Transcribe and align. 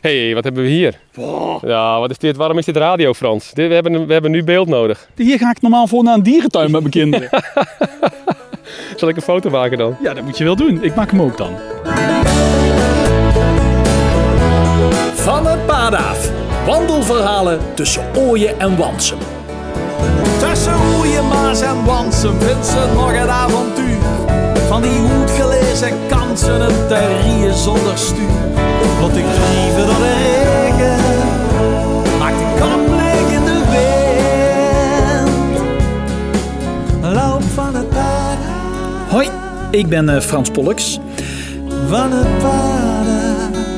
hey, 0.00 0.34
wat 0.34 0.44
hebben 0.44 0.62
we 0.62 0.68
hier? 0.68 0.98
Ja, 1.60 1.98
wat 1.98 2.10
is 2.10 2.18
dit? 2.18 2.36
Waarom 2.36 2.58
is 2.58 2.64
dit 2.64 2.76
radio, 2.76 3.14
Frans? 3.14 3.52
Dit, 3.52 3.68
we, 3.68 3.74
hebben, 3.74 4.06
we 4.06 4.12
hebben 4.12 4.30
nu 4.30 4.44
beeld 4.44 4.68
nodig. 4.68 5.08
Hier 5.16 5.38
ga 5.38 5.50
ik 5.50 5.60
normaal 5.60 5.86
voor 5.86 6.02
naar 6.02 6.14
een 6.14 6.22
dierentuin 6.22 6.70
met 6.70 6.80
mijn 6.80 6.92
kinderen. 6.92 7.28
Zal 8.96 9.08
ik 9.08 9.16
een 9.16 9.22
foto 9.22 9.50
maken 9.50 9.78
dan? 9.78 9.96
Ja, 10.02 10.14
dat 10.14 10.24
moet 10.24 10.38
je 10.38 10.44
wel 10.44 10.56
doen. 10.56 10.82
Ik 10.82 10.94
maak 10.94 11.10
hem 11.10 11.22
ook 11.22 11.36
dan. 11.36 11.56
Van 15.14 15.46
het 15.46 15.66
pad 15.66 15.94
af. 15.94 16.30
Wandelverhalen 16.66 17.60
tussen 17.74 18.02
Ooien 18.16 18.60
en 18.60 18.76
Wansum. 18.76 19.18
Tussen 20.38 20.74
Oeien, 20.96 21.28
Maas 21.28 21.60
en 21.60 21.84
Wansum 21.84 22.40
vindt 22.40 22.66
ze 22.66 22.90
nog 22.94 23.12
het 23.12 23.28
avontuur. 23.28 23.98
Van 24.68 24.82
die 24.82 24.90
goed 24.90 25.30
gelezen 25.30 25.92
kansen, 26.08 26.60
het 26.60 26.88
terrier 26.88 27.52
zonder 27.52 27.98
stuur. 27.98 28.38
Wat 29.00 29.16
ik 29.16 29.24
liever 29.24 29.77
ik 39.78 39.88
ben 39.88 40.08
eh, 40.08 40.20
Frans 40.20 40.50
Pollux. 40.50 40.98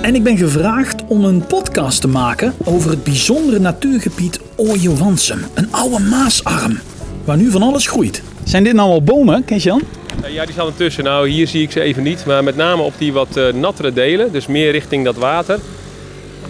En 0.03 0.15
ik 0.15 0.23
ben 0.23 0.37
gevraagd 0.37 1.05
om 1.09 1.25
een 1.25 1.47
podcast 1.47 2.01
te 2.01 2.09
maken 2.09 2.55
over 2.65 2.91
het 2.91 3.05
bijzondere 3.05 3.59
natuurgebied 3.59 4.41
Ooie-Wansum. 4.57 5.45
Een 5.55 5.73
oude 5.73 5.99
maasarm, 5.99 6.79
waar 7.25 7.37
nu 7.37 7.51
van 7.51 7.63
alles 7.63 7.87
groeit. 7.87 8.23
Zijn 8.45 8.65
dit 8.65 8.73
nou 8.73 8.91
al 8.91 9.03
bomen, 9.03 9.45
Kees-Jan? 9.45 9.83
Eh, 10.23 10.33
Ja, 10.33 10.45
die 10.45 10.53
staan 10.53 10.67
ertussen. 10.67 11.05
Nou, 11.05 11.29
hier 11.29 11.47
zie 11.47 11.63
ik 11.63 11.71
ze 11.71 11.81
even 11.81 12.03
niet. 12.03 12.27
Maar 12.27 12.45
met 12.45 12.57
name 12.57 12.83
op 12.83 12.95
die 12.99 13.13
wat 13.13 13.37
eh, 13.37 13.53
nattere 13.53 13.93
delen, 13.93 14.33
dus 14.33 14.47
meer 14.47 14.71
richting 14.71 15.05
dat 15.05 15.17
water. 15.17 15.59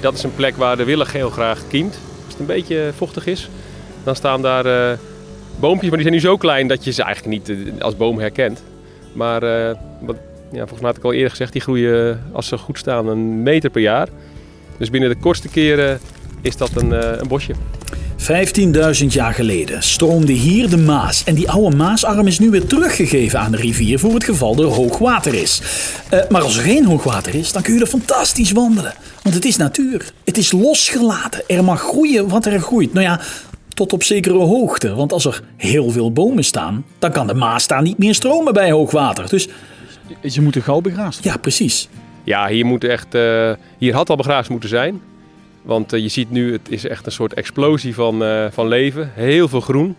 Dat 0.00 0.14
is 0.14 0.22
een 0.22 0.34
plek 0.34 0.56
waar 0.56 0.76
de 0.76 0.84
willig 0.84 1.12
heel 1.12 1.30
graag 1.30 1.62
kiemt. 1.68 1.98
Als 2.24 2.32
het 2.32 2.38
een 2.38 2.46
beetje 2.46 2.90
vochtig 2.96 3.26
is, 3.26 3.48
dan 4.04 4.16
staan 4.16 4.42
daar 4.42 4.66
eh, 4.66 4.98
boompjes. 5.60 5.88
Maar 5.88 5.98
die 5.98 6.08
zijn 6.08 6.20
nu 6.20 6.28
zo 6.28 6.36
klein 6.36 6.68
dat 6.68 6.84
je 6.84 6.90
ze 6.90 7.02
eigenlijk 7.02 7.48
niet 7.48 7.56
als 7.80 7.96
boom 7.96 8.18
herkent. 8.18 8.62
Maar 9.12 9.42
eh, 9.42 9.76
wat, 10.00 10.16
ja, 10.50 10.58
volgens 10.58 10.80
mij 10.80 10.88
had 10.88 10.96
ik 10.96 11.04
al 11.04 11.12
eerder 11.12 11.30
gezegd, 11.30 11.52
die 11.52 11.60
groeien 11.60 12.10
eh, 12.10 12.34
als 12.34 12.46
ze 12.46 12.58
goed 12.58 12.78
staan 12.78 13.06
een 13.06 13.42
meter 13.42 13.70
per 13.70 13.82
jaar. 13.82 14.08
Dus 14.76 14.90
binnen 14.90 15.10
de 15.10 15.16
kortste 15.16 15.48
keren 15.48 16.00
is 16.40 16.56
dat 16.56 16.70
een, 16.74 16.92
eh, 16.92 17.18
een 17.18 17.28
bosje. 17.28 17.52
15.000 18.16 19.12
jaar 19.12 19.34
geleden 19.34 19.82
stroomde 19.82 20.32
hier 20.32 20.70
de 20.70 20.76
Maas. 20.76 21.24
En 21.24 21.34
die 21.34 21.50
oude 21.50 21.76
Maasarm 21.76 22.26
is 22.26 22.38
nu 22.38 22.50
weer 22.50 22.66
teruggegeven 22.66 23.40
aan 23.40 23.50
de 23.50 23.56
rivier 23.56 23.98
voor 23.98 24.14
het 24.14 24.24
geval 24.24 24.58
er 24.58 24.64
hoog 24.64 24.98
water 24.98 25.34
is. 25.34 25.62
Eh, 26.08 26.20
maar 26.28 26.42
als 26.42 26.56
er 26.56 26.62
geen 26.62 26.84
hoog 26.84 27.04
water 27.04 27.34
is, 27.34 27.52
dan 27.52 27.62
kun 27.62 27.74
je 27.74 27.80
er 27.80 27.86
fantastisch 27.86 28.52
wandelen. 28.52 28.94
Want 29.22 29.34
het 29.34 29.44
is 29.44 29.56
natuur. 29.56 30.12
Het 30.24 30.38
is 30.38 30.52
losgelaten. 30.52 31.42
Er 31.46 31.64
mag 31.64 31.80
groeien 31.80 32.28
wat 32.28 32.46
er 32.46 32.60
groeit. 32.60 32.92
Nou 32.92 33.06
ja, 33.06 33.20
tot 33.80 33.92
op 33.92 34.02
zekere 34.02 34.38
hoogte. 34.38 34.94
Want 34.94 35.12
als 35.12 35.24
er 35.24 35.42
heel 35.56 35.90
veel 35.90 36.12
bomen 36.12 36.44
staan, 36.44 36.84
dan 36.98 37.12
kan 37.12 37.26
de 37.26 37.34
Maas 37.34 37.66
daar 37.66 37.82
niet 37.82 37.98
meer 37.98 38.14
stromen 38.14 38.52
bij 38.52 38.70
hoog 38.70 38.90
water. 38.90 39.28
Dus 39.28 39.48
Ze 40.24 40.42
moeten 40.42 40.62
gauw 40.62 40.80
begraasd 40.80 41.14
worden. 41.14 41.32
ja, 41.32 41.38
precies. 41.38 41.88
Ja, 42.24 42.48
hier, 42.48 42.66
moet 42.66 42.84
echt, 42.84 43.14
eh, 43.14 43.52
hier 43.78 43.94
had 43.94 44.10
al 44.10 44.16
begraafd 44.16 44.48
moeten 44.48 44.68
zijn. 44.68 45.00
Want 45.62 45.92
eh, 45.92 46.00
je 46.02 46.08
ziet 46.08 46.30
nu, 46.30 46.52
het 46.52 46.68
is 46.68 46.86
echt 46.86 47.06
een 47.06 47.12
soort 47.12 47.34
explosie 47.34 47.94
van, 47.94 48.24
eh, 48.24 48.46
van 48.50 48.68
leven. 48.68 49.10
Heel 49.14 49.48
veel 49.48 49.60
groen. 49.60 49.96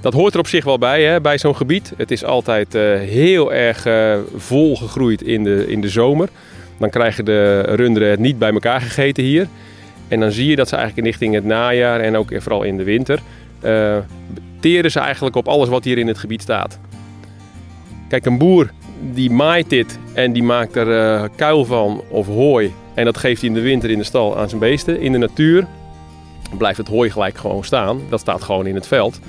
Dat 0.00 0.12
hoort 0.12 0.34
er 0.34 0.40
op 0.40 0.46
zich 0.46 0.64
wel 0.64 0.78
bij, 0.78 1.04
hè, 1.04 1.20
bij 1.20 1.38
zo'n 1.38 1.56
gebied. 1.56 1.92
Het 1.96 2.10
is 2.10 2.24
altijd 2.24 2.74
eh, 2.74 2.82
heel 2.98 3.52
erg 3.52 3.86
eh, 3.86 4.18
vol 4.36 4.76
gegroeid 4.76 5.22
in 5.22 5.44
de, 5.44 5.64
in 5.68 5.80
de 5.80 5.88
zomer. 5.88 6.28
Dan 6.78 6.90
krijgen 6.90 7.24
de 7.24 7.60
runderen 7.60 8.10
het 8.10 8.18
niet 8.20 8.38
bij 8.38 8.52
elkaar 8.52 8.80
gegeten 8.80 9.24
hier. 9.24 9.48
En 10.12 10.20
dan 10.20 10.32
zie 10.32 10.46
je 10.46 10.56
dat 10.56 10.68
ze 10.68 10.76
eigenlijk 10.76 11.06
in 11.06 11.12
richting 11.12 11.34
het 11.34 11.44
najaar 11.44 12.00
en 12.00 12.16
ook 12.16 12.28
vooral 12.36 12.62
in 12.62 12.76
de 12.76 12.84
winter... 12.84 13.20
eh, 13.60 13.96
teren 14.60 14.90
ze 14.90 15.00
eigenlijk 15.00 15.36
op 15.36 15.48
alles 15.48 15.68
wat 15.68 15.84
hier 15.84 15.98
in 15.98 16.06
het 16.06 16.18
gebied 16.18 16.42
staat. 16.42 16.78
Kijk, 18.08 18.26
een 18.26 18.38
boer 18.38 18.70
die 19.12 19.30
maait 19.30 19.70
dit 19.70 19.98
en 20.12 20.32
die 20.32 20.42
maakt 20.42 20.76
er 20.76 21.00
eh, 21.00 21.28
kuil 21.36 21.64
van 21.64 22.02
of 22.08 22.26
hooi. 22.26 22.72
En 22.94 23.04
dat 23.04 23.16
geeft 23.16 23.40
hij 23.40 23.48
in 23.50 23.54
de 23.54 23.60
winter 23.60 23.90
in 23.90 23.98
de 23.98 24.04
stal 24.04 24.38
aan 24.38 24.48
zijn 24.48 24.60
beesten. 24.60 25.00
In 25.00 25.12
de 25.12 25.18
natuur 25.18 25.66
blijft 26.58 26.78
het 26.78 26.88
hooi 26.88 27.10
gelijk 27.10 27.36
gewoon 27.36 27.64
staan. 27.64 28.00
Dat 28.08 28.20
staat 28.20 28.42
gewoon 28.42 28.66
in 28.66 28.74
het 28.74 28.86
veld. 28.86 29.20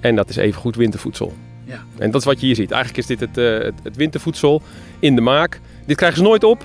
En 0.00 0.16
dat 0.16 0.28
is 0.28 0.36
even 0.36 0.60
goed 0.60 0.76
wintervoedsel. 0.76 1.32
Ja. 1.64 1.84
En 1.98 2.10
dat 2.10 2.20
is 2.20 2.26
wat 2.26 2.40
je 2.40 2.46
hier 2.46 2.54
ziet. 2.54 2.70
Eigenlijk 2.70 3.08
is 3.08 3.16
dit 3.16 3.20
het, 3.20 3.38
eh, 3.38 3.64
het, 3.64 3.74
het 3.82 3.96
wintervoedsel 3.96 4.62
in 4.98 5.14
de 5.14 5.20
maak. 5.20 5.60
Dit 5.84 5.96
krijgen 5.96 6.18
ze 6.18 6.24
nooit 6.24 6.44
op. 6.44 6.64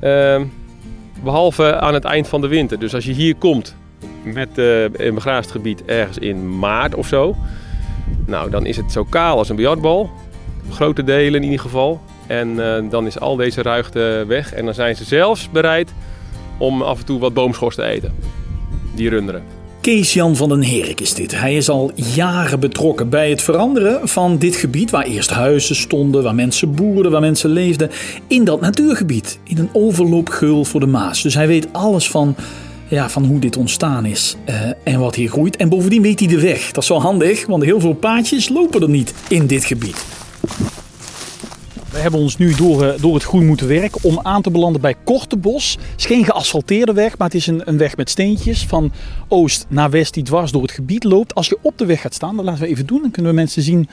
Ehm, 0.00 0.44
behalve 1.22 1.80
aan 1.80 1.94
het 1.94 2.04
eind 2.04 2.28
van 2.28 2.40
de 2.40 2.48
winter. 2.48 2.78
Dus 2.78 2.94
als 2.94 3.04
je 3.04 3.12
hier 3.12 3.36
komt 3.36 3.76
met 4.22 4.58
eh, 4.58 4.82
een 4.82 5.14
begraasd 5.14 5.50
gebied 5.50 5.84
ergens 5.84 6.18
in 6.18 6.58
maart 6.58 6.94
of 6.94 7.06
zo. 7.06 7.36
Nou, 8.26 8.50
dan 8.50 8.66
is 8.66 8.76
het 8.76 8.92
zo 8.92 9.04
kaal 9.04 9.38
als 9.38 9.48
een 9.48 9.56
biljartbal. 9.56 10.10
Grote 10.70 11.04
delen 11.04 11.40
in 11.40 11.42
ieder 11.42 11.60
geval. 11.60 12.00
En 12.26 12.76
eh, 12.76 12.90
dan 12.90 13.06
is 13.06 13.20
al 13.20 13.36
deze 13.36 13.62
ruigte 13.62 14.24
weg. 14.26 14.52
En 14.52 14.64
dan 14.64 14.74
zijn 14.74 14.96
ze 14.96 15.04
zelfs 15.04 15.50
bereid 15.50 15.92
om 16.58 16.82
af 16.82 16.98
en 16.98 17.04
toe 17.04 17.18
wat 17.18 17.34
boomschors 17.34 17.74
te 17.74 17.84
eten. 17.84 18.14
Die 18.94 19.08
runderen. 19.08 19.42
Kees-Jan 19.86 20.36
van 20.36 20.48
den 20.48 20.62
Herik 20.62 21.00
is 21.00 21.14
dit. 21.14 21.38
Hij 21.40 21.56
is 21.56 21.68
al 21.68 21.90
jaren 22.14 22.60
betrokken 22.60 23.08
bij 23.08 23.30
het 23.30 23.42
veranderen 23.42 24.08
van 24.08 24.38
dit 24.38 24.56
gebied... 24.56 24.90
waar 24.90 25.04
eerst 25.04 25.30
huizen 25.30 25.76
stonden, 25.76 26.22
waar 26.22 26.34
mensen 26.34 26.74
boerden, 26.74 27.12
waar 27.12 27.20
mensen 27.20 27.50
leefden... 27.50 27.90
in 28.26 28.44
dat 28.44 28.60
natuurgebied, 28.60 29.38
in 29.44 29.58
een 29.58 29.68
overloopgeul 29.72 30.64
voor 30.64 30.80
de 30.80 30.86
Maas. 30.86 31.22
Dus 31.22 31.34
hij 31.34 31.46
weet 31.46 31.68
alles 31.72 32.10
van, 32.10 32.36
ja, 32.88 33.10
van 33.10 33.24
hoe 33.24 33.38
dit 33.38 33.56
ontstaan 33.56 34.04
is 34.04 34.36
eh, 34.44 34.60
en 34.84 35.00
wat 35.00 35.14
hier 35.14 35.28
groeit. 35.28 35.56
En 35.56 35.68
bovendien 35.68 36.02
weet 36.02 36.18
hij 36.18 36.28
de 36.28 36.40
weg. 36.40 36.72
Dat 36.72 36.82
is 36.82 36.88
wel 36.88 37.02
handig, 37.02 37.46
want 37.46 37.64
heel 37.64 37.80
veel 37.80 37.94
paadjes 37.94 38.48
lopen 38.48 38.82
er 38.82 38.90
niet 38.90 39.14
in 39.28 39.46
dit 39.46 39.64
gebied. 39.64 40.04
Hebben 42.06 42.24
ons 42.24 42.36
nu 42.36 42.54
door, 42.54 42.84
eh, 42.84 43.00
door 43.00 43.14
het 43.14 43.22
groen 43.22 43.46
moeten 43.46 43.68
werken 43.68 44.02
om 44.02 44.20
aan 44.22 44.42
te 44.42 44.50
belanden 44.50 44.80
bij 44.80 44.94
Kortebos. 45.04 45.72
Het 45.72 46.00
is 46.00 46.06
geen 46.06 46.24
geasfalteerde 46.24 46.92
weg, 46.92 47.18
maar 47.18 47.26
het 47.26 47.36
is 47.36 47.46
een, 47.46 47.62
een 47.64 47.78
weg 47.78 47.96
met 47.96 48.10
steentjes 48.10 48.64
van 48.66 48.92
oost 49.28 49.66
naar 49.68 49.90
west 49.90 50.14
die 50.14 50.22
dwars 50.22 50.52
door 50.52 50.62
het 50.62 50.70
gebied 50.70 51.04
loopt. 51.04 51.34
Als 51.34 51.48
je 51.48 51.58
op 51.62 51.78
de 51.78 51.86
weg 51.86 52.00
gaat 52.00 52.14
staan, 52.14 52.36
dat 52.36 52.44
laten 52.44 52.62
we 52.62 52.68
even 52.68 52.86
doen. 52.86 53.02
Dan 53.02 53.10
kunnen 53.10 53.32
we 53.32 53.38
mensen 53.38 53.62
zien, 53.62 53.88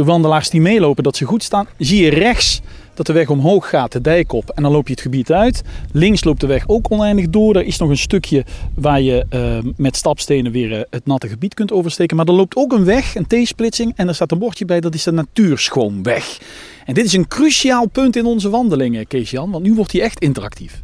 de 0.00 0.06
wandelaars 0.06 0.50
die 0.50 0.60
meelopen, 0.60 1.02
dat 1.02 1.16
ze 1.16 1.24
goed 1.24 1.42
staan. 1.42 1.66
Zie 1.78 2.02
je 2.02 2.10
rechts 2.10 2.60
dat 2.94 3.06
de 3.06 3.12
weg 3.12 3.28
omhoog 3.28 3.68
gaat, 3.68 3.92
de 3.92 4.00
dijk 4.00 4.32
op. 4.32 4.50
En 4.50 4.62
dan 4.62 4.72
loop 4.72 4.86
je 4.86 4.92
het 4.92 5.02
gebied 5.02 5.32
uit. 5.32 5.62
Links 5.92 6.24
loopt 6.24 6.40
de 6.40 6.46
weg 6.46 6.68
ook 6.68 6.90
oneindig 6.90 7.30
door. 7.30 7.56
Er 7.56 7.64
is 7.64 7.78
nog 7.78 7.88
een 7.88 7.98
stukje 7.98 8.44
waar 8.74 9.00
je 9.00 9.26
eh, 9.28 9.58
met 9.76 9.96
stapstenen 9.96 10.52
weer 10.52 10.72
eh, 10.72 10.80
het 10.90 11.06
natte 11.06 11.28
gebied 11.28 11.54
kunt 11.54 11.72
oversteken. 11.72 12.16
Maar 12.16 12.26
er 12.26 12.32
loopt 12.32 12.56
ook 12.56 12.72
een 12.72 12.84
weg, 12.84 13.14
een 13.14 13.26
T-splitsing. 13.26 13.92
En 13.96 14.08
er 14.08 14.14
staat 14.14 14.32
een 14.32 14.38
bordje 14.38 14.64
bij, 14.64 14.80
dat 14.80 14.94
is 14.94 15.02
de 15.02 15.12
natuurschoonweg. 15.12 16.38
En 16.86 16.94
dit 16.94 17.04
is 17.04 17.12
een 17.12 17.28
cruciaal 17.28 17.86
punt 17.86 18.16
in 18.16 18.24
onze 18.24 18.50
wandelingen, 18.50 19.06
Kees-Jan. 19.06 19.50
Want 19.50 19.64
nu 19.64 19.74
wordt 19.74 19.92
hij 19.92 20.00
echt 20.00 20.20
interactief. 20.20 20.82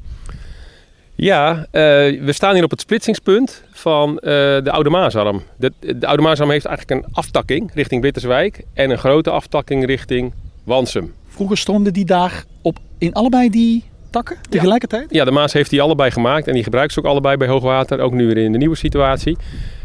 Ja, 1.14 1.66
eh, 1.70 1.82
we 2.22 2.32
staan 2.32 2.54
hier 2.54 2.64
op 2.64 2.70
het 2.70 2.80
splitsingspunt 2.80 3.62
van 3.86 4.18
eh, 4.18 4.32
de 4.62 4.70
Oude 4.70 4.90
Maasarm. 4.90 5.42
De, 5.56 5.72
de 5.80 6.06
Oude 6.06 6.22
Maasarm 6.22 6.50
heeft 6.50 6.64
eigenlijk 6.64 7.00
een 7.00 7.12
aftakking 7.12 7.70
richting 7.74 8.00
Blitterswijk 8.00 8.64
en 8.74 8.90
een 8.90 8.98
grote 8.98 9.30
aftakking 9.30 9.86
richting 9.86 10.32
Wansum. 10.64 11.12
Vroeger 11.28 11.56
stroomde 11.56 11.90
die 11.90 12.04
daar 12.04 12.44
op 12.62 12.78
in 12.98 13.12
allebei 13.12 13.50
die 13.50 13.84
takken 14.10 14.36
tegelijkertijd? 14.48 15.06
Ja, 15.10 15.24
de 15.24 15.30
Maas 15.30 15.52
heeft 15.52 15.70
die 15.70 15.82
allebei 15.82 16.10
gemaakt 16.10 16.46
en 16.46 16.54
die 16.54 16.62
gebruikt 16.62 16.92
ze 16.92 16.98
ook 16.98 17.04
allebei 17.04 17.36
bij 17.36 17.48
hoogwater, 17.48 18.00
ook 18.00 18.12
nu 18.12 18.26
weer 18.26 18.36
in 18.36 18.52
de 18.52 18.58
nieuwe 18.58 18.76
situatie. 18.76 19.36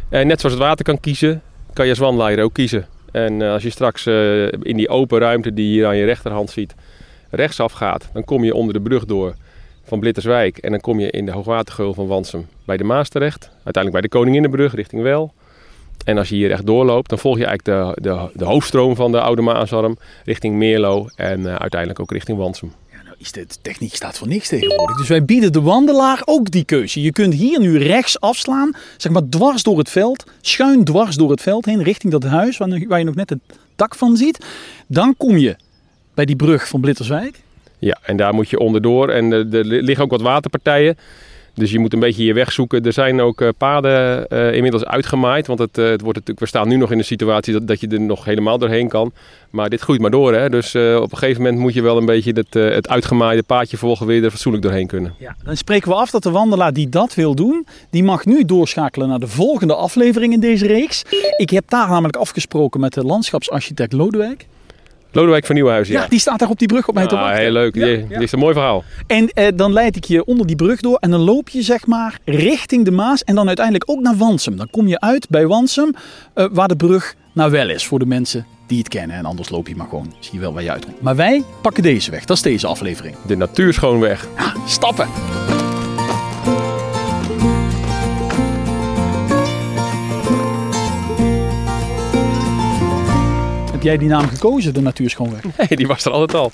En 0.10 0.28
net 0.28 0.40
zoals 0.40 0.56
het 0.56 0.64
water 0.64 0.86
kan 0.86 1.00
kiezen, 1.00 1.42
kan 1.74 1.86
je 1.88 1.96
als 2.00 2.40
ook 2.40 2.54
kiezen. 2.54 2.86
En 3.12 3.42
eh, 3.42 3.52
als 3.52 3.64
je 3.64 3.70
straks 3.70 4.06
eh, 4.06 4.44
in 4.44 4.78
die 4.78 4.90
open 4.90 5.20
ruimte 5.20 5.54
die 5.54 5.66
je 5.66 5.72
hier 5.72 5.88
aan 5.88 5.98
je 5.98 6.06
rechterhand 6.06 6.50
ziet, 6.50 6.76
rechtsaf 7.30 7.72
gaat, 7.72 8.10
dan 8.14 8.24
kom 8.24 8.44
je 8.44 8.56
onder 8.56 8.74
de 8.74 8.82
brug 8.82 9.06
door 9.06 9.36
van 9.84 10.00
Blitterswijk 10.00 10.58
en 10.58 10.72
dan 10.72 10.80
kom 10.80 11.00
je 11.00 11.12
in 11.12 11.26
de 11.26 11.32
hoogwatergeul 11.32 11.94
van 11.94 12.08
Wansum 12.08 12.48
bij 12.72 12.80
de 12.80 12.94
Maas 12.94 13.10
terecht. 13.10 13.50
Uiteindelijk 13.64 13.92
bij 13.92 14.02
de 14.02 14.18
Koninginnenbrug 14.18 14.74
richting 14.74 15.02
Wel. 15.02 15.34
En 16.06 16.18
als 16.18 16.30
je 16.30 16.36
hier 16.36 16.52
echt 16.52 16.66
doorloopt, 16.66 17.10
dan 17.10 17.20
volg 17.20 17.38
je 17.38 17.46
eigenlijk 17.46 17.96
de, 17.96 18.02
de, 18.02 18.30
de 18.34 18.46
hoofdstroom 18.46 18.96
van 18.96 19.12
de 19.12 19.22
Oude 19.22 19.42
Maasarm 19.42 19.98
richting 20.26 20.56
Meerlo 20.56 21.08
en 21.16 21.46
eh, 21.46 21.56
uiteindelijk 21.56 22.00
ook 22.00 22.12
richting 22.12 22.38
Wansum. 22.38 22.74
Ja, 22.92 23.04
nou 23.04 23.16
is 23.18 23.32
de 23.32 23.46
techniek 23.62 23.96
staat 23.96 24.18
voor 24.18 24.28
niks 24.28 24.48
tegenwoordig. 24.48 24.98
Dus 24.98 25.08
wij 25.08 25.26
bieden 25.26 25.52
de 25.52 25.62
wandelaar 25.62 26.22
ook 26.26 26.52
die 26.52 26.64
keuze. 26.64 27.02
Je 27.02 27.12
kunt 27.12 27.34
hier 27.34 27.60
nu 27.60 27.78
rechts 27.78 28.20
afslaan, 28.20 28.76
zeg 28.98 29.12
maar 29.12 29.30
dwars 29.30 29.64
door 29.64 29.78
het 29.78 29.90
veld, 29.90 30.24
schuin 30.42 30.84
dwars 30.84 31.16
door 31.16 31.32
het 31.32 31.42
veld 31.42 31.66
heen, 31.66 31.84
richting 31.84 32.12
dat 32.12 32.24
huis 32.24 32.58
waar, 32.58 32.84
waar 32.88 33.00
je 33.00 33.06
nog 33.06 33.16
net 33.16 33.30
het 33.30 33.40
dak 33.76 33.96
van 33.96 34.18
ziet. 34.18 34.46
Dan 34.88 35.16
kom 35.18 35.38
je 35.38 35.56
bij 36.14 36.26
die 36.26 36.36
brug 36.36 36.68
van 36.68 36.82
Blitterswijk. 36.82 37.40
Ja, 37.80 37.98
en 38.04 38.18
daar 38.18 38.34
moet 38.34 38.50
je 38.50 38.60
onderdoor. 38.60 39.10
En 39.10 39.32
er 39.32 39.66
liggen 39.66 40.04
ook 40.04 40.12
wat 40.12 40.22
waterpartijen. 40.22 40.98
Dus 41.62 41.72
je 41.72 41.80
moet 41.80 41.94
een 41.94 42.00
beetje 42.00 42.24
je 42.24 42.34
weg 42.34 42.52
zoeken. 42.52 42.84
Er 42.84 42.94
zijn 42.94 43.22
ook 43.22 43.42
eh, 43.42 43.50
paden 43.58 44.28
eh, 44.28 44.54
inmiddels 44.54 44.86
uitgemaaid. 44.86 45.48
Want 45.48 45.60
het, 45.60 45.78
eh, 45.78 45.86
het 45.86 46.02
wordt 46.02 46.18
natuurlijk, 46.18 46.40
we 46.40 46.46
staan 46.46 46.68
nu 46.68 46.76
nog 46.76 46.92
in 46.92 46.98
de 46.98 47.04
situatie 47.04 47.54
dat, 47.54 47.68
dat 47.68 47.80
je 47.80 47.88
er 47.88 48.02
nog 48.02 48.26
helemaal 48.26 48.58
doorheen 48.58 48.88
kan. 48.88 49.12
Maar 49.50 49.70
dit 49.70 49.82
groeit 49.82 50.02
maar 50.02 50.12
door. 50.12 50.34
Hè? 50.34 50.50
Dus 50.50 50.76
op 50.76 51.12
een 51.12 51.18
gegeven 51.18 51.42
moment 51.42 51.62
moet 51.62 51.74
je 51.74 51.82
wel 51.82 51.98
een 51.98 52.06
beetje 52.06 52.46
eh, 52.50 52.74
het 52.76 52.90
uitgemaaide 52.90 53.44
paadje 53.44 53.78
volgen. 53.78 54.14
Je 54.14 54.22
er 54.22 54.30
fatsoenlijk 54.30 54.64
doorheen 54.64 54.88
kunnen. 54.88 55.14
Ja, 55.18 55.36
dan 55.44 55.58
spreken 55.58 55.90
we 55.90 55.96
af 55.96 56.10
dat 56.10 56.24
de 56.24 56.32
wandelaar 56.32 56.74
die 56.74 56.90
dat 56.90 57.14
wil 57.14 57.36
doen, 57.36 57.66
die 57.90 58.04
mag 58.04 58.26
nu 58.26 58.46
doorschakelen 58.46 59.08
naar 59.08 59.20
de 59.20 59.28
volgende 59.28 59.76
aflevering 59.76 60.34
in 60.34 60.40
deze 60.40 60.68
reeks. 60.68 61.04
Ik 61.38 61.50
heb 61.50 61.70
daar 61.70 61.90
namelijk 61.90 62.16
afgesproken 62.16 62.80
met 62.80 62.94
de 62.94 63.04
landschapsarchitect 63.04 63.94
Lodewijk. 63.94 64.48
Lodewijk 65.12 65.46
van 65.46 65.56
Nieuwenhuizen, 65.56 65.94
Ja, 65.96 66.02
ja. 66.02 66.08
die 66.08 66.20
staat 66.20 66.40
daar 66.40 66.50
op 66.50 66.60
die 66.60 66.68
brug 66.68 66.88
op 66.88 66.94
mij 66.96 67.08
te 67.08 67.16
Ah, 67.16 67.22
wachten. 67.22 67.42
heel 67.42 67.52
leuk. 67.52 67.76
Ja, 67.76 67.86
Die, 67.86 68.06
is 68.20 68.32
een 68.32 68.40
mooi 68.40 68.54
verhaal. 68.54 68.84
En 69.08 69.30
eh, 69.30 69.48
dan 69.56 69.74
leid 69.74 69.96
ik 69.96 70.04
je 70.04 70.26
onder 70.26 70.48
die 70.48 70.56
brug 70.56 70.80
door 70.82 70.98
en 71.00 71.12
dan 71.12 71.20
loop 71.20 71.50
je 71.50 71.62
zeg 71.62 71.88
maar 71.88 72.20
richting 72.26 72.86
de 72.86 72.92
Maas 72.92 73.24
en 73.24 73.36
dan 73.36 73.48
uiteindelijk 73.48 73.90
ook 73.90 74.00
naar 74.00 74.18
Wansum. 74.18 74.58
Dan 74.58 74.70
kom 74.70 74.88
je 74.88 75.00
uit 75.00 75.30
bij 75.30 75.48
Wansum, 75.48 75.94
eh, 76.34 76.46
waar 76.52 76.68
de 76.68 76.76
brug 76.76 77.16
nou 77.34 77.52
wel 77.52 77.70
is 77.70 77.86
voor 77.86 78.00
de 78.00 78.06
mensen 78.06 78.46
die 78.68 78.78
het 78.78 78.88
kennen. 78.88 79.16
En 79.16 79.26
anders 79.26 79.50
loop 79.50 79.68
je 79.68 79.76
maar 79.76 79.88
gewoon, 79.88 80.14
zie 80.20 80.34
je 80.34 80.40
wel 80.40 80.54
waar 80.54 80.64
je 80.64 80.72
uitkomt. 80.72 81.02
Maar 81.02 81.16
wij 81.16 81.44
pakken 81.62 81.84
deze 81.84 82.12
weg, 82.12 82.26
dat 82.26 82.38
is 82.38 82.44
deze 82.44 82.68
aflevering. 82.68 83.16
De 83.28 83.36
natuurschoonweg. 83.38 84.28
Ja, 84.38 84.54
stappen! 84.68 85.61
Heb 93.82 93.90
jij 93.90 94.00
die 94.00 94.10
naam 94.10 94.28
gekozen, 94.28 94.74
de 94.74 94.82
Natuurschoonweg? 94.82 95.42
Nee, 95.58 95.78
die 95.78 95.88
was 95.88 96.06
er 96.06 96.12
altijd 96.12 96.34
al. 96.34 96.52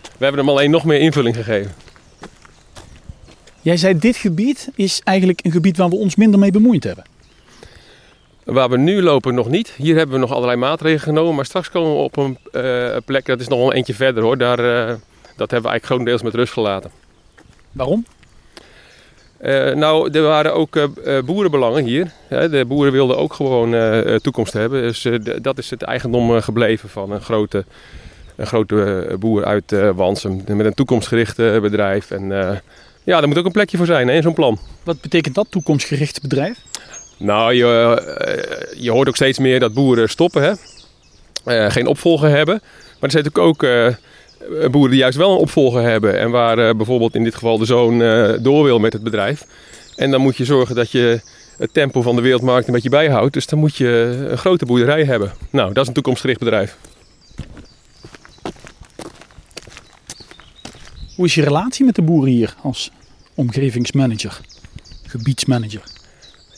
We 0.00 0.24
hebben 0.24 0.40
hem 0.40 0.48
alleen 0.48 0.70
nog 0.70 0.84
meer 0.84 1.00
invulling 1.00 1.36
gegeven. 1.36 1.72
Jij 3.60 3.76
zei, 3.76 3.98
dit 3.98 4.16
gebied 4.16 4.70
is 4.74 5.00
eigenlijk 5.04 5.40
een 5.44 5.50
gebied 5.50 5.76
waar 5.76 5.88
we 5.88 5.96
ons 5.96 6.16
minder 6.16 6.38
mee 6.38 6.50
bemoeid 6.50 6.84
hebben. 6.84 7.04
Waar 8.44 8.70
we 8.70 8.78
nu 8.78 9.02
lopen 9.02 9.34
nog 9.34 9.48
niet. 9.48 9.68
Hier 9.76 9.96
hebben 9.96 10.14
we 10.14 10.20
nog 10.20 10.32
allerlei 10.32 10.58
maatregelen 10.58 11.00
genomen. 11.00 11.34
Maar 11.34 11.44
straks 11.44 11.70
komen 11.70 11.92
we 11.92 11.98
op 11.98 12.16
een 12.16 12.38
eh, 12.52 12.96
plek, 13.04 13.26
dat 13.26 13.40
is 13.40 13.48
nog 13.48 13.58
wel 13.58 13.70
een 13.70 13.76
eentje 13.76 13.94
verder 13.94 14.22
hoor. 14.22 14.38
Daar, 14.38 14.58
eh, 14.58 14.94
dat 15.36 15.50
hebben 15.50 15.62
we 15.62 15.68
eigenlijk 15.68 15.84
grotendeels 15.84 16.22
met 16.22 16.34
rust 16.34 16.52
gelaten. 16.52 16.90
Waarom? 17.72 18.04
Eh, 19.38 19.74
nou, 19.74 20.10
er 20.10 20.22
waren 20.22 20.54
ook 20.54 20.76
eh, 20.76 20.84
eh, 21.16 21.24
boerenbelangen 21.24 21.84
hier. 21.84 22.10
Hè, 22.28 22.48
de 22.48 22.64
boeren 22.64 22.92
wilden 22.92 23.18
ook 23.18 23.32
gewoon 23.32 23.76
toekomst 24.20 24.52
hebben. 24.52 24.82
Dus 24.82 25.06
dat 25.42 25.58
is 25.58 25.70
het 25.70 25.82
eigendom 25.82 26.40
gebleven 26.40 26.88
van 26.88 27.12
een 27.12 27.20
grote, 27.20 27.64
een 28.36 28.46
grote 28.46 29.06
boer 29.18 29.44
uit 29.44 29.74
Wansum. 29.94 30.42
Met 30.46 30.66
een 30.66 30.74
toekomstgericht 30.74 31.36
bedrijf. 31.36 32.10
En 32.10 32.28
ja, 33.04 33.18
daar 33.18 33.28
moet 33.28 33.38
ook 33.38 33.44
een 33.44 33.52
plekje 33.52 33.76
voor 33.76 33.86
zijn 33.86 34.08
hè, 34.08 34.14
in 34.14 34.22
zo'n 34.22 34.34
plan. 34.34 34.58
Wat 34.84 35.00
betekent 35.00 35.34
dat, 35.34 35.46
toekomstgericht 35.50 36.22
bedrijf? 36.22 36.58
Nou, 37.16 37.54
je, 37.54 37.66
je 38.76 38.90
hoort 38.90 39.08
ook 39.08 39.16
steeds 39.16 39.38
meer 39.38 39.60
dat 39.60 39.74
boeren 39.74 40.08
stoppen, 40.08 40.42
hè? 40.42 41.70
Geen 41.70 41.86
opvolger 41.86 42.28
hebben. 42.28 42.60
Maar 42.62 43.10
er 43.10 43.10
zijn 43.10 43.24
natuurlijk 43.24 43.62
ook 43.62 43.96
boeren 44.70 44.90
die 44.90 45.00
juist 45.00 45.16
wel 45.16 45.32
een 45.32 45.38
opvolger 45.38 45.82
hebben. 45.82 46.18
En 46.18 46.30
waar 46.30 46.58
eh, 46.58 46.74
bijvoorbeeld 46.74 47.14
in 47.14 47.24
dit 47.24 47.34
geval 47.34 47.58
de 47.58 47.64
zoon 47.64 48.02
eh, 48.02 48.32
door 48.40 48.64
wil 48.64 48.78
met 48.78 48.92
het 48.92 49.02
bedrijf. 49.02 49.46
En 49.96 50.10
dan 50.10 50.20
moet 50.20 50.36
je 50.36 50.44
zorgen 50.44 50.74
dat 50.74 50.90
je 50.90 51.20
het 51.58 51.72
tempo 51.72 52.02
van 52.02 52.16
de 52.16 52.22
wereldmarkt 52.22 52.66
een 52.66 52.72
beetje 52.72 52.88
bijhoudt. 52.88 53.32
Dus 53.34 53.46
dan 53.46 53.58
moet 53.58 53.76
je 53.76 53.88
een 54.30 54.38
grote 54.38 54.66
boerderij 54.66 55.04
hebben. 55.04 55.32
Nou, 55.50 55.72
dat 55.72 55.82
is 55.82 55.88
een 55.88 55.94
toekomstgericht 55.94 56.38
bedrijf. 56.38 56.76
Hoe 61.16 61.26
is 61.26 61.34
je 61.34 61.42
relatie 61.42 61.84
met 61.84 61.94
de 61.94 62.02
boeren 62.02 62.32
hier 62.32 62.54
als 62.62 62.90
omgevingsmanager, 63.34 64.40
gebiedsmanager? 65.06 65.82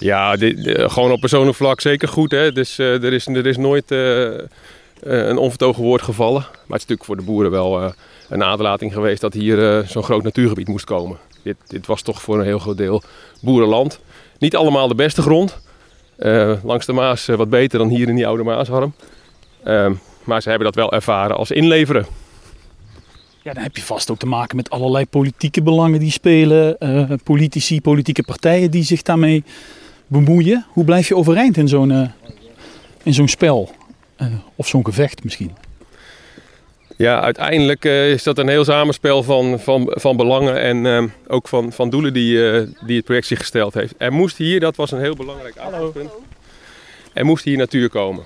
Ja, 0.00 0.36
dit, 0.36 0.66
eh, 0.66 0.90
gewoon 0.90 1.12
op 1.12 1.20
persoonlijk 1.20 1.56
vlak 1.56 1.80
zeker 1.80 2.08
goed. 2.08 2.30
Hè? 2.30 2.52
Dus 2.52 2.78
eh, 2.78 3.04
er, 3.04 3.12
is, 3.12 3.26
er 3.26 3.46
is 3.46 3.56
nooit 3.56 3.90
eh, 3.90 4.26
eh, 4.26 4.46
een 5.00 5.38
onvertogen 5.38 5.82
woord 5.82 6.02
gevallen. 6.02 6.40
Maar 6.40 6.50
het 6.50 6.60
is 6.60 6.68
natuurlijk 6.68 7.04
voor 7.04 7.16
de 7.16 7.22
boeren 7.22 7.50
wel 7.50 7.82
eh, 7.82 7.90
een 8.28 8.42
aderlating 8.42 8.92
geweest 8.92 9.20
dat 9.20 9.32
hier 9.32 9.78
eh, 9.78 9.86
zo'n 9.86 10.02
groot 10.02 10.22
natuurgebied 10.22 10.68
moest 10.68 10.84
komen. 10.84 11.18
Dit, 11.42 11.56
dit 11.66 11.86
was 11.86 12.02
toch 12.02 12.22
voor 12.22 12.38
een 12.38 12.44
heel 12.44 12.58
groot 12.58 12.76
deel 12.76 13.02
boerenland. 13.40 14.00
Niet 14.38 14.56
allemaal 14.56 14.88
de 14.88 14.94
beste 14.94 15.22
grond. 15.22 15.60
Eh, 16.16 16.52
langs 16.64 16.86
de 16.86 16.92
Maas 16.92 17.28
eh, 17.28 17.36
wat 17.36 17.50
beter 17.50 17.78
dan 17.78 17.88
hier 17.88 18.08
in 18.08 18.14
die 18.14 18.26
oude 18.26 18.42
Maasarm. 18.42 18.92
Ehm, 19.64 19.92
maar 20.24 20.42
ze 20.42 20.48
hebben 20.48 20.66
dat 20.66 20.76
wel 20.76 20.92
ervaren 20.92 21.36
als 21.36 21.50
inleveren. 21.50 22.06
Ja, 23.42 23.52
dan 23.52 23.62
heb 23.62 23.76
je 23.76 23.82
vast 23.82 24.10
ook 24.10 24.18
te 24.18 24.26
maken 24.26 24.56
met 24.56 24.70
allerlei 24.70 25.06
politieke 25.06 25.62
belangen 25.62 26.00
die 26.00 26.10
spelen. 26.10 26.78
eh, 26.78 27.10
politici, 27.24 27.80
politieke 27.80 28.22
partijen 28.22 28.70
die 28.70 28.82
zich 28.82 29.02
daarmee 29.02 29.44
bemoeien. 30.06 30.66
Hoe 30.68 30.84
blijf 30.84 31.08
je 31.08 31.16
overeind 31.16 31.56
in 31.56 31.68
zo'n 31.68 31.90
eh, 31.90 32.08
in 33.02 33.14
zo'n 33.14 33.28
spel? 33.28 33.70
Eh, 34.20 34.26
of 34.56 34.68
zo'n 34.68 34.84
gevecht 34.84 35.24
misschien? 35.24 35.56
Ja, 36.96 37.20
uiteindelijk 37.20 37.84
eh, 37.84 38.10
is 38.10 38.22
dat 38.22 38.38
een 38.38 38.48
heel 38.48 38.64
samenspel 38.64 39.22
van, 39.22 39.60
van, 39.60 39.92
van 39.94 40.16
belangen 40.16 40.60
en 40.60 40.86
ehm, 40.86 41.08
ook 41.26 41.48
van, 41.48 41.72
van 41.72 41.90
doelen 41.90 42.12
die, 42.12 42.50
eh, 42.50 42.66
die 42.86 42.96
het 42.96 43.04
project 43.04 43.26
zich 43.26 43.38
gesteld 43.38 43.74
heeft. 43.74 43.94
Er 43.98 44.12
moest 44.12 44.36
hier, 44.36 44.60
dat 44.60 44.76
was 44.76 44.90
een 44.90 45.00
heel 45.00 45.16
belangrijk 45.16 45.58
uitgangspunt, 45.58 46.10
er 47.12 47.24
moest 47.24 47.44
hier 47.44 47.56
natuur 47.56 47.88
komen. 47.88 48.24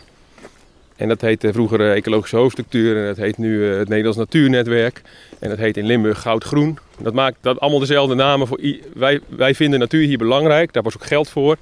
En 0.96 1.08
dat 1.08 1.20
heette 1.20 1.52
vroeger 1.52 1.92
ecologische 1.92 2.36
hoofdstructuur 2.36 2.96
en 2.96 3.06
dat 3.06 3.16
heet 3.16 3.38
nu 3.38 3.64
het 3.64 3.88
Nederlands 3.88 4.18
Natuurnetwerk. 4.18 5.02
En 5.38 5.48
dat 5.48 5.58
heet 5.58 5.76
in 5.76 5.86
Limburg 5.86 6.20
Goudgroen. 6.20 6.78
Dat 6.98 7.14
maakt 7.14 7.36
dat 7.40 7.60
allemaal 7.60 7.80
dezelfde 7.80 8.14
namen. 8.14 8.46
Voor 8.46 8.60
wij, 8.94 9.20
wij 9.28 9.54
vinden 9.54 9.78
natuur 9.78 10.06
hier 10.06 10.18
belangrijk, 10.18 10.72
daar 10.72 10.82
was 10.82 10.94
ook 10.94 11.06
geld 11.06 11.28
voor. 11.28 11.56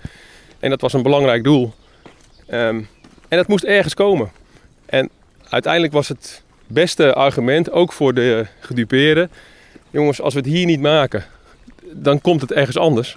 En 0.61 0.71
dat 0.71 0.81
was 0.81 0.93
een 0.93 1.03
belangrijk 1.03 1.45
doel. 1.45 1.73
Ehm, 2.47 2.81
en 3.33 3.39
dat 3.39 3.49
moest 3.49 3.65
ergens 3.65 3.95
komen. 3.95 4.31
En 4.87 5.11
uiteindelijk 5.49 5.93
was 5.93 6.09
het 6.09 6.43
beste 6.67 7.15
argument, 7.15 7.71
ook 7.71 7.93
voor 7.93 8.15
de 8.15 8.47
gedupeerden. 8.61 9.31
Jongens, 9.91 10.21
als 10.21 10.35
we 10.35 10.41
het 10.41 10.49
hier 10.49 10.67
niet 10.67 10.81
maken, 10.81 11.25
dan 11.93 12.21
komt 12.21 12.41
het 12.41 12.53
ergens 12.53 12.77
anders. 12.77 13.17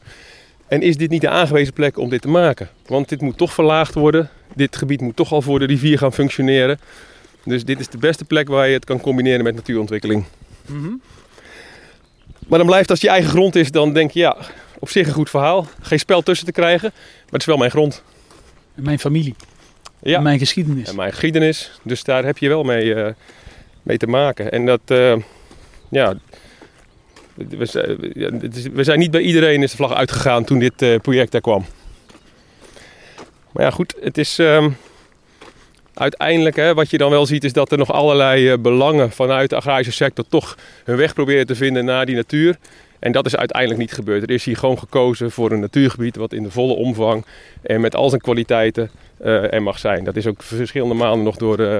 En 0.68 0.82
is 0.82 0.98
dit 0.98 1.10
niet 1.10 1.22
de 1.22 1.30
aangewezen 1.30 1.74
plek 1.74 1.98
om 1.98 2.10
dit 2.10 2.22
te 2.22 2.28
maken? 2.28 2.70
Want 2.86 3.10
dit 3.10 3.22
moet 3.22 3.38
toch 3.38 3.54
verlaagd 3.54 3.94
worden. 3.94 4.30
Dit 4.54 4.76
gebied 4.76 5.02
moet 5.02 5.16
toch 5.16 5.32
al 5.32 5.42
voor 5.42 5.60
de 5.60 5.66
rivier 5.66 5.98
gaan 5.98 6.14
functioneren. 6.14 6.80
Dus 7.44 7.66
dit 7.66 7.80
is 7.80 7.90
de 7.90 7.98
beste 7.98 8.26
plek 8.26 8.48
waar 8.48 8.68
je 8.68 8.74
het 8.74 8.86
kan 8.86 9.02
combineren 9.02 9.44
met 9.44 9.56
natuurontwikkeling. 9.56 10.26
Maar 12.48 12.58
dan 12.58 12.68
blijft 12.68 12.90
als 12.90 13.02
je 13.02 13.10
eigen 13.10 13.30
grond 13.30 13.56
is, 13.56 13.72
dan 13.72 13.94
denk 13.94 14.12
je 14.12 14.20
ja, 14.20 14.38
op 14.80 14.90
zich 14.90 15.08
een 15.08 15.14
goed 15.14 15.30
verhaal. 15.30 15.68
Geen 15.82 16.00
spel 16.00 16.22
tussen 16.22 16.46
te 16.46 16.52
krijgen, 16.52 16.92
maar 16.94 17.32
het 17.32 17.42
is 17.42 17.48
wel 17.48 17.58
mijn 17.58 17.72
grond. 17.72 18.04
In 18.76 18.84
mijn 18.84 19.00
familie, 19.00 19.36
Ja. 20.02 20.20
mijn 20.20 20.40
geschiedenis. 20.40 20.90
En 20.90 20.96
mijn 20.96 21.12
geschiedenis. 21.12 21.72
Dus 21.84 22.04
daar 22.04 22.26
heb 22.26 22.38
je 22.38 22.48
wel 22.48 22.64
mee, 22.64 22.94
eh, 22.94 23.14
mee 23.84 23.98
te 23.98 24.08
maken. 24.08 24.52
En 24.52 24.66
dat, 24.66 24.82
eh, 24.86 25.16
ja, 25.90 26.14
we, 27.36 28.84
zijn- 28.84 29.00
niet 29.00 29.12
bij 29.12 29.22
iedereen 29.22 29.64
is 29.64 29.72
de 29.72 29.78
vlag 29.78 29.94
uitgegaan 29.94 30.44
toen 30.44 30.60
dit 30.60 30.82
eh, 30.82 31.00
project 31.00 31.34
er 31.34 31.42
kwam. 31.42 31.66
Maar 33.52 33.64
ja, 33.64 33.70
goed, 33.72 33.96
het 34.02 34.18
is 34.18 34.40
ehm, 34.40 34.70
uiteindelijk, 35.94 36.56
hè, 36.56 36.74
wat 36.74 36.90
je 36.90 36.98
dan 36.98 37.10
wel 37.10 37.26
ziet, 37.26 37.44
is 37.44 37.54
dat 37.54 37.72
er 37.72 37.78
nog 37.78 37.92
allerlei 37.92 38.58
belangen 38.58 39.12
vanuit 39.12 39.50
de 39.50 39.56
agrarische 39.56 39.92
sector 39.92 40.26
toch 40.30 40.58
hun 40.84 40.98
weg 40.98 41.14
proberen 41.14 41.46
te 41.46 41.56
vinden 41.56 41.86
naar 41.86 42.06
die 42.06 42.16
natuur. 42.16 42.58
En 43.06 43.12
dat 43.12 43.26
is 43.26 43.36
uiteindelijk 43.36 43.80
niet 43.80 43.94
gebeurd. 43.94 44.24
Er 44.24 44.32
is 44.32 44.46
hier 44.46 44.58
gewoon 44.58 44.80
gekozen 44.80 45.32
voor 45.32 45.52
een 45.52 45.60
natuurgebied 45.60 46.16
wat 46.16 46.34
in 46.34 46.44
de 46.44 46.52
volle 46.52 46.74
omvang 46.74 47.26
en 47.62 47.82
met 47.82 47.96
al 47.96 48.10
zijn 48.10 48.22
kwaliteiten 48.22 48.90
eh, 49.18 49.54
er 49.54 49.64
mag 49.64 49.80
zijn. 49.80 50.04
Dat 50.04 50.16
is 50.16 50.28
ook 50.28 50.44
verschillende 50.44 50.94
maanden 50.94 51.24
nog 51.24 51.36
door, 51.36 51.60
eh, 51.60 51.78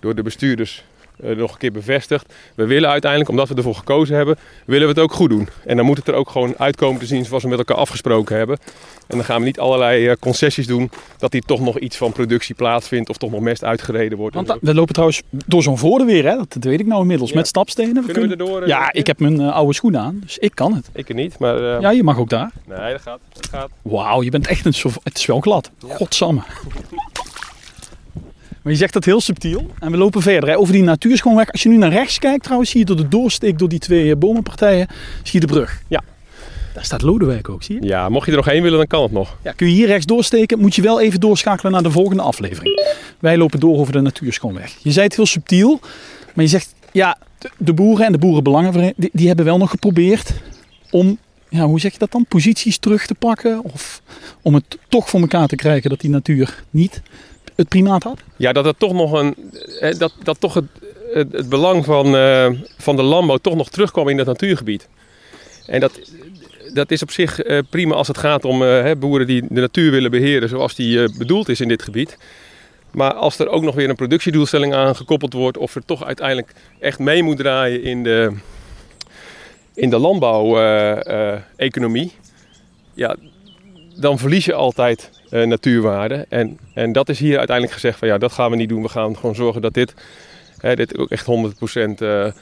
door 0.00 0.14
de 0.14 0.22
bestuurders 0.22 0.84
nog 1.22 1.52
een 1.52 1.58
keer 1.58 1.72
bevestigd. 1.72 2.34
We 2.54 2.66
willen 2.66 2.90
uiteindelijk, 2.90 3.30
omdat 3.30 3.48
we 3.48 3.54
ervoor 3.54 3.74
gekozen 3.74 4.16
hebben, 4.16 4.36
willen 4.66 4.82
we 4.88 4.92
het 4.92 4.98
ook 5.02 5.12
goed 5.12 5.30
doen. 5.30 5.48
En 5.66 5.76
dan 5.76 5.86
moet 5.86 5.96
het 5.96 6.08
er 6.08 6.14
ook 6.14 6.30
gewoon 6.30 6.54
uitkomen 6.58 7.00
te 7.00 7.06
zien 7.06 7.24
zoals 7.24 7.42
we 7.42 7.48
met 7.48 7.58
elkaar 7.58 7.76
afgesproken 7.76 8.36
hebben. 8.36 8.58
En 9.06 9.16
dan 9.16 9.24
gaan 9.24 9.38
we 9.40 9.46
niet 9.46 9.58
allerlei 9.60 10.08
eh, 10.08 10.14
concessies 10.20 10.66
doen 10.66 10.90
dat 11.18 11.32
hier 11.32 11.42
toch 11.42 11.60
nog 11.60 11.78
iets 11.78 11.96
van 11.96 12.12
productie 12.12 12.54
plaatsvindt 12.54 13.08
of 13.08 13.16
toch 13.16 13.30
nog 13.30 13.40
mest 13.40 13.64
uitgereden 13.64 14.18
wordt. 14.18 14.34
Want 14.34 14.46
zo. 14.48 14.56
we 14.60 14.74
lopen 14.74 14.92
trouwens 14.92 15.22
door 15.30 15.62
zo'n 15.62 15.78
voorde 15.78 16.04
weer, 16.04 16.24
hè? 16.24 16.36
Dat, 16.36 16.56
weet 16.60 16.80
ik 16.80 16.86
nou 16.86 17.00
inmiddels, 17.00 17.30
Ja. 17.30 17.36
met 17.36 17.46
stapstenen. 17.46 18.06
We 18.06 18.12
Kunnen 18.12 18.36
we 18.38 18.44
erdoor? 18.44 18.62
eh, 18.62 18.68
ja, 18.68 18.92
ik 18.92 19.06
heb 19.06 19.18
mijn 19.20 19.40
eh, 19.40 19.52
oude 19.54 19.74
schoenen 19.74 20.00
aan, 20.00 20.18
dus 20.22 20.38
ik 20.38 20.54
kan 20.54 20.74
het. 20.74 20.88
Ik 20.92 21.08
er 21.08 21.14
niet, 21.14 21.38
maar 21.38 21.74
eh, 21.74 21.80
Ja, 21.80 21.90
je 21.90 22.02
mag 22.02 22.18
ook 22.18 22.28
daar. 22.28 22.50
nee, 22.66 22.92
dat 22.92 23.00
gaat. 23.00 23.18
Dat 23.32 23.46
gaat. 23.48 23.68
Wauw, 23.82 24.22
je 24.22 24.30
bent 24.30 24.46
echt 24.46 24.64
een. 24.64 24.74
Het 25.02 25.18
is 25.18 25.26
wel 25.26 25.40
glad. 25.40 25.70
Godsamme. 25.88 26.40
Maar 28.66 28.74
je 28.74 28.80
zegt 28.80 28.92
dat 28.92 29.04
heel 29.04 29.20
subtiel. 29.20 29.70
En 29.78 29.90
we 29.90 29.96
lopen 29.96 30.22
verder. 30.22 30.48
Hè. 30.48 30.56
Over 30.58 30.72
die 30.72 30.82
natuurschoonweg. 30.82 31.52
Als 31.52 31.62
je 31.62 31.68
nu 31.68 31.76
naar 31.76 31.90
rechts 31.92 32.18
kijkt 32.18 32.42
trouwens, 32.42 32.70
zie 32.70 32.80
je 32.80 32.86
door 32.86 32.96
de 32.96 33.08
doorsteek 33.08 33.58
door 33.58 33.68
die 33.68 33.78
twee 33.78 34.10
eh, 34.10 34.16
bomenpartijen, 34.16 34.86
zie 35.22 35.40
je 35.40 35.46
de 35.46 35.52
brug. 35.52 35.82
Ja. 35.88 36.02
Daar 36.74 36.84
staat 36.84 37.02
Lodewijk 37.02 37.48
ook, 37.48 37.62
zie 37.62 37.74
je? 37.80 37.86
Ja, 37.86 38.08
mocht 38.08 38.24
je 38.24 38.30
er 38.30 38.36
nog 38.36 38.46
heen 38.46 38.62
willen, 38.62 38.78
dan 38.78 38.86
kan 38.86 39.02
het 39.02 39.12
nog. 39.12 39.36
Ja, 39.42 39.52
kun 39.52 39.66
je 39.66 39.72
hier 39.72 39.86
rechts 39.86 40.06
doorsteken, 40.06 40.58
moet 40.58 40.74
je 40.74 40.82
wel 40.82 41.00
even 41.00 41.20
doorschakelen 41.20 41.72
naar 41.72 41.82
de 41.82 41.90
volgende 41.90 42.22
aflevering. 42.22 42.94
Wij 43.18 43.36
lopen 43.36 43.60
door 43.60 43.78
over 43.78 43.92
de 43.92 44.00
natuurschoonweg. 44.00 44.76
Je 44.82 44.92
zei 44.92 45.06
het 45.06 45.16
heel 45.16 45.26
subtiel, 45.26 45.80
maar 46.34 46.44
je 46.44 46.50
zegt, 46.50 46.74
ja, 46.92 47.18
de- 47.58 47.72
boeren 47.72 48.06
en 48.06 48.12
de 48.12 48.18
boerenbelangen, 48.18 48.94
die, 48.96 49.10
die 49.12 49.26
hebben 49.26 49.44
wel 49.44 49.58
nog 49.58 49.70
geprobeerd 49.70 50.32
om 50.90 51.18
ja, 51.48 51.64
hoe 51.66 51.80
zeg 51.80 51.92
je 51.92 51.98
dat 51.98 52.12
dan? 52.12 52.26
Posities 52.28 52.78
terug 52.78 53.06
te 53.06 53.14
pakken? 53.14 53.64
Of 53.64 54.02
om 54.42 54.54
het 54.54 54.78
toch 54.88 55.08
voor 55.08 55.20
elkaar 55.20 55.46
te 55.46 55.56
krijgen 55.56 55.90
dat 55.90 56.00
die 56.00 56.10
natuur 56.10 56.64
niet 56.70 57.02
het 57.56 57.68
primaat 57.68 58.02
had? 58.02 58.18
Ja, 58.36 58.52
dat 58.52 58.64
het 58.64 58.78
toch 58.78 58.92
nog 58.92 59.12
een. 59.12 59.34
eh, 59.80 59.98
Dat, 59.98 60.12
dat 60.22 60.40
toch 60.40 60.54
het, 60.54 60.64
het, 61.12 61.48
belang 61.48 61.84
van, 61.84 62.16
eh, 62.16 62.50
van 62.78 62.96
de 62.96 63.02
landbouw 63.02 63.36
toch 63.36 63.54
nog 63.54 63.68
terugkwam 63.68 64.08
in 64.08 64.18
het 64.18 64.26
natuurgebied. 64.26 64.88
En 65.66 65.80
dat, 65.80 66.00
dat 66.74 66.90
is 66.90 67.02
op 67.02 67.10
zich 67.10 67.40
eh, 67.40 67.58
prima 67.70 67.94
als 67.94 68.08
het 68.08 68.18
gaat 68.18 68.44
om 68.44 68.58
boeren 68.98 69.26
die 69.26 69.42
de 69.48 69.60
natuur 69.60 69.90
willen 69.90 70.10
beheren 70.10 70.48
zoals 70.48 70.74
die 70.74 71.16
bedoeld 71.18 71.48
is 71.48 71.60
in 71.60 71.68
dit 71.68 71.82
gebied. 71.82 72.18
Maar 72.90 73.14
als 73.14 73.38
er 73.38 73.48
ook 73.48 73.62
nog 73.62 73.74
weer 73.74 73.88
een 73.88 73.96
productiedoelstelling 73.96 74.74
aan 74.74 74.96
gekoppeld 74.96 75.32
wordt, 75.32 75.58
of 75.58 75.74
er 75.74 75.84
toch 75.84 76.04
uiteindelijk 76.04 76.52
echt 76.80 76.98
mee 76.98 77.22
moet 77.22 77.36
draaien 77.36 77.82
in 77.82 78.02
de, 78.02 78.32
in 79.74 79.90
de 79.90 79.98
landbouweconomie, 79.98 82.12
ja, 82.94 83.16
dan 83.96 84.18
verlies 84.18 84.44
je 84.44 84.54
altijd 84.54 85.10
eh, 85.30 85.42
natuurwaarde. 85.46 86.26
En, 86.28 86.58
en 86.74 86.92
dat 86.92 87.08
is 87.08 87.18
hier 87.18 87.36
uiteindelijk 87.38 87.74
gezegd 87.76 87.98
van 87.98 88.08
ja, 88.08 88.18
dat 88.18 88.32
gaan 88.32 88.50
we 88.50 88.56
niet 88.56 88.68
doen. 88.68 88.82
We 88.82 88.88
gaan 88.88 89.16
gewoon 89.16 89.34
zorgen 89.34 89.62
dat 89.62 89.74
dit, 89.74 89.94
hè, 90.60 90.76
dit 90.76 90.98
ook 90.98 91.10
echt 91.10 91.26
100% 91.26 91.28
eh, 91.98 92.26
eh, 92.26 92.32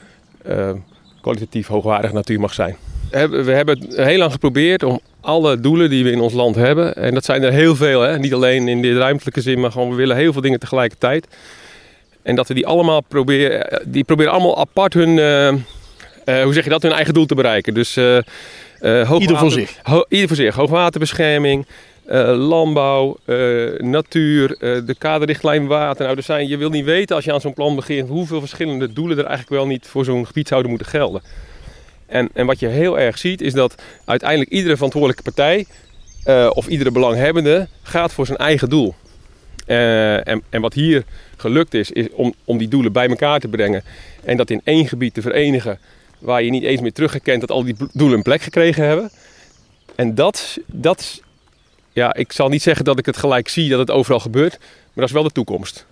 kwalitatief 1.21 1.67
hoogwaardig 1.67 2.11
natuur 2.13 2.39
mag 2.39 2.53
zijn. 2.53 2.75
We 3.29 3.51
hebben 3.51 3.79
het 3.79 3.95
heel 3.95 4.17
lang 4.17 4.31
geprobeerd 4.31 4.83
om 4.83 4.99
alle 5.21 5.59
doelen 5.59 5.89
die 5.89 6.03
we 6.03 6.11
in 6.11 6.19
ons 6.19 6.33
land 6.33 6.55
hebben, 6.55 6.95
en 6.95 7.13
dat 7.13 7.25
zijn 7.25 7.43
er 7.43 7.51
heel 7.51 7.75
veel, 7.75 8.01
hè, 8.01 8.19
niet 8.19 8.33
alleen 8.33 8.67
in 8.67 8.81
de 8.81 8.97
ruimtelijke 8.97 9.41
zin, 9.41 9.59
maar 9.59 9.71
gewoon 9.71 9.89
we 9.89 9.95
willen 9.95 10.15
heel 10.15 10.33
veel 10.33 10.41
dingen 10.41 10.59
tegelijkertijd. 10.59 11.27
En 12.21 12.35
dat 12.35 12.47
we 12.47 12.53
die 12.53 12.67
allemaal 12.67 13.01
proberen, 13.01 13.81
die 13.85 14.03
proberen 14.03 14.31
allemaal 14.31 14.57
apart 14.59 14.93
hun, 14.93 15.09
hoe 16.25 16.53
zeg 16.53 16.63
je 16.63 16.69
dat, 16.69 16.81
hun 16.81 16.91
eigen 16.91 17.13
doel 17.13 17.25
te 17.25 17.35
bereiken. 17.35 17.73
Dus 17.73 17.95
hoogwater- 17.95 19.19
Ieder 19.21 19.37
voor 19.37 19.51
zich. 19.51 19.79
Ho- 19.83 20.05
ieder 20.09 20.27
voor 20.27 20.37
zich. 20.37 20.55
Hoogwaterbescherming, 20.55 21.65
landbouw, 22.35 23.17
eh, 23.25 23.79
natuur, 23.79 24.51
eh, 24.51 24.85
de 24.85 24.95
kaderrichtlijn 24.97 25.67
water. 25.67 26.05
Nou, 26.05 26.17
er 26.17 26.23
zijn, 26.23 26.47
je 26.47 26.57
wil 26.57 26.69
niet 26.69 26.85
weten 26.85 27.15
als 27.15 27.25
je 27.25 27.33
aan 27.33 27.41
zo'n 27.41 27.53
plan 27.53 27.75
begint 27.75 28.09
hoeveel 28.09 28.39
verschillende 28.39 28.93
doelen 28.93 29.17
er 29.17 29.25
eigenlijk 29.25 29.55
wel 29.55 29.67
niet 29.67 29.87
voor 29.87 30.05
zo'n 30.05 30.25
gebied 30.25 30.47
zouden 30.47 30.69
moeten 30.69 30.89
gelden. 30.89 31.21
En, 32.05 32.29
en 32.33 32.45
wat 32.45 32.59
je 32.59 32.67
heel 32.67 32.99
erg 32.99 33.17
ziet 33.17 33.41
is 33.41 33.53
dat 33.53 33.81
uiteindelijk 34.05 34.51
iedere 34.51 34.75
verantwoordelijke 34.75 35.23
partij 35.23 35.65
eh, 36.23 36.49
of 36.53 36.67
iedere 36.67 36.91
belanghebbende 36.91 37.67
gaat 37.81 38.13
voor 38.13 38.25
zijn 38.25 38.37
eigen 38.37 38.69
doel. 38.69 38.95
Eh, 39.65 40.27
en, 40.27 40.43
en 40.49 40.61
wat 40.61 40.73
hier 40.73 41.03
gelukt 41.37 41.73
is, 41.73 41.91
is 41.91 42.07
om, 42.11 42.33
om 42.43 42.57
die 42.57 42.67
doelen 42.67 42.91
bij 42.91 43.07
elkaar 43.07 43.39
te 43.39 43.47
brengen 43.47 43.83
en 44.23 44.37
dat 44.37 44.49
in 44.49 44.61
één 44.63 44.87
gebied 44.87 45.13
te 45.13 45.21
verenigen 45.21 45.79
waar 46.19 46.43
je 46.43 46.51
niet 46.51 46.63
eens 46.63 46.81
meer 46.81 46.93
teruggekend 46.93 47.41
dat 47.41 47.51
al 47.51 47.63
die 47.63 47.75
doelen 47.91 48.17
een 48.17 48.23
plek 48.23 48.41
gekregen 48.41 48.85
hebben. 48.85 49.11
En 49.95 50.15
dat, 50.15 50.57
dat, 50.65 51.21
ja, 51.95 52.13
ik 52.13 52.31
zal 52.31 52.49
niet 52.49 52.61
zeggen 52.61 52.85
dat 52.85 52.99
ik 52.99 53.05
het 53.05 53.17
gelijk 53.17 53.47
zie 53.47 53.69
dat 53.69 53.79
het 53.79 53.91
overal 53.91 54.19
gebeurt, 54.19 54.57
maar 54.59 54.93
dat 54.93 55.05
is 55.07 55.11
wel 55.11 55.23
de 55.23 55.31
toekomst. 55.31 55.85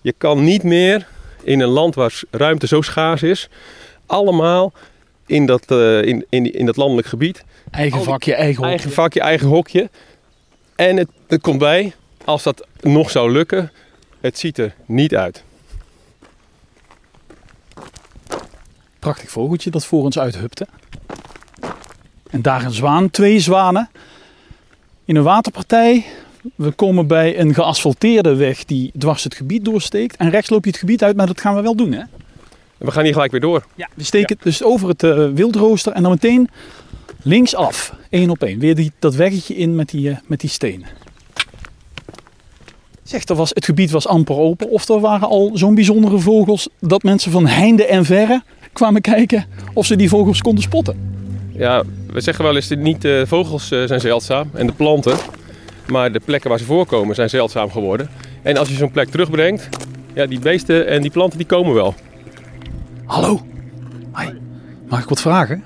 Je 0.00 0.14
kan 0.18 0.44
niet 0.44 0.62
meer 0.62 1.06
in 1.42 1.60
een 1.60 1.68
land 1.68 1.94
waar 1.94 2.22
ruimte 2.30 2.66
zo 2.66 2.82
schaars 2.82 3.22
is, 3.22 3.48
allemaal 4.06 4.72
in 5.26 5.46
dat, 5.46 5.70
eh, 5.70 6.02
in, 6.02 6.26
in, 6.28 6.52
in 6.52 6.66
dat 6.66 6.76
landelijk 6.76 7.08
gebied, 7.08 7.44
Eigen 7.70 8.02
vakje, 8.02 8.34
eigen 8.34 8.56
hokje. 8.56 8.70
eigen 8.70 8.90
vakje, 8.92 9.20
eigen 9.20 9.46
hokje. 9.46 9.90
En 10.76 10.96
het, 10.96 11.08
het 11.26 11.40
komt 11.40 11.58
bij, 11.58 11.94
als 12.24 12.42
dat 12.42 12.66
nog 12.80 13.10
zou 13.10 13.32
lukken, 13.32 13.72
het 14.20 14.38
ziet 14.38 14.58
er 14.58 14.74
niet 14.86 15.14
uit. 15.14 15.42
Prachtig 18.98 19.30
vogeltje 19.30 19.70
dat 19.70 19.84
voor 19.86 20.02
ons 20.02 20.18
uithupte. 20.18 20.66
En 22.30 22.42
daar 22.42 22.64
een 22.64 22.72
zwaan, 22.72 23.10
twee 23.10 23.40
zwanen. 23.40 23.90
In 25.08 25.16
een 25.16 25.22
waterpartij. 25.22 26.04
We 26.54 26.70
komen 26.70 27.06
bij 27.06 27.38
een 27.38 27.54
geasfalteerde 27.54 28.34
weg 28.34 28.64
die 28.64 28.92
dwars 28.98 29.24
het 29.24 29.34
gebied 29.34 29.64
doorsteekt. 29.64 30.16
En 30.16 30.30
rechts 30.30 30.50
loop 30.50 30.64
je 30.64 30.70
het 30.70 30.78
gebied 30.78 31.02
uit, 31.02 31.16
maar 31.16 31.26
dat 31.26 31.40
gaan 31.40 31.54
we 31.54 31.62
wel 31.62 31.76
doen 31.76 31.92
hè? 31.92 32.02
We 32.78 32.90
gaan 32.90 33.04
hier 33.04 33.12
gelijk 33.12 33.30
weer 33.30 33.40
door. 33.40 33.66
Ja. 33.74 33.88
We 33.94 34.04
steken 34.04 34.36
dus 34.42 34.62
over 34.62 34.88
het 34.88 35.02
eh, 35.02 35.28
wildrooster 35.34 35.92
en 35.92 36.02
dan 36.02 36.10
meteen 36.10 36.48
linksaf. 37.22 37.94
één 38.10 38.30
op 38.30 38.42
één. 38.42 38.58
Weer 38.58 38.74
die, 38.74 38.92
dat 38.98 39.14
weggetje 39.14 39.56
in 39.56 39.74
met 39.74 39.88
die, 39.88 40.10
eh, 40.10 40.16
met 40.26 40.40
die 40.40 40.50
stenen. 40.50 40.88
Zeg, 43.02 43.24
er 43.24 43.34
was, 43.34 43.50
het 43.54 43.64
gebied 43.64 43.90
was 43.90 44.06
amper 44.06 44.36
open. 44.36 44.70
Of 44.70 44.88
er 44.88 45.00
waren 45.00 45.28
al 45.28 45.50
zo'n 45.54 45.74
bijzondere 45.74 46.18
vogels 46.18 46.68
dat 46.80 47.02
mensen 47.02 47.32
van 47.32 47.46
heinde 47.46 47.86
en 47.86 48.04
verre 48.04 48.42
kwamen 48.72 49.00
kijken 49.00 49.46
of 49.74 49.86
ze 49.86 49.96
die 49.96 50.08
vogels 50.08 50.40
konden 50.40 50.62
spotten. 50.62 51.17
Ja, 51.58 51.82
we 52.12 52.20
zeggen 52.20 52.44
wel 52.44 52.54
eens 52.54 52.68
dat 52.68 52.78
niet 52.78 53.02
de 53.02 53.24
vogels 53.26 53.70
eh, 53.70 53.84
zijn 53.84 54.00
zeldzaam 54.00 54.50
en 54.52 54.66
de 54.66 54.72
planten. 54.72 55.16
Maar 55.86 56.12
de 56.12 56.20
plekken 56.24 56.50
waar 56.50 56.58
ze 56.58 56.64
voorkomen 56.64 57.14
zijn 57.14 57.30
zeldzaam 57.30 57.70
geworden. 57.70 58.08
En 58.42 58.56
als 58.56 58.68
je 58.68 58.74
zo'n 58.74 58.90
plek 58.90 59.08
terugbrengt, 59.08 59.68
ja, 60.14 60.26
die 60.26 60.40
beesten 60.40 60.86
en 60.86 61.02
die 61.02 61.10
planten 61.10 61.38
die 61.38 61.46
komen 61.46 61.74
wel. 61.74 61.94
Hallo. 63.04 63.40
Hoi. 64.12 64.38
Mag 64.88 65.02
ik 65.02 65.08
wat 65.08 65.20
vragen? 65.20 65.64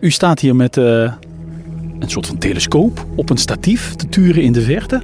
U 0.00 0.10
staat 0.10 0.40
hier 0.40 0.56
met 0.56 0.76
eh, 0.76 1.12
een 1.98 2.10
soort 2.10 2.26
van 2.26 2.38
telescoop 2.38 3.06
op 3.14 3.30
een 3.30 3.36
statief 3.36 3.94
te 3.94 4.08
turen 4.08 4.42
in 4.42 4.52
de 4.52 4.62
verte. 4.62 5.02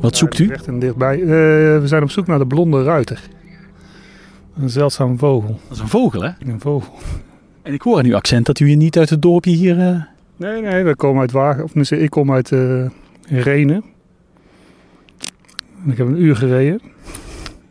Wat 0.00 0.16
zoekt 0.16 0.38
u? 0.38 0.48
Echt 0.48 0.66
en 0.66 0.78
dichtbij. 0.78 1.20
Eh, 1.20 1.28
we 1.28 1.82
zijn 1.84 2.02
op 2.02 2.10
zoek 2.10 2.26
naar 2.26 2.38
de 2.38 2.46
blonde 2.46 2.82
ruiter. 2.82 3.20
Een 4.60 4.70
zeldzaam 4.70 5.18
vogel. 5.18 5.60
Dat 5.68 5.76
is 5.76 5.82
een 5.82 5.88
vogel, 5.88 6.22
hè? 6.22 6.30
Een 6.38 6.60
vogel. 6.60 6.94
En 7.66 7.72
ik 7.72 7.82
hoor 7.82 7.98
aan 7.98 8.04
uw 8.04 8.14
accent 8.14 8.46
dat 8.46 8.60
u 8.60 8.66
hier 8.66 8.76
niet 8.76 8.98
uit 8.98 9.10
het 9.10 9.22
dorpje 9.22 9.50
hier... 9.50 9.78
eh, 9.78 10.02
Nee, 10.36 10.60
nee, 10.62 10.84
we 10.84 10.96
komen 10.96 11.20
uit 11.20 11.32
Wagen. 11.32 11.64
Of 11.64 11.90
ik 11.90 12.10
kom 12.10 12.32
uit 12.32 12.52
eh 12.52 12.86
Renen. 13.28 13.84
En 15.84 15.90
ik 15.90 15.98
heb 15.98 16.06
een 16.06 16.22
uur 16.22 16.36
gereden. 16.36 16.80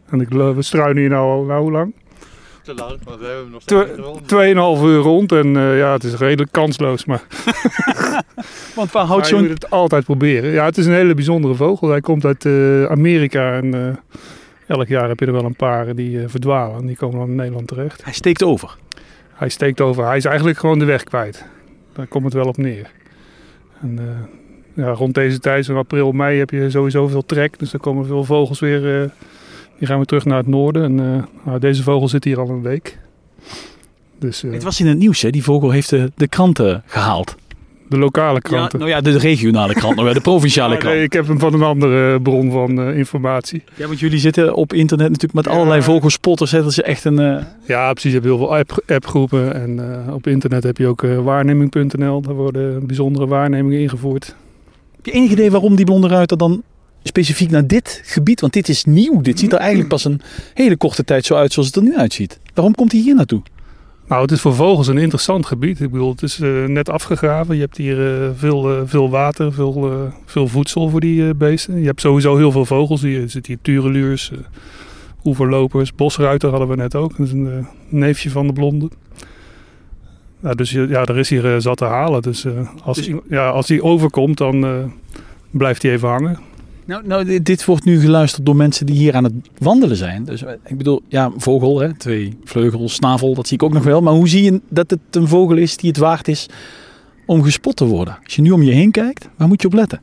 En 0.09 0.21
ik, 0.21 0.29
we 0.29 0.61
struinen 0.61 0.97
hier 0.97 1.09
nou 1.09 1.29
al, 1.29 1.43
nou 1.43 1.61
hoe 1.61 1.71
lang? 1.71 1.93
Te 2.63 2.73
lang, 2.73 2.99
want 3.03 3.19
we 3.19 3.25
hebben 3.25 3.51
nog 3.51 3.61
steeds. 3.61 3.91
Tweeënhalf 4.25 4.83
uur 4.83 4.99
rond. 4.99 5.31
En 5.31 5.57
eh, 5.57 5.77
ja, 5.77 5.93
het 5.93 6.03
is 6.03 6.13
redelijk 6.15 6.51
kansloos. 6.51 7.05
Maar 7.05 7.23
Want 8.75 8.91
waar 8.91 9.05
houdt 9.05 9.21
maar 9.21 9.29
je 9.31 9.35
zo'n... 9.35 9.39
moet 9.41 9.61
het 9.63 9.69
altijd 9.69 10.03
proberen. 10.03 10.51
Ja, 10.51 10.65
het 10.65 10.77
is 10.77 10.85
een 10.85 10.93
hele 10.93 11.13
bijzondere 11.13 11.55
vogel. 11.55 11.89
Hij 11.89 12.01
komt 12.01 12.25
uit 12.25 12.45
eh, 12.45 12.85
Amerika. 12.85 13.53
En 13.53 13.73
eh, 13.73 13.95
elk 14.67 14.87
jaar 14.87 15.07
heb 15.07 15.19
je 15.19 15.25
er 15.25 15.31
wel 15.31 15.45
een 15.45 15.55
paar 15.55 15.95
die 15.95 16.19
eh, 16.21 16.23
verdwalen. 16.27 16.79
En 16.79 16.85
die 16.85 16.95
komen 16.95 17.19
dan 17.19 17.29
in 17.29 17.35
Nederland 17.35 17.67
terecht. 17.67 18.03
Hij 18.03 18.13
steekt 18.13 18.43
over. 18.43 18.77
Hij 19.36 19.50
steekt 19.50 19.82
over. 19.82 20.06
Hij 20.06 20.18
is 20.18 20.25
eigenlijk 20.25 20.58
gewoon 20.58 20.80
de 20.80 20.86
weg 20.86 21.04
kwijt. 21.04 21.46
Daar 21.94 22.08
komt 22.08 22.24
het 22.24 22.34
wel 22.34 22.48
op 22.48 22.58
neer. 22.58 22.92
En, 23.82 24.00
eh, 24.00 24.84
ja, 24.86 24.89
rond 24.92 25.13
deze 25.13 25.39
tijd, 25.39 25.65
zo'n 25.65 25.77
april, 25.77 26.12
mei, 26.12 26.39
heb 26.39 26.50
je 26.50 26.70
sowieso 26.70 27.08
veel 27.08 27.25
trek. 27.25 27.60
Dus 27.60 27.72
dan 27.72 27.80
komen 27.80 28.06
veel 28.06 28.24
vogels 28.24 28.60
weer. 28.60 29.01
eh, 29.01 29.10
die 29.77 29.88
gaan 29.88 29.98
weer 29.98 30.06
terug 30.06 30.25
naar 30.25 30.38
het 30.38 30.48
noorden. 30.48 30.84
En 30.84 31.00
eh, 31.00 31.24
nou, 31.46 31.60
deze 31.60 31.84
vogel 31.84 32.08
zit 32.08 32.24
hier 32.24 32.39
al 32.39 32.50
een 32.50 32.62
week. 32.62 32.98
Dus 34.20 34.42
Het 34.42 34.63
was 34.63 34.80
in 34.80 34.88
het 34.88 34.98
nieuws, 34.98 35.22
hè? 35.22 35.30
Die 35.30 35.44
vogel 35.44 35.72
heeft 35.72 35.89
de, 35.89 36.12
de 36.15 36.27
kranten 36.27 36.84
gehaald. 36.86 37.36
De 37.89 37.98
lokale 37.98 38.34
Ja, 38.34 38.39
kranten. 38.39 38.80
nou 38.80 38.92
ja, 38.92 39.01
de 39.01 39.18
regionale 39.18 39.74
krant, 39.74 39.96
nou 39.96 40.08
ja, 40.08 40.13
de 40.13 40.22
provinciale 40.22 40.70
nee, 40.74 40.77
krant. 40.80 40.96
ik 41.00 41.13
heb 41.13 41.27
hem 41.27 41.39
van 41.39 41.54
een 41.54 41.62
andere 41.63 42.22
bron 42.22 42.51
van 42.51 42.82
eh, 42.82 42.98
informatie. 42.98 43.63
Ja, 43.75 43.88
want 43.88 44.00
jullie 44.00 44.20
zitten 44.20 44.54
op 44.56 44.74
internet 44.74 45.08
natuurlijk 45.10 45.34
met 45.46 45.48
allerlei 45.56 45.82
vogelspotters. 45.82 46.51
Hè? 46.51 46.60
Dat 46.62 46.70
is 46.72 46.82
echt 46.82 47.04
een... 47.06 47.20
eh, 47.20 47.44
Ja, 47.68 47.92
precies. 47.92 48.12
Je 48.12 48.18
hebt 48.18 48.25
heel 48.30 48.38
veel 48.38 48.56
app, 48.58 48.84
appgroepen. 48.88 49.54
En 49.62 50.04
eh, 50.08 50.13
op 50.13 50.27
internet 50.27 50.63
heb 50.63 50.77
je 50.77 50.88
ook 50.88 51.04
eh, 51.04 51.20
waarneming.nl. 51.20 52.22
Daar 52.22 52.34
worden 52.34 52.88
bijzondere 52.88 53.27
waarnemingen 53.27 53.80
ingevoerd. 53.80 54.36
Heb 54.96 55.06
je 55.06 55.12
enig 55.12 55.32
idee 55.32 55.51
waarom 55.51 55.75
die 55.75 55.86
blonde 55.86 56.08
ruiter 56.08 56.38
dan 56.38 56.63
specifiek 57.04 57.50
naar 57.51 57.68
dit 57.68 58.01
gebied? 58.06 58.42
Want 58.42 58.54
dit 58.54 58.70
is 58.70 58.84
nieuw. 58.86 59.22
Dit 59.22 59.39
ziet 59.39 59.51
er 59.54 59.60
eigenlijk 59.60 59.89
pas 59.89 60.06
een 60.06 60.22
hele 60.54 60.77
korte 60.77 61.04
tijd 61.04 61.25
zo 61.25 61.36
uit 61.36 61.54
zoals 61.54 61.68
het 61.68 61.77
er 61.77 61.84
nu 61.84 61.96
uitziet. 61.98 62.39
Waarom 62.54 62.75
komt 62.75 62.92
hij 62.92 63.01
hier 63.01 63.15
naartoe? 63.15 63.42
Nou, 64.07 64.21
het 64.21 64.31
is 64.31 64.41
voor 64.41 64.55
vogels 64.55 64.88
een 64.88 64.97
interessant 64.97 65.45
gebied. 65.45 65.81
Ik 65.81 65.91
bedoel, 65.91 66.12
het 66.12 66.21
is 66.21 66.39
eh, 66.39 66.65
net 66.65 66.89
afgegraven. 66.89 67.55
Je 67.55 67.62
hebt 67.62 67.77
hier 67.77 68.24
eh, 68.24 68.29
veel, 68.35 68.71
eh, 68.71 68.81
veel 68.85 69.09
water, 69.09 69.53
veel, 69.53 70.12
veel 70.25 70.47
voedsel 70.47 70.89
voor 70.89 71.00
die 71.00 71.33
beesten. 71.33 71.79
Je 71.79 71.85
hebt 71.85 72.01
sowieso 72.01 72.38
heel 72.38 72.51
veel 72.51 72.65
vogels. 72.65 73.01
Hier 73.01 73.21
er 73.21 73.29
zitten 73.29 73.53
hier 73.53 73.62
tureluurs, 73.62 74.31
oeverlopers, 75.24 75.95
bosruiter 75.95 76.50
hadden 76.50 76.67
we 76.67 76.75
net 76.75 76.95
ook. 76.95 77.17
Dat 77.17 77.27
is 77.27 77.33
een 77.33 77.67
neefje 77.89 78.29
van 78.29 78.47
de 78.47 78.53
blonde. 78.53 78.89
Nou, 80.39 80.55
dus 80.55 80.71
ja, 80.71 81.05
er 81.05 81.17
is 81.17 81.29
hier 81.29 81.62
zat 81.62 81.77
te 81.77 81.85
halen. 81.85 82.21
Dus, 82.21 82.45
als, 82.83 82.97
Dus- 82.97 83.12
ja, 83.29 83.50
als 83.50 83.67
die 83.67 83.83
overkomt, 83.83 84.38
dan 84.38 84.91
blijft 85.51 85.81
hij 85.81 85.91
even 85.91 86.09
hangen. 86.09 86.39
Nou, 86.86 87.08
nou, 87.08 87.42
dit, 87.42 87.65
wordt 87.65 87.86
nu 87.86 88.00
geluisterd 88.00 88.46
door 88.46 88.56
mensen 88.56 88.86
die 88.86 88.96
hier 88.96 89.15
aan 89.15 89.24
het 89.24 89.34
wandelen 89.58 89.98
zijn. 89.98 90.24
Dus 90.24 90.44
eh, 90.44 90.54
ik 90.65 90.77
bedoel, 90.77 91.01
ja, 91.08 91.32
vogel, 91.38 91.80
hè? 91.80 91.94
twee 91.94 92.38
vleugels, 92.44 92.94
snavel, 92.94 93.34
dat 93.34 93.48
zie 93.48 93.58
ik 93.58 93.63
ook 93.63 93.74
nog 93.74 93.84
wel. 93.84 94.01
Maar 94.01 94.13
hoe 94.13 94.27
zie 94.27 94.44
je 94.44 94.62
dat 94.70 94.89
het 94.89 95.00
een 95.12 95.27
vogel 95.27 95.58
is 95.58 95.77
die 95.77 95.89
het 95.89 96.00
waard 96.00 96.27
is 96.27 96.50
om 97.25 97.44
gespot 97.44 97.75
te 97.75 97.86
worden? 97.86 98.18
Als 98.24 98.36
je 98.36 98.42
nu 98.42 98.51
om 98.51 98.62
je 98.62 98.72
heen 98.72 98.92
kijkt, 98.92 99.30
waar 99.38 99.48
moet 99.48 99.62
je 99.62 99.68
op 99.68 99.74
letten? 99.74 100.00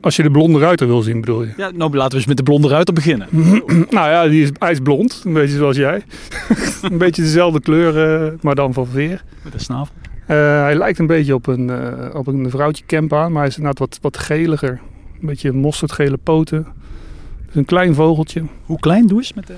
Als 0.00 0.16
je 0.16 0.22
de 0.22 0.30
blonde 0.30 0.58
ruiter 0.58 0.86
wil 0.86 1.02
zien, 1.02 1.20
bedoel 1.20 1.42
je? 1.42 1.52
Ja, 1.56 1.70
nou 1.70 1.96
laten 1.96 2.10
we 2.10 2.16
eens 2.16 2.26
met 2.26 2.36
de 2.36 2.42
blonde 2.42 2.68
ruiter 2.68 2.94
beginnen. 2.94 3.28
Nou 3.90 4.10
ja, 4.10 4.28
die 4.28 4.42
is 4.42 4.50
ijsblond. 4.58 5.22
Een 5.24 5.32
beetje 5.32 5.56
zoals 5.56 5.76
jij. 5.76 6.02
een 6.82 6.98
beetje 6.98 7.22
dezelfde 7.22 7.60
kleur, 7.60 8.22
eh, 8.24 8.32
maar 8.40 8.54
dan 8.54 8.72
van 8.72 8.86
veer. 8.86 9.24
Met 9.42 9.52
de 9.52 9.58
snavel. 9.58 9.94
Eh, 10.26 10.36
hij 10.36 10.74
lijkt 10.74 10.98
een 10.98 11.06
beetje 11.06 11.34
op 11.34 11.46
een, 11.46 11.70
op 12.14 12.26
een 12.26 12.50
vrouwtje 12.50 12.84
aan, 13.08 13.08
maar 13.08 13.40
hij 13.42 13.46
is 13.46 13.56
inderdaad 13.56 13.78
wat, 13.78 13.98
wat 14.02 14.18
geliger. 14.18 14.80
Een 15.26 15.32
beetje 15.32 15.52
mosterdgele 15.52 16.16
poten. 16.16 16.58
Het 16.58 17.48
is 17.48 17.54
een 17.54 17.64
klein 17.64 17.94
vogeltje. 17.94 18.42
Hoe 18.64 18.78
klein 18.78 19.06
doe 19.06 19.18
eens 19.18 19.32
met 19.32 19.46
de... 19.46 19.54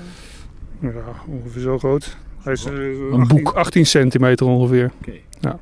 Ja, 0.79 0.89
ongeveer 1.27 1.61
zo 1.61 1.77
groot. 1.77 2.17
Hij 2.41 2.53
is 2.53 2.65
eh, 2.65 2.73
Een 2.73 3.19
18, 3.19 3.43
boek. 3.43 3.53
18 3.53 3.85
centimeter 3.85 4.45
ongeveer. 4.47 4.91
Ja. 5.41 5.59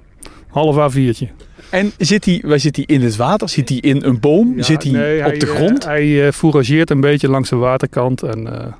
Half 0.47 0.93
A4'tje. 0.93 1.27
En 1.69 1.91
zit 1.97 2.25
hij, 2.25 2.43
waar 2.45 2.59
zit 2.59 2.75
hij 2.75 2.85
in 2.85 3.01
het 3.01 3.15
water? 3.15 3.49
Zit 3.49 3.69
hij 3.69 3.77
in 3.77 4.03
een 4.03 4.19
boom? 4.19 4.55
Ja, 4.55 4.63
zit 4.63 4.83
hij 4.83 4.91
nee, 4.91 5.25
op 5.25 5.39
de 5.39 5.45
eh, 5.47 5.55
grond? 5.55 5.83
hij 5.83 6.25
eh, 6.25 6.31
fourageert 6.31 6.89
een 6.89 7.01
beetje 7.01 7.29
langs 7.29 7.49
de 7.49 7.55
waterkant. 7.55 8.23
En 8.23 8.61
eh, 8.61 8.73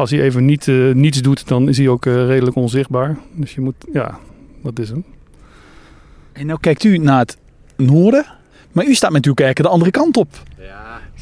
als 0.00 0.10
hij 0.10 0.20
even 0.20 0.44
niet, 0.44 0.68
eh, 0.68 0.92
niets 0.92 1.22
doet, 1.22 1.48
dan 1.48 1.68
is 1.68 1.78
hij 1.78 1.88
ook 1.88 2.06
eh, 2.06 2.26
redelijk 2.26 2.56
onzichtbaar. 2.56 3.18
Dus 3.32 3.54
je 3.54 3.60
moet, 3.60 3.74
ja, 3.92 4.18
dat 4.62 4.78
is 4.78 4.88
hem. 4.88 5.04
En 6.32 6.46
nou 6.46 6.60
kijkt 6.60 6.84
u 6.84 6.98
naar 6.98 7.18
het 7.18 7.38
noorden, 7.76 8.26
maar 8.72 8.84
u 8.86 8.94
staat 8.94 9.10
met 9.10 9.26
uw 9.26 9.34
kijken 9.34 9.64
de 9.64 9.70
andere 9.70 9.90
kant 9.90 10.16
op. 10.16 10.28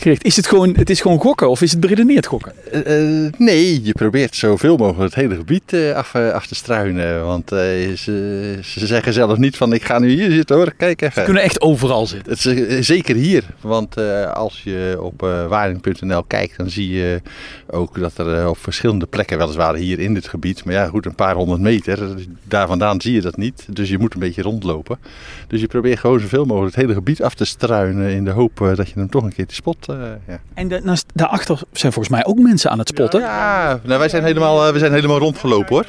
Gericht. 0.01 0.25
Is 0.25 0.37
het 0.37 0.47
gewoon, 0.47 0.75
het 0.77 0.91
is 0.91 1.01
gewoon 1.01 1.19
gokken 1.19 1.51
of 1.51 1.63
is 1.63 1.71
het 1.71 1.81
beredeneerd 1.81 2.27
gokken? 2.27 2.53
Eh, 2.73 3.25
eh, 3.25 3.33
nee, 3.39 3.85
je 3.85 3.93
probeert 3.93 4.37
zoveel 4.37 4.77
mogelijk 4.77 5.15
het 5.15 5.23
hele 5.23 5.35
gebied 5.35 5.73
eh, 5.73 5.93
af, 5.93 6.15
af 6.15 6.47
te 6.47 6.55
struinen. 6.55 7.25
Want 7.25 7.49
ze, 7.49 8.59
ze 8.63 8.87
zeggen 8.87 9.13
zelf 9.13 9.39
niet 9.39 9.57
van 9.57 9.73
ik 9.73 9.85
ga 9.85 9.99
nu 9.99 10.11
hier 10.11 10.31
zitten 10.31 10.57
hoor, 10.57 10.73
kijk 10.77 11.01
Ze 11.01 11.07
even. 11.07 11.25
kunnen 11.25 11.43
echt 11.43 11.61
overal 11.61 12.07
zitten. 12.07 12.33
Het 12.33 12.45
is, 12.45 12.87
zeker 12.87 13.17
hier, 13.17 13.45
want 13.61 13.97
als 14.35 14.63
je 14.65 14.97
op 15.01 15.21
waring.nl 15.49 16.23
kijkt, 16.23 16.57
dan 16.57 16.71
zie 16.71 16.89
je 16.89 17.23
ook 17.71 18.01
dat 18.01 18.19
er 18.19 18.49
op 18.49 18.59
verschillende 18.59 19.07
plekken, 19.07 19.39
weliswaar 19.39 19.75
hier 19.75 19.99
in 19.99 20.15
dit 20.15 20.29
gebied, 20.29 20.65
maar 20.65 20.75
ja 20.75 20.87
goed, 20.87 21.07
een 21.07 21.15
paar 21.15 21.35
honderd 21.35 21.61
meter, 21.61 21.99
daar 22.45 22.67
vandaan 22.67 23.01
zie 23.01 23.13
je 23.13 23.21
dat 23.21 23.37
niet. 23.37 23.67
Dus 23.71 23.89
je 23.89 23.99
moet 23.99 24.15
een 24.15 24.21
beetje 24.21 24.43
rondlopen. 24.43 24.99
Dus 25.47 25.61
je 25.61 25.67
probeert 25.67 25.99
gewoon 25.99 26.21
zoveel 26.21 26.45
mogelijk 26.45 26.75
het 26.75 26.85
hele 26.85 26.97
gebied 26.97 27.23
af 27.23 27.35
te 27.35 27.45
struinen 27.45 28.11
in 28.11 28.25
de 28.25 28.31
hoop 28.31 28.73
dat 28.75 28.89
je 28.89 28.95
hem 28.95 29.11
toch 29.11 29.23
een 29.23 29.35
keer 29.35 29.47
te 29.47 29.55
spot. 29.55 29.88
Eh, 29.89 29.97
ja. 30.29 30.41
En 30.55 30.69
daarnaast, 30.69 31.07
daarachter 31.15 31.61
zijn 31.73 31.93
volgens 31.93 32.15
mij 32.15 32.25
ook 32.27 32.39
mensen 32.39 32.71
aan 32.71 32.79
het 32.79 32.89
spotten. 32.89 33.21
Ja, 33.21 33.81
nou, 33.85 33.99
wij 33.99 34.09
zijn 34.09 34.25
helemaal, 34.25 34.67
eh, 34.67 34.73
we 34.73 34.79
zijn 34.79 34.93
helemaal 34.93 35.19
rondgelopen 35.19 35.75
hoor. 35.75 35.87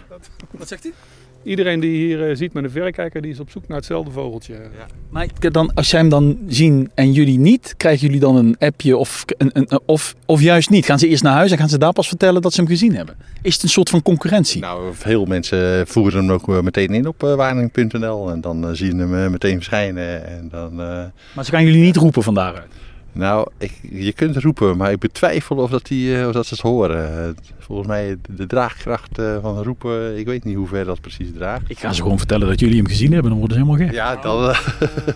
Wat 0.51 0.67
zegt 0.67 0.85
u? 0.85 0.93
Iedereen 1.43 1.79
die 1.79 1.91
hier 2.05 2.29
eh, 2.29 2.35
ziet 2.35 2.53
met 2.53 2.63
een 2.63 2.69
verrekijker, 2.71 3.21
die 3.21 3.31
is 3.31 3.39
op 3.39 3.49
zoek 3.49 3.67
naar 3.67 3.77
hetzelfde 3.77 4.11
vogeltje. 4.11 4.55
Maar 5.09 5.23
ik- 5.23 5.53
dan, 5.53 5.73
als 5.73 5.91
jij 5.91 5.99
hem 5.99 6.09
dan 6.09 6.37
zien 6.47 6.91
en 6.95 7.11
jullie 7.11 7.39
niet, 7.39 7.73
krijgen 7.77 8.05
jullie 8.05 8.19
dan 8.21 8.35
een 8.35 8.55
appje 8.59 8.97
of, 8.97 9.25
een, 9.37 9.49
een, 9.53 9.79
of, 9.85 10.15
of 10.25 10.41
juist 10.41 10.69
niet? 10.69 10.85
Gaan 10.85 10.99
ze 10.99 11.07
eerst 11.07 11.23
naar 11.23 11.33
huis 11.33 11.51
en 11.51 11.57
gaan 11.57 11.69
ze 11.69 11.77
daar 11.77 11.93
pas 11.93 12.07
vertellen 12.07 12.41
dat 12.41 12.53
ze 12.53 12.59
hem 12.61 12.69
gezien 12.69 12.95
hebben? 12.95 13.15
Is 13.41 13.53
het 13.53 13.63
een 13.63 13.69
soort 13.69 13.89
van 13.89 14.01
concurrentie? 14.01 14.61
Nou, 14.61 14.93
veel 14.93 15.25
mensen 15.25 15.87
voeren 15.87 16.19
hem 16.25 16.31
ook 16.31 16.61
meteen 16.63 16.93
in 16.93 17.07
op 17.07 17.21
waring.nl 17.21 18.31
en 18.31 18.41
dan 18.41 18.75
zien 18.75 18.99
hem 18.99 19.15
eh, 19.23 19.27
meteen 19.29 19.55
verschijnen. 19.55 20.27
En 20.27 20.47
dan, 20.51 20.71
eh, 20.81 21.03
Maar 21.35 21.45
ze 21.45 21.51
gaan 21.51 21.63
jullie 21.65 21.81
niet 21.83 21.95
roepen 21.95 22.23
van 22.23 22.33
daaruit. 22.33 22.67
Nou, 23.11 23.47
ik, 23.57 23.71
je 23.91 24.13
kunt 24.13 24.37
roepen, 24.37 24.77
maar 24.77 24.91
ik 24.91 24.99
betwijfel 24.99 25.55
of, 25.55 25.69
dat 25.69 25.85
die, 25.85 26.19
eh, 26.19 26.27
of 26.27 26.33
dat 26.33 26.45
ze 26.45 26.53
het 26.53 26.63
horen. 26.63 27.35
Volgens 27.59 27.87
mij 27.87 28.17
de, 28.29 28.47
draagkracht 28.47 29.17
eh, 29.17 29.37
van 29.41 29.63
roepen, 29.63 30.17
ik 30.17 30.25
weet 30.25 30.43
niet 30.43 30.55
hoe 30.55 30.67
ver 30.67 30.85
dat 30.85 31.01
precies 31.01 31.27
draagt. 31.35 31.69
Ik 31.69 31.79
ga 31.79 31.93
ze 31.93 32.01
gewoon 32.01 32.17
vertellen 32.17 32.47
dat 32.47 32.59
jullie 32.59 32.77
hem 32.77 32.87
gezien 32.87 33.11
hebben, 33.11 33.29
dan 33.29 33.39
worden 33.39 33.57
ze 33.57 33.63
helemaal 33.63 33.87
gek. 33.87 33.95
Ja, 33.95 34.15
dan, 34.15 34.49
eh, 34.49 34.59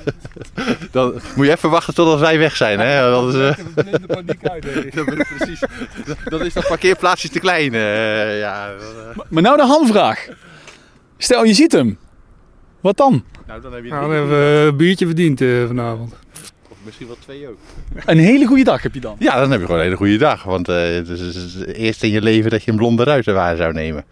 dan 0.91 1.13
moet 1.35 1.45
je 1.45 1.51
even 1.51 1.69
wachten 1.69 1.93
totdat 1.93 2.19
wij 2.19 2.37
weg 2.37 2.55
zijn. 2.55 2.79
Hè? 2.79 3.09
Dat 3.09 3.33
is, 3.33 3.33
de 3.33 3.99
paniek 4.07 4.47
uit. 4.47 4.63
dat 4.95 5.07
is 5.17 5.27
precies, 5.37 5.63
dan 6.25 6.45
is 6.45 6.53
dat 6.53 6.67
parkeerplaatsje 6.67 7.29
te 7.29 7.39
klein. 7.39 7.73
eh, 7.73 8.39
ja, 8.39 8.67
dan, 8.67 9.25
Maar 9.29 9.43
nou 9.43 9.57
de 9.57 9.65
hamvraag. 9.65 10.27
Stel 11.17 11.43
je 11.43 11.53
ziet 11.53 11.71
hem. 11.71 11.97
Wat 12.81 12.97
dan? 12.97 13.23
nou, 13.47 13.61
dan 13.61 13.73
heb 13.73 13.83
je 13.83 13.89
Nou, 13.89 14.01
dan 14.01 14.11
hebben 14.11 14.29
we 14.29 14.65
een 14.67 14.77
biertje 14.77 15.05
verdiend 15.05 15.41
eh, 15.41 15.67
vanavond. 15.67 16.13
Misschien 16.85 17.07
wel 17.07 17.17
twee 17.19 17.47
ook. 17.47 17.57
Een 18.05 18.17
hele 18.17 18.45
goede 18.45 18.63
dag 18.63 18.81
heb 18.81 18.93
je 18.93 18.99
dan. 18.99 19.15
Ja, 19.19 19.39
dan 19.39 19.51
heb 19.51 19.59
je 19.59 19.65
gewoon 19.65 19.79
een 19.79 19.85
hele 19.85 19.97
goede 19.97 20.17
dag. 20.17 20.43
Want 20.43 20.69
eh, 20.69 20.75
het 20.75 21.09
is, 21.09 21.19
het 21.19 21.35
is 21.35 21.53
het 21.53 21.73
eerst 21.73 22.03
in 22.03 22.09
je 22.09 22.21
leven 22.21 22.49
dat 22.51 22.63
je 22.63 22.71
een 22.71 22.77
blonde 22.77 23.03
ruiter 23.03 23.33
waar 23.33 23.55
zou 23.55 23.73
nemen. 23.73 24.03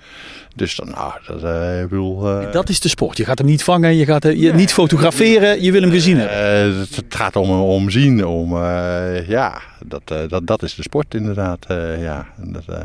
Dus 0.56 0.76
dan, 0.76 0.90
nou, 0.90 1.14
dat, 1.28 1.44
eh, 1.44 1.82
ik 1.82 1.90
bedoel... 1.90 2.30
eh, 2.42 2.52
Dat 2.52 2.70
is 2.70 2.80
de 2.80 2.90
sport. 2.90 3.18
Je 3.18 3.26
gaat 3.26 3.38
hem 3.38 3.48
niet 3.48 3.64
vangen, 3.64 3.96
je 3.96 4.06
gaat 4.06 4.24
hem 4.24 4.36
je 4.36 4.54
niet 4.54 4.74
fotograferen, 4.74 5.62
je 5.64 5.72
wil 5.72 5.82
hem 5.82 5.92
gezien 5.92 6.18
hebben. 6.18 6.38
eh, 6.74 6.80
het, 6.80 6.96
het 6.96 7.16
gaat 7.16 7.36
om, 7.36 7.50
om 7.50 7.90
zien, 7.90 8.26
om... 8.26 8.56
eh, 8.64 9.28
ja, 9.28 9.62
dat, 9.86 10.02
eh, 10.06 10.18
dat, 10.28 10.48
dat 10.48 10.64
is 10.64 10.76
de 10.76 10.82
sport 10.82 11.14
inderdaad. 11.14 11.66
eh, 11.68 12.02
ja. 12.04 12.28
En 12.42 12.52
Dat, 12.52 12.64
eh, 12.68 12.80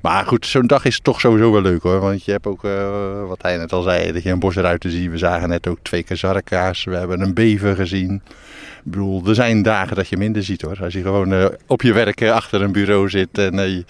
maar 0.00 0.26
goed, 0.26 0.46
zo'n 0.46 0.66
dag 0.66 0.84
is 0.84 1.00
toch 1.00 1.20
sowieso 1.20 1.52
wel 1.52 1.62
leuk 1.62 1.82
hoor. 1.82 2.00
Want 2.00 2.24
je 2.24 2.30
hebt 2.30 2.46
ook, 2.46 2.64
eh, 2.64 3.26
wat 3.26 3.42
hij 3.42 3.56
net 3.56 3.72
al 3.72 3.82
zei, 3.82 4.12
dat 4.12 4.22
je 4.22 4.30
een 4.30 4.38
bosruiter 4.38 4.90
ziet. 4.90 5.10
We 5.10 5.18
zagen 5.18 5.48
net 5.48 5.66
ook 5.66 5.78
twee 5.82 6.02
kazarka's. 6.02 6.84
We 6.84 6.96
hebben 6.96 7.20
een 7.20 7.34
bever 7.34 7.76
gezien. 7.76 8.22
Ik 8.84 8.92
bedoel, 8.94 9.26
er 9.26 9.34
zijn 9.34 9.62
dagen 9.62 9.96
dat 9.96 10.08
je 10.08 10.16
minder 10.16 10.42
ziet 10.42 10.62
hoor. 10.62 10.78
Als 10.82 10.92
je 10.92 11.02
gewoon 11.02 11.32
eh, 11.32 11.46
op 11.66 11.82
je 11.82 11.92
werk 11.92 12.20
eh, 12.20 12.32
achter 12.32 12.62
een 12.62 12.72
bureau 12.72 13.08
zit, 13.08 13.38
en, 13.38 13.84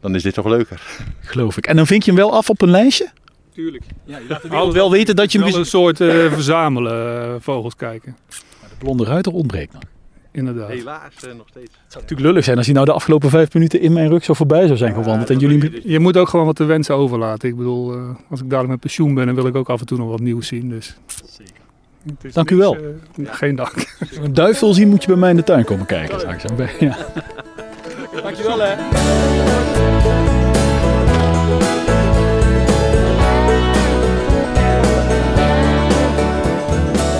dan 0.00 0.14
is 0.14 0.22
dit 0.22 0.34
toch 0.34 0.46
leuker. 0.46 0.82
Geloof 1.20 1.56
ik. 1.56 1.66
En 1.66 1.76
dan 1.76 1.86
vink 1.86 2.02
je 2.02 2.10
hem 2.10 2.20
wel 2.20 2.32
af 2.32 2.50
op 2.50 2.62
een 2.62 2.70
lijstje? 2.70 3.08
Tuurlijk. 3.54 3.84
Ja, 4.04 4.18
je 4.18 4.38
laat 4.48 4.72
wel 4.72 4.90
weten 4.90 5.16
dat 5.16 5.32
je 5.32 5.38
hem 5.38 5.50
Wel 5.50 5.58
gezien 5.60 5.80
een 5.80 5.96
soort 5.96 6.00
eh, 6.00 6.32
verzamelen, 6.32 7.42
vogels 7.42 7.76
kijken. 7.76 8.16
De 8.28 8.76
blonde 8.78 9.04
ruiter 9.04 9.32
ontbreekt 9.32 9.72
nog. 9.72 9.82
Inderdaad. 10.36 10.68
Helaas 10.68 11.14
eh, 11.26 11.34
nog 11.34 11.48
steeds. 11.48 11.70
Het 11.72 11.92
zou 11.92 12.02
natuurlijk 12.02 12.28
lullig 12.28 12.44
zijn 12.44 12.56
als 12.56 12.66
hij 12.66 12.74
nou 12.74 12.86
de 12.86 12.92
afgelopen 12.92 13.30
vijf 13.30 13.54
minuten 13.54 13.80
in 13.80 13.92
mijn 13.92 14.08
rug 14.08 14.24
zo 14.24 14.34
voorbij 14.34 14.66
zou 14.66 14.78
zijn 14.78 14.94
gewandeld. 14.94 15.30
en 15.30 15.38
jullie... 15.38 15.80
Je 15.84 15.98
moet 15.98 16.16
ook 16.16 16.28
gewoon 16.28 16.46
wat 16.46 16.56
te 16.56 16.64
wensen 16.64 16.94
overlaten. 16.94 17.48
Ik 17.48 17.56
bedoel, 17.56 17.92
eh, 17.92 17.98
als 18.30 18.40
ik 18.40 18.46
dadelijk 18.46 18.68
met 18.68 18.80
pensioen 18.80 19.14
ben, 19.14 19.26
dan 19.26 19.34
wil 19.34 19.46
ik 19.46 19.54
ook 19.54 19.68
af 19.68 19.80
en 19.80 19.86
toe 19.86 19.98
nog 19.98 20.08
wat 20.08 20.20
nieuws 20.20 20.46
zien. 20.46 20.68
Dus. 20.68 20.96
Zeker. 21.30 22.32
Dank 22.32 22.50
u 22.50 22.56
wel. 22.56 22.76
Geen 23.24 23.56
dank. 23.56 23.96
Als 24.00 24.10
je 24.10 24.20
een 24.20 24.34
duif 24.34 24.60
wil 24.60 24.74
zien, 24.74 24.88
moet 24.88 25.02
je 25.02 25.08
bij 25.08 25.16
mij 25.16 25.30
in 25.30 25.36
de 25.36 25.44
tuin 25.44 25.64
komen 25.64 25.86
kijken. 25.86 26.20
Straks. 26.20 26.44
Ja. 26.80 26.96
Dankjewel 28.22 28.58
hè. 28.60 29.65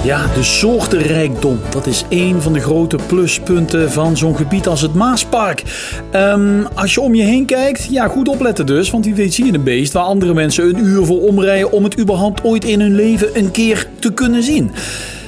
Ja, 0.07 0.27
de 0.35 0.43
soortenrijkdom. 0.43 1.61
Dat 1.71 1.87
is 1.87 2.05
één 2.09 2.43
van 2.43 2.53
de 2.53 2.61
grote 2.61 2.99
pluspunten 3.07 3.91
van 3.93 4.17
zo'n 4.17 4.37
gebied 4.37 4.67
als 4.67 4.81
het 4.81 4.95
Maaspark. 4.95 5.63
Ehm, 6.11 6.65
als 6.75 6.95
je 6.95 7.01
om 7.01 7.15
je 7.15 7.23
heen 7.23 7.47
kijkt, 7.47 7.87
ja, 7.91 8.09
goed 8.09 8.29
opletten 8.29 8.67
dus. 8.67 8.91
Want 8.91 9.05
wie 9.05 9.15
weet 9.15 9.35
zie 9.35 9.45
je 9.45 9.53
een 9.53 9.65
beest 9.65 9.93
waar 9.93 10.03
andere 10.03 10.35
mensen 10.35 10.65
een 10.65 10.85
uur 10.85 11.05
voor 11.05 11.21
omrijden 11.21 11.73
om 11.73 11.85
het 11.85 12.01
überhaupt 12.01 12.45
ooit 12.45 12.65
in 12.65 12.81
hun 12.81 12.95
leven 12.95 13.29
een 13.39 13.51
keer 13.51 13.89
te 13.99 14.13
kunnen 14.13 14.43
zien. 14.43 14.71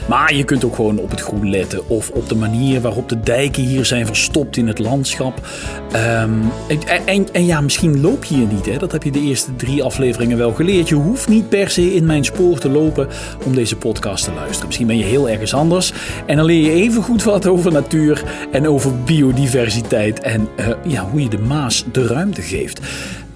Maar 0.09 0.35
je 0.35 0.45
kunt 0.45 0.65
ook 0.65 0.75
gewoon 0.75 0.99
op 0.99 1.11
het 1.11 1.21
groen 1.21 1.51
letten 1.51 1.89
of 1.89 2.11
op 2.11 2.29
de 2.29 2.35
manier 2.35 2.81
waarop 2.81 3.09
de 3.09 3.21
dijken 3.21 3.63
hier 3.63 3.85
zijn 3.85 4.07
verstopt 4.07 4.57
in 4.57 4.67
het 4.67 4.79
landschap. 4.79 5.47
Ehm, 5.93 6.31
en, 7.33 7.47
ja, 7.47 7.61
misschien 7.61 8.01
loop 8.01 8.25
je 8.25 8.35
hier 8.35 8.47
niet. 8.47 8.67
Hè? 8.67 8.77
Dat 8.77 8.93
heb 8.93 9.03
je 9.03 9.11
de 9.11 9.21
eerste 9.21 9.57
drie 9.57 9.83
afleveringen 9.83 10.39
wel 10.39 10.53
geleerd. 10.53 10.89
Je 10.89 10.95
hoeft 10.95 11.29
niet 11.29 11.49
per 11.49 11.71
se 11.71 11.95
in 11.95 12.07
mijn 12.07 12.25
spoor 12.25 12.59
te 12.59 12.71
lopen 12.71 13.09
om 13.45 13.55
deze 13.55 13.77
podcast 13.77 14.25
te 14.25 14.33
luisteren. 14.33 14.67
Misschien 14.67 14.87
ben 14.87 14.99
je 14.99 15.05
heel 15.05 15.29
ergens 15.29 15.55
anders. 15.55 15.93
En 16.27 16.37
dan 16.37 16.45
leer 16.45 16.63
je 16.63 16.83
even 16.83 17.03
goed 17.03 17.23
wat 17.23 17.47
over 17.47 17.73
natuur 17.73 18.23
en 18.53 18.69
over 18.69 19.03
biodiversiteit. 19.03 20.21
En 20.21 20.49
eh, 20.57 20.69
ja, 20.85 21.09
hoe 21.11 21.23
je 21.23 21.29
de 21.29 21.39
Maas 21.39 21.85
de 21.93 22.07
ruimte 22.07 22.43
geeft. 22.43 22.81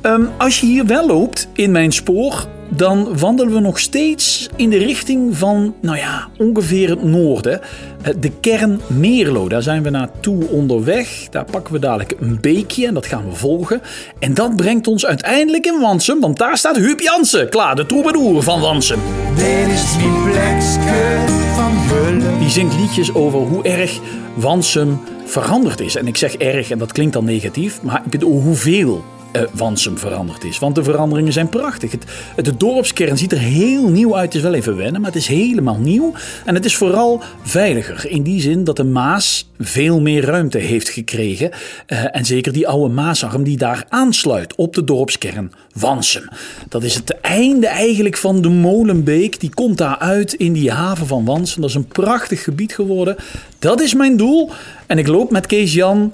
Ehm, 0.00 0.22
als 0.36 0.60
je 0.60 0.66
hier 0.66 0.86
wel 0.86 1.06
loopt 1.06 1.48
in 1.52 1.70
mijn 1.70 1.92
spoor, 1.92 2.46
dan 2.76 3.18
wandelen 3.18 3.52
we 3.52 3.60
nog 3.60 3.78
steeds 3.78 4.48
in 4.56 4.70
de 4.70 4.78
richting 4.78 5.36
van, 5.36 5.74
nou 5.80 5.96
ja, 5.96 6.28
ongeveer 6.38 6.88
het 6.90 7.02
noorden. 7.02 7.60
Eh, 8.02 8.14
De 8.20 8.30
kern 8.40 8.80
Meerlo, 8.86 9.48
daar 9.48 9.62
zijn 9.62 9.82
we 9.82 9.90
naartoe 9.90 10.48
onderweg. 10.48 11.26
Daar 11.30 11.44
pakken 11.44 11.72
we 11.72 11.80
dadelijk 11.80 12.14
een 12.20 12.38
beekje 12.40 12.86
en 12.86 12.94
dat 12.94 13.06
gaan 13.06 13.28
we 13.28 13.34
volgen. 13.36 13.80
En 14.18 14.34
dat 14.34 14.56
brengt 14.56 14.86
ons 14.86 15.06
uiteindelijk 15.06 15.66
in 15.66 15.80
Wansum, 15.80 16.20
want 16.20 16.38
daar 16.38 16.56
staat 16.58 16.76
Huub 16.76 17.00
Jansen, 17.00 17.48
klaar, 17.48 17.76
de 17.76 17.86
troubadour 17.86 18.42
van 18.42 18.60
Wansum. 18.60 18.98
Dit 19.36 19.44
is 19.74 19.96
mijn 19.96 20.22
plekske 20.22 21.24
van 21.54 21.72
geluk. 21.88 22.38
Die 22.38 22.50
zingt 22.50 22.74
liedjes 22.80 23.14
over 23.14 23.38
hoe 23.38 23.62
erg 23.62 23.98
Wansum 24.34 25.00
veranderd 25.24 25.80
is. 25.80 25.96
En 25.96 26.06
ik 26.06 26.16
zeg 26.16 26.34
erg 26.34 26.70
en 26.70 26.78
dat 26.78 26.92
klinkt 26.92 27.12
dan 27.12 27.24
negatief, 27.24 27.82
maar 27.82 28.02
ik 28.04 28.10
bedoel 28.10 28.40
hoeveel 28.40 29.04
eh, 29.32 29.42
Wansum 29.52 29.98
veranderd 29.98 30.44
is. 30.44 30.58
Want 30.58 30.74
de 30.74 30.84
veranderingen 30.84 31.32
zijn 31.32 31.48
prachtig. 31.48 31.90
Het, 31.90 32.04
de 32.44 32.56
dorpskern 32.56 33.18
ziet 33.18 33.32
er 33.32 33.38
heel 33.38 33.88
nieuw 33.88 34.16
uit. 34.16 34.24
Het 34.24 34.34
is 34.34 34.42
wel 34.42 34.54
even 34.54 34.76
wennen, 34.76 35.00
maar 35.00 35.10
het 35.10 35.20
is 35.20 35.26
helemaal 35.26 35.78
nieuw. 35.78 36.12
En 36.44 36.54
het 36.54 36.64
is 36.64 36.76
vooral 36.76 37.22
veiliger. 37.42 38.10
In 38.10 38.22
die 38.22 38.40
zin 38.40 38.64
dat 38.64 38.76
de 38.76 38.84
Maas 38.84 39.50
veel 39.58 40.00
meer 40.00 40.24
ruimte 40.24 40.58
heeft 40.58 40.88
gekregen. 40.88 41.50
Eh, 41.86 42.16
en 42.16 42.24
zeker 42.24 42.52
die 42.52 42.68
oude 42.68 42.94
Maasarm 42.94 43.42
die 43.42 43.56
daar 43.56 43.84
aansluit 43.88 44.54
op 44.54 44.74
de 44.74 44.84
dorpskern 44.84 45.52
Wansum. 45.74 46.28
Dat 46.68 46.82
is 46.82 46.94
het 46.94 47.20
einde 47.20 47.66
eigenlijk 47.66 48.16
van 48.16 48.42
de 48.42 48.48
Molenbeek. 48.48 49.40
Die 49.40 49.54
komt 49.54 49.78
daar 49.78 49.98
uit 49.98 50.32
in 50.32 50.52
die 50.52 50.70
haven 50.70 51.06
van 51.06 51.24
Wansum. 51.24 51.60
Dat 51.60 51.70
is 51.70 51.76
een 51.76 51.86
prachtig 51.86 52.42
gebied 52.42 52.74
geworden. 52.74 53.16
Dat 53.58 53.80
is 53.80 53.94
mijn 53.94 54.16
doel. 54.16 54.50
En 54.86 54.98
ik 54.98 55.06
loop 55.06 55.30
met 55.30 55.46
Kees 55.46 55.74
Jan 55.74 56.12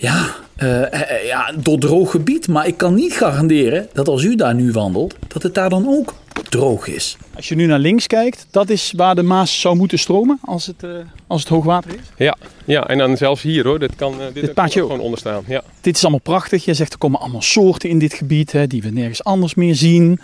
ja, 0.00 0.26
eh, 0.60 0.92
eh, 0.92 1.26
ja, 1.26 1.52
door 1.56 1.78
droog 1.78 2.10
gebied. 2.10 2.48
Maar 2.48 2.66
ik 2.66 2.76
kan 2.76 2.94
niet 2.94 3.12
garanderen 3.12 3.88
dat 3.92 4.08
als 4.08 4.22
u 4.22 4.34
daar 4.34 4.54
nu 4.54 4.72
wandelt, 4.72 5.14
dat 5.28 5.42
het 5.42 5.54
daar 5.54 5.70
dan 5.70 5.88
ook 5.88 6.14
droog 6.48 6.86
is. 6.86 7.16
Als 7.36 7.48
je 7.48 7.54
nu 7.54 7.66
naar 7.66 7.78
links 7.78 8.06
kijkt, 8.06 8.46
dat 8.50 8.70
is 8.70 8.92
waar 8.96 9.14
de 9.14 9.22
Maas 9.22 9.60
zou 9.60 9.76
moeten 9.76 9.98
stromen 9.98 10.38
als 10.44 10.66
het, 10.66 10.82
eh, 10.82 10.90
als 11.26 11.40
het 11.40 11.48
hoogwater 11.48 11.90
is. 11.90 12.00
Ja, 12.16 12.36
ja, 12.64 12.88
en 12.88 12.98
dan 12.98 13.16
zelfs 13.16 13.42
hier 13.42 13.64
hoor. 13.64 13.78
Dit 13.78 13.96
kan, 13.96 14.20
eh, 14.20 14.26
dit 14.34 14.54
paadje 14.54 14.80
gewoon 14.80 15.00
onderstaan. 15.00 15.42
Ja. 15.46 15.62
Dit 15.80 15.96
is 15.96 16.02
allemaal 16.02 16.20
prachtig. 16.20 16.64
Je 16.64 16.74
zegt 16.74 16.92
er 16.92 16.98
komen 16.98 17.20
allemaal 17.20 17.42
soorten 17.42 17.88
in 17.88 17.98
dit 17.98 18.14
gebied 18.14 18.52
hè, 18.52 18.66
die 18.66 18.82
we 18.82 18.90
nergens 18.90 19.24
anders 19.24 19.54
meer 19.54 19.74
zien. 19.74 20.20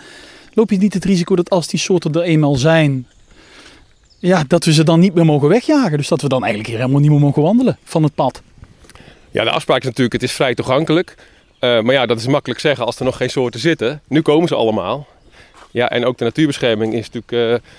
Loop 0.53 0.69
je 0.69 0.77
niet 0.77 0.93
het 0.93 1.05
risico 1.05 1.35
dat 1.35 1.49
als 1.49 1.67
die 1.67 1.79
soorten 1.79 2.13
er 2.13 2.21
eenmaal 2.21 2.55
zijn, 2.55 3.07
ja, 4.19 4.43
dat 4.47 4.65
we 4.65 4.73
ze 4.73 4.83
dan 4.83 4.99
niet 4.99 5.13
meer 5.13 5.25
mogen 5.25 5.49
wegjagen? 5.49 5.97
Dus 5.97 6.07
dat 6.07 6.21
we 6.21 6.27
dan 6.27 6.41
eigenlijk 6.41 6.69
hier 6.69 6.79
helemaal 6.79 7.01
niet 7.01 7.11
meer 7.11 7.19
mogen 7.19 7.41
wandelen 7.41 7.77
van 7.83 8.03
het 8.03 8.15
pad. 8.15 8.41
Ja, 9.37 9.43
de 9.43 9.51
afspraak 9.51 9.79
is 9.79 9.85
natuurlijk, 9.85 10.13
het 10.13 10.23
is 10.23 10.31
vrij 10.35 10.55
toegankelijk. 10.55 11.15
Eh, 11.59 11.81
maar 11.81 11.93
ja, 11.93 12.05
dat 12.05 12.19
is 12.19 12.27
makkelijk 12.27 12.59
zeggen 12.59 12.85
als 12.85 12.99
er 12.99 13.05
nog 13.05 13.17
geen 13.17 13.29
soorten 13.29 13.59
zitten. 13.59 14.01
Nu 14.07 14.21
komen 14.21 14.47
ze 14.47 14.55
allemaal. 14.55 15.07
Ja, 15.71 15.89
en 15.89 16.05
ook 16.05 16.17
de 16.17 16.23
natuurbescherming 16.23 16.93
is 16.93 17.09
natuurlijk 17.11 17.61
eh, 17.61 17.69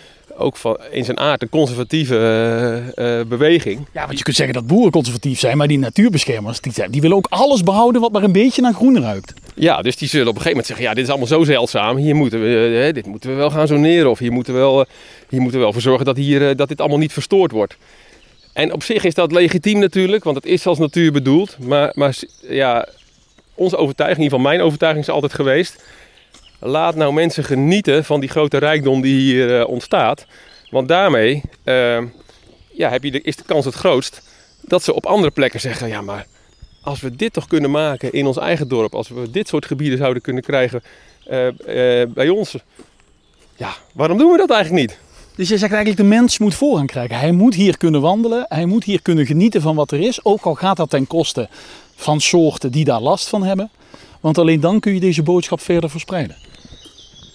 ook 0.41 0.57
van, 0.57 0.79
in 0.91 1.05
zijn 1.05 1.19
aard 1.19 1.43
een 1.43 1.49
conservatieve 1.49 2.17
eh, 2.95 3.21
beweging. 3.29 3.87
Ja, 3.93 4.07
want 4.07 4.19
je 4.19 4.25
kunt 4.25 4.37
zeggen 4.37 4.55
dat 4.55 4.67
boeren 4.67 4.91
conservatief 4.93 5.39
zijn, 5.39 5.57
maar 5.57 5.69
die 5.69 5.79
natuurbeschermers, 5.79 6.61
die, 6.61 6.73
zijn- 6.73 6.91
die 6.91 7.01
willen 7.01 7.17
ook 7.17 7.27
alles 7.29 7.63
behouden 7.63 8.01
wat 8.01 8.13
maar 8.13 8.23
een 8.23 8.33
beetje 8.33 8.63
naar 8.63 8.73
groen 8.75 9.01
ruikt. 9.01 9.33
Ja, 9.55 9.83
dus 9.83 9.97
die 9.97 10.09
zullen 10.09 10.27
op 10.29 10.35
een 10.35 10.41
gegeven 10.43 10.57
moment 10.59 10.67
zeggen, 10.67 10.87
ja, 10.87 10.95
dit 10.95 11.05
is 11.05 11.09
allemaal 11.11 11.29
zo 11.29 11.45
zeldzaam. 11.45 11.97
Hier 11.97 12.15
moeten 12.15 12.41
we, 12.43 12.91
dit 12.93 13.07
moeten 13.07 13.31
we 13.31 13.37
wel 13.37 13.51
gaan 13.51 13.67
zoneren. 13.67 14.11
Of 14.11 14.19
hier 14.19 14.33
moeten 14.33 14.53
we 14.53 14.59
wel, 14.59 14.85
hier 15.29 15.41
moeten 15.41 15.59
we 15.59 15.65
wel 15.65 15.73
voor 15.73 15.83
zorgen 15.83 16.05
dat, 16.05 16.17
hier, 16.17 16.57
dat 16.57 16.69
dit 16.69 16.81
allemaal 16.81 16.99
niet 16.99 17.13
verstoord 17.13 17.51
wordt. 17.53 17.77
En 18.59 18.73
op 18.73 18.83
zich 18.83 19.05
is 19.05 19.15
dat 19.15 19.33
legitiem 19.33 19.79
natuurlijk, 19.79 20.25
want 20.25 20.37
het 20.37 20.47
is 20.47 20.67
als 20.67 20.79
natuur 20.79 21.13
bedoeld. 21.13 21.59
Maar, 21.59 21.91
maar 21.95 22.17
ja, 22.41 22.89
onze 23.55 23.77
overtuiging, 23.77 24.19
in 24.19 24.25
ieder 24.25 24.39
geval 24.39 24.53
mijn 24.53 24.67
overtuiging 24.67 25.05
is 25.05 25.11
altijd 25.13 25.35
geweest... 25.35 25.85
laat 26.59 26.95
nou 26.95 27.13
mensen 27.13 27.45
genieten 27.45 28.05
van 28.05 28.21
die 28.21 28.29
grote 28.29 28.59
rijkdom 28.59 29.01
die 29.01 29.21
hier 29.21 29.59
eh, 29.59 29.69
ontstaat. 29.69 30.27
Want 30.71 30.89
daarmee 30.89 31.43
eh, 31.65 32.03
ja, 32.73 32.91
heb 32.91 33.05
je 33.05 33.11
de, 33.11 33.21
is 33.21 33.37
de 33.37 33.43
kans 33.43 33.65
het 33.65 33.75
grootst 33.75 34.23
dat 34.61 34.83
ze 34.83 34.95
op 34.95 35.07
andere 35.07 35.31
plekken 35.31 35.61
zeggen... 35.61 35.89
ja, 35.89 36.01
maar 36.01 36.27
als 36.83 37.01
we 37.01 37.17
dit 37.17 37.33
toch 37.33 37.47
kunnen 37.47 37.71
maken 37.71 38.13
in 38.13 38.27
ons 38.27 38.37
eigen 38.37 38.69
dorp... 38.69 38.95
als 38.95 39.09
we 39.09 39.31
dit 39.31 39.49
soort 39.49 39.67
gebieden 39.67 39.99
zouden 39.99 40.23
kunnen 40.23 40.43
krijgen 40.43 40.83
eh, 41.27 41.47
eh, 42.03 42.09
bij 42.09 42.29
ons... 42.29 42.57
ja, 43.57 43.75
waarom 43.93 44.19
doen 44.19 44.31
we 44.31 44.37
dat 44.37 44.51
eigenlijk 44.51 44.89
niet? 44.89 44.99
Dus 45.39 45.49
je 45.49 45.59
zegt 45.59 45.73
eigenlijk 45.73 46.03
de 46.03 46.17
mens 46.17 46.39
moet 46.39 46.55
voorrang 46.55 46.87
krijgen. 46.87 47.19
Hij 47.19 47.33
moet 47.33 47.55
hier 47.55 47.77
kunnen 47.77 48.01
wandelen, 48.01 48.47
hij 48.49 48.67
moet 48.67 48.85
hier 48.85 49.03
kunnen 49.03 49.27
genieten 49.27 49.61
van 49.61 49.77
wat 49.77 49.91
er 49.91 50.01
is. 50.01 50.25
Ook 50.25 50.45
al 50.45 50.55
gaat 50.55 50.77
dat 50.77 50.91
ten 50.91 51.07
koste 51.07 51.49
van 51.95 52.21
soorten 52.21 52.73
die 52.73 52.85
daar 52.85 53.01
last 53.01 53.29
van 53.29 53.43
hebben. 53.43 53.71
Want 54.21 54.39
alleen 54.39 54.61
dan 54.61 54.81
kun 54.81 54.95
je 54.95 55.01
deze 55.01 55.23
boodschap 55.23 55.61
verder 55.61 55.91
verspreiden. 55.91 56.37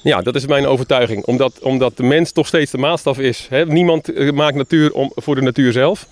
Ja, 0.02 0.22
dat 0.22 0.36
is 0.36 0.46
mijn 0.46 0.66
overtuiging. 0.66 1.26
Omdat, 1.26 1.60
omdat 1.60 1.98
de 1.98 2.04
mens 2.04 2.32
toch 2.32 2.48
steeds 2.48 2.72
de 2.72 2.78
maatstaf 2.78 3.20
is. 3.20 3.48
Hè? 3.50 3.66
Niemand 3.66 4.13
eh, 4.13 4.32
maakt 4.32 4.56
natuur 4.56 4.94
om, 4.94 5.12
voor 5.16 5.36
de 5.36 5.42
natuur 5.42 5.72
zelf. 5.72 6.08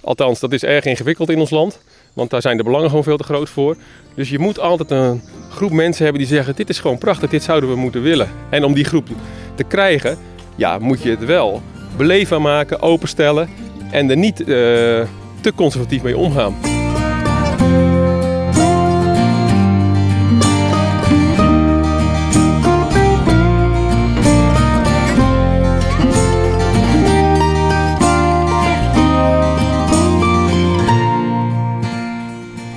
Althans, 0.00 0.40
dat 0.40 0.52
is 0.52 0.62
erg 0.62 0.84
ingewikkeld 0.84 1.30
in 1.30 1.40
ons 1.40 1.50
land. 1.50 1.80
Want 2.12 2.30
daar 2.30 2.42
zijn 2.42 2.56
de 2.56 2.62
belangen 2.62 2.88
gewoon 2.88 3.04
veel 3.04 3.16
te 3.16 3.24
groot 3.24 3.48
voor. 3.48 3.76
Dus 4.14 4.30
je 4.30 4.38
moet 4.38 4.58
altijd 4.58 4.90
een 4.90 5.22
groep 5.50 5.72
mensen 5.72 6.04
hebben 6.04 6.22
die 6.22 6.30
zeggen... 6.30 6.56
dit 6.56 6.68
is 6.68 6.78
gewoon 6.78 6.98
prachtig, 6.98 7.30
dit 7.30 7.42
zouden 7.42 7.70
we 7.70 7.76
moeten 7.76 8.02
willen. 8.02 8.30
En 8.50 8.64
om 8.64 8.74
die 8.74 8.84
groep 8.84 9.08
te 9.54 9.64
krijgen, 9.64 10.18
ja, 10.56 10.78
moet 10.78 11.02
je 11.02 11.10
het 11.10 11.24
wel 11.24 11.62
beleefbaar 11.96 12.40
maken, 12.40 12.82
openstellen... 12.82 13.48
en 13.90 14.10
er 14.10 14.16
niet 14.16 14.40
eh, 14.40 14.46
te 15.40 15.52
conservatief 15.54 16.02
mee 16.02 16.16
omgaan. 16.16 16.54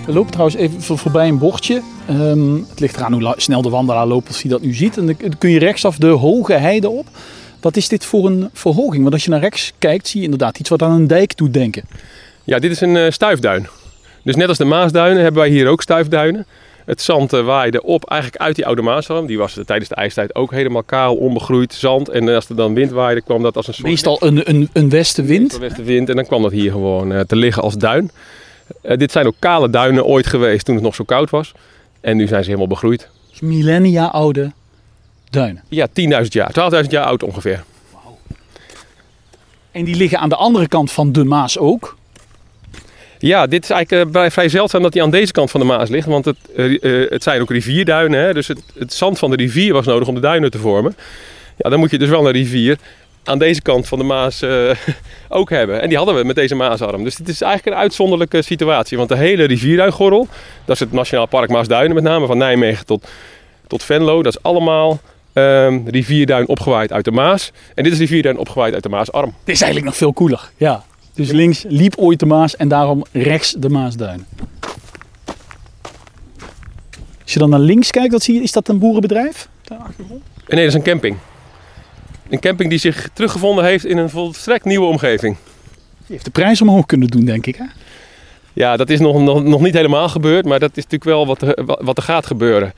We 0.06 0.16
lopen 0.16 0.32
trouwens 0.32 0.58
even 0.60 0.82
voor- 0.82 0.98
voorbij 0.98 1.28
een 1.28 1.38
bordje. 1.38 1.82
Ehm, 2.08 2.56
het 2.70 2.80
ligt 2.80 2.96
eraan 2.96 3.14
hoe 3.14 3.34
snel 3.38 3.62
de 3.62 3.70
wandelaar 3.70 4.08
loopt 4.08 4.28
als 4.28 4.42
hij 4.42 4.52
dat 4.52 4.62
nu 4.62 4.74
ziet. 4.74 4.98
En 4.98 5.06
dan 5.06 5.16
kun 5.38 5.50
je 5.50 5.60
rechtsaf 5.60 5.98
de 5.98 6.08
hoge 6.08 6.54
heide 6.54 6.90
op. 6.90 7.08
Wat 7.62 7.76
is 7.76 7.88
dit 7.88 8.06
voor 8.06 8.26
een 8.26 8.50
verhoging? 8.54 9.02
Want 9.02 9.14
als 9.14 9.24
je 9.24 9.30
naar 9.30 9.40
rechts 9.40 9.74
kijkt, 9.78 10.08
zie 10.08 10.20
je 10.20 10.26
inderdaad 10.26 10.60
iets 10.60 10.70
wat 10.70 10.82
aan 10.82 10.92
een 10.92 11.08
dijk 11.08 11.38
doet 11.38 11.54
denken. 11.54 11.84
Ja, 12.44 12.60
dit 12.60 12.72
is 12.72 12.82
een 12.82 12.96
eh, 12.96 13.12
stuifduin. 13.12 13.68
Dus 14.24 14.36
net 14.36 14.48
als 14.48 14.58
de 14.58 14.66
Maasduinen 14.66 15.24
hebben 15.24 15.42
wij 15.42 15.52
hier 15.52 15.68
ook 15.68 15.82
stuifduinen. 15.82 16.46
Het 16.86 17.02
zand 17.02 17.34
eh, 17.34 17.46
waaide 17.46 17.84
op 17.84 18.10
eigenlijk 18.10 18.42
uit 18.42 18.56
die 18.56 18.66
oude 18.66 18.82
Maasarm. 18.82 19.26
Die 19.26 19.38
was 19.38 19.60
tijdens 19.66 19.90
de 19.90 19.96
ijstijd 19.96 20.36
ook 20.36 20.52
helemaal 20.52 20.84
kaal, 20.84 21.16
onbegroeid 21.16 21.74
zand. 21.74 22.10
En 22.10 22.30
als 22.30 22.50
er 22.50 22.56
dan 22.56 22.74
wind 22.74 22.92
waaide, 22.92 23.22
kwam 23.22 23.42
dat 23.42 23.56
als 23.56 23.68
een 23.68 23.74
soort... 23.74 23.88
Meestal 23.88 24.18
een, 24.20 24.50
een, 24.50 24.70
een 24.74 24.90
westenwind. 24.90 25.58
westenwind. 25.58 26.10
En 26.10 26.16
dan 26.16 26.26
kwam 26.26 26.42
dat 26.42 26.52
hier 26.52 26.72
gewoon 26.72 27.14
eh, 27.14 27.20
te 27.20 27.36
liggen 27.36 27.64
als 27.64 27.76
duin. 27.78 28.12
Dit 28.82 29.12
zijn 29.12 29.26
ook 29.26 29.36
kale 29.40 29.70
duinen 29.70 30.06
ooit 30.06 30.28
geweest 30.28 30.66
toen 30.66 30.76
het 30.76 30.84
nog 30.84 30.96
zo 30.96 31.04
koud 31.04 31.30
was. 31.30 31.52
En 32.02 32.18
nu 32.18 32.28
zijn 32.28 32.42
ze 32.42 32.48
helemaal 32.48 32.70
begroeid. 32.70 33.10
Millennia 33.40 34.06
oude 34.06 34.52
duinen. 35.30 35.64
Ja, 35.70 35.88
10.000 35.88 35.94
jaar, 36.28 36.84
12.000 36.84 36.90
jaar 36.90 37.06
oud 37.06 37.24
ongeveer. 37.24 37.64
En 39.72 39.84
die 39.84 39.96
liggen 39.96 40.20
aan 40.20 40.30
de 40.30 40.36
andere 40.36 40.68
kant 40.68 40.92
van 40.92 41.12
de 41.12 41.24
Maas 41.24 41.58
ook. 41.58 41.98
Ja, 43.20 43.48
dit 43.48 43.64
is 43.64 43.70
eigenlijk 43.70 44.16
eh, 44.16 44.30
vrij- 44.30 44.50
zeldzaam 44.50 44.82
dat 44.82 44.94
hij 44.94 45.04
aan 45.04 45.10
deze 45.12 45.32
kant 45.32 45.52
van 45.52 45.60
de 45.60 45.66
Maas 45.66 45.90
ligt. 45.90 46.08
Want 46.08 46.26
het, 46.26 46.38
eh, 46.56 46.84
eh, 47.04 47.10
het 47.10 47.24
zijn 47.24 47.42
ook 47.42 47.50
rivierduinen. 47.50 48.20
Hè? 48.20 48.34
Dus 48.34 48.48
het, 48.48 48.62
het 48.78 48.94
zand 48.94 49.20
van 49.20 49.30
de 49.30 49.36
rivier 49.36 49.74
was 49.74 49.86
nodig 49.86 50.08
om 50.08 50.16
de 50.16 50.22
duinen 50.22 50.52
te 50.52 50.58
vormen. 50.58 50.96
Ja, 51.58 51.70
dan 51.70 51.80
moet 51.80 51.92
je 51.92 51.98
dus 51.98 52.10
wel 52.10 52.26
een 52.26 52.32
rivier 52.32 52.78
aan 53.24 53.40
deze 53.40 53.62
kant 53.62 53.88
van 53.88 53.98
de 53.98 54.04
Maas 54.04 54.44
ook 55.30 55.50
hebben. 55.50 55.82
En 55.82 55.88
die 55.90 55.98
hadden 55.98 56.16
we 56.16 56.24
met 56.24 56.36
deze 56.36 56.56
Maasarm. 56.56 57.04
Dus 57.04 57.16
dit 57.16 57.28
is 57.28 57.42
eigenlijk 57.42 57.76
een 57.76 57.82
uitzonderlijke 57.82 58.42
situatie. 58.42 58.98
Want 58.98 59.10
de 59.10 59.18
hele 59.18 59.44
rivierduingorrel, 59.44 60.28
dat 60.66 60.76
is 60.76 60.80
het 60.80 60.92
Nationaal 60.92 61.26
Park 61.28 61.50
Maasduinen 61.50 61.96
met 61.96 62.04
name, 62.04 62.26
van 62.26 62.38
Nijmegen 62.38 62.86
tot, 62.86 63.08
tot 63.68 63.84
Venlo. 63.84 64.24
Dat 64.24 64.36
is 64.36 64.44
allemaal 64.44 65.00
ehm, 65.40 65.80
rivierduin 65.88 66.48
opgewaaid 66.48 66.92
uit 66.92 67.06
de 67.06 67.12
Maas. 67.12 67.52
En 67.76 67.84
dit 67.84 67.94
is 67.94 68.00
rivierduin 68.00 68.38
opgewaaid 68.38 68.74
uit 68.74 68.84
de 68.84 68.90
Maasarm. 68.90 69.34
Dit 69.44 69.56
is 69.56 69.62
eigenlijk 69.62 69.86
nog 69.86 69.96
veel 69.98 70.14
cooler. 70.14 70.50
Ja. 70.58 70.84
Dus 71.14 71.32
links 71.32 71.64
liep 71.68 71.94
ooit 71.98 72.20
de 72.20 72.26
Maas 72.26 72.56
en 72.56 72.68
daarom 72.68 73.04
rechts 73.12 73.56
de 73.58 73.70
Maasduin. 73.70 74.26
Als 77.24 77.34
je 77.34 77.40
dan 77.40 77.50
naar 77.50 77.60
links 77.60 77.92
kijkt, 77.92 78.12
wat 78.12 78.24
zie 78.24 78.36
je? 78.36 78.42
Is 78.42 78.52
dat 78.52 78.68
een 78.68 78.80
boerenbedrijf? 78.80 79.50
Daar? 79.64 79.78
En 79.98 80.22
nee, 80.48 80.66
dat 80.66 80.68
is 80.68 80.74
een 80.74 80.82
camping. 80.82 81.18
Een 82.30 82.40
camping 82.40 82.70
die 82.70 82.80
zich 82.80 83.10
teruggevonden 83.14 83.66
heeft 83.66 83.86
in 83.86 83.98
een 83.98 84.10
volstrekt 84.10 84.66
nieuwe 84.66 84.86
omgeving. 84.86 85.36
Die 85.98 86.06
heeft 86.08 86.26
de 86.26 86.32
prijs 86.32 86.62
omhoog 86.62 86.86
kunnen 86.86 87.08
doen, 87.08 87.26
denk 87.26 87.46
ik. 87.46 87.56
Hè? 87.56 87.64
Ja, 88.54 88.78
dat 88.78 88.90
is 88.90 89.00
nog, 89.00 89.22
nog, 89.22 89.44
nog 89.44 89.62
niet 89.62 89.74
helemaal 89.74 90.10
gebeurd, 90.10 90.46
maar 90.46 90.60
dat 90.60 90.70
is 90.70 90.84
natuurlijk 90.84 91.04
wel 91.04 91.26
wat 91.26 91.54
wat- 91.66 91.80
wat 91.84 91.98
er 91.98 92.04
gaat 92.04 92.26
gebeuren. 92.26 92.74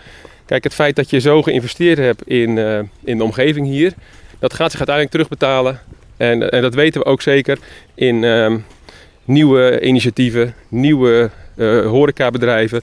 Kijk, 0.51 0.63
het 0.63 0.73
feit 0.73 0.95
dat 0.95 1.09
je 1.09 1.19
zo 1.19 1.41
geïnvesteerd 1.41 1.97
hebt 1.97 2.27
in, 2.27 2.57
eh, 2.57 2.79
in 3.03 3.17
de 3.17 3.23
omgeving 3.23 3.67
hier, 3.67 3.93
dat 4.39 4.53
gaat 4.53 4.71
zich 4.71 4.79
uiteindelijk 4.79 5.15
terugbetalen. 5.15 5.79
En, 6.17 6.51
en 6.51 6.61
dat 6.61 6.73
weten 6.73 7.01
we 7.01 7.07
ook 7.07 7.21
zeker 7.21 7.59
in 7.95 8.23
ehm, 8.23 8.57
nieuwe 9.25 9.81
initiatieven, 9.81 10.53
nieuwe 10.67 11.29
eh 11.55 11.85
horecabedrijven. 11.85 12.81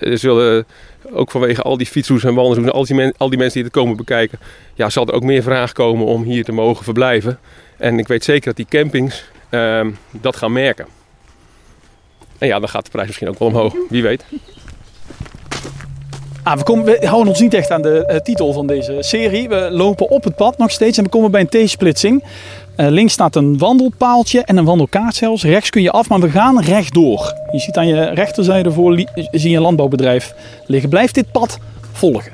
Er 0.00 0.18
zullen 0.18 0.66
ook 1.12 1.30
vanwege 1.30 1.62
al 1.62 1.76
die 1.76 1.86
fietsroutes 1.86 2.28
en 2.28 2.34
wandelroutes, 2.34 2.74
al 2.74 2.84
die, 2.84 3.12
al 3.16 3.28
die 3.28 3.38
mensen 3.38 3.54
die 3.54 3.64
het 3.64 3.72
komen 3.72 3.96
bekijken, 3.96 4.38
ja, 4.74 4.90
zal 4.90 5.06
er 5.06 5.14
ook 5.14 5.22
meer 5.22 5.42
vraag 5.42 5.72
komen 5.72 6.06
om 6.06 6.22
hier 6.22 6.44
te 6.44 6.52
mogen 6.52 6.84
verblijven. 6.84 7.38
En 7.76 7.98
ik 7.98 8.08
weet 8.08 8.24
zeker 8.24 8.44
dat 8.44 8.56
die 8.56 8.80
campings 8.80 9.24
ehm, 9.48 9.90
dat 10.10 10.36
gaan 10.36 10.52
merken. 10.52 10.86
En 12.38 12.46
ja, 12.46 12.58
dan 12.58 12.68
gaat 12.68 12.84
de 12.84 12.90
prijs 12.90 13.06
misschien 13.06 13.28
ook 13.28 13.38
wel 13.38 13.48
omhoog. 13.48 13.74
Wie 13.88 14.02
weet. 14.02 14.24
Ah, 16.42 16.58
we, 16.84 16.98
houden 17.06 17.28
ons 17.28 17.40
niet 17.40 17.54
echt 17.54 17.70
aan 17.70 17.82
de 17.82 18.06
eh, 18.06 18.20
titel 18.20 18.52
van 18.52 18.66
deze 18.66 18.96
serie. 19.00 19.48
We 19.48 19.68
lopen 19.70 20.10
op 20.10 20.24
het 20.24 20.36
pad 20.36 20.58
nog 20.58 20.70
steeds 20.70 20.98
en 20.98 21.04
we 21.04 21.10
komen 21.10 21.30
bij 21.30 21.46
een 21.50 21.66
T-splitsing. 21.66 22.24
Eh, 22.76 22.86
links 22.88 23.12
staat 23.12 23.36
een 23.36 23.58
wandelpaaltje 23.58 24.40
en 24.44 24.56
een 24.56 24.64
wandelkaart 24.64 25.14
zelfs. 25.14 25.42
Rechts 25.44 25.70
kun 25.70 25.82
je 25.82 25.90
af, 25.90 26.08
maar 26.08 26.20
we 26.20 26.30
gaan 26.30 26.60
rechtdoor. 26.62 27.34
Je 27.52 27.58
ziet 27.58 27.76
aan 27.76 27.86
je 27.86 28.00
rechterzijde 28.04 28.72
voor 28.72 28.96
zie 29.30 29.50
je 29.50 29.56
een 29.56 29.62
landbouwbedrijf 29.62 30.34
liggen. 30.66 30.88
Blijf 30.90 31.10
dit 31.12 31.32
pad 31.32 31.58
volgen. 31.92 32.32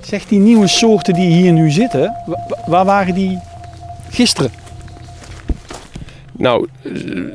Zeg, 0.00 0.24
die 0.26 0.38
nieuwe 0.38 0.66
soorten 0.66 1.14
die 1.14 1.28
hier 1.30 1.52
nu 1.52 1.70
zitten, 1.70 2.14
wa- 2.26 2.44
wa- 2.48 2.58
waar 2.66 2.84
waren 2.84 3.14
die 3.14 3.38
gisteren? 4.10 4.50
Nou, 6.46 6.66
eh, 6.82 6.92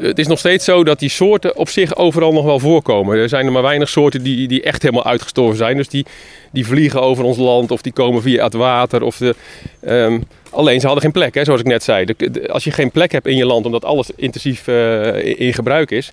het 0.08 0.20
is 0.20 0.28
nog 0.28 0.40
steeds 0.40 0.66
zo 0.66 0.84
dat 0.84 1.00
die 1.00 1.10
soorten 1.10 1.56
op 1.58 1.70
zich 1.70 1.96
overal 1.96 2.34
nog 2.34 2.46
wel 2.46 2.60
voorkomen. 2.60 3.18
Er 3.18 3.30
zijn 3.30 3.46
er 3.46 3.52
maar 3.52 3.62
weinig 3.62 3.90
soorten 3.90 4.24
die, 4.24 4.48
die 4.48 4.62
echt 4.64 4.82
helemaal 4.82 5.06
uitgestorven 5.06 5.58
zijn. 5.58 5.78
Dus 5.78 5.88
die, 5.90 6.06
die 6.52 6.66
vliegen 6.66 7.02
over 7.02 7.24
ons 7.24 7.38
land 7.38 7.72
of 7.72 7.82
die 7.82 7.92
komen 7.94 8.22
via 8.22 8.44
het 8.44 8.54
water. 8.54 9.02
Of 9.04 9.18
de, 9.18 9.36
ehm, 9.82 10.20
alleen 10.50 10.80
ze 10.80 10.86
hadden 10.86 11.04
geen 11.04 11.12
plek, 11.14 11.36
hè, 11.36 11.44
zoals 11.44 11.60
ik 11.60 11.66
net 11.66 11.84
zei. 11.84 12.06
Als 12.48 12.64
je 12.64 12.72
geen 12.72 12.92
plek 12.92 13.12
hebt 13.12 13.28
in 13.28 13.36
je 13.36 13.46
land 13.46 13.66
omdat 13.66 13.86
alles 13.86 14.10
intensief 14.16 14.68
eh, 14.68 15.16
in- 15.26 15.38
in 15.38 15.54
gebruik 15.54 15.92
is, 15.92 16.12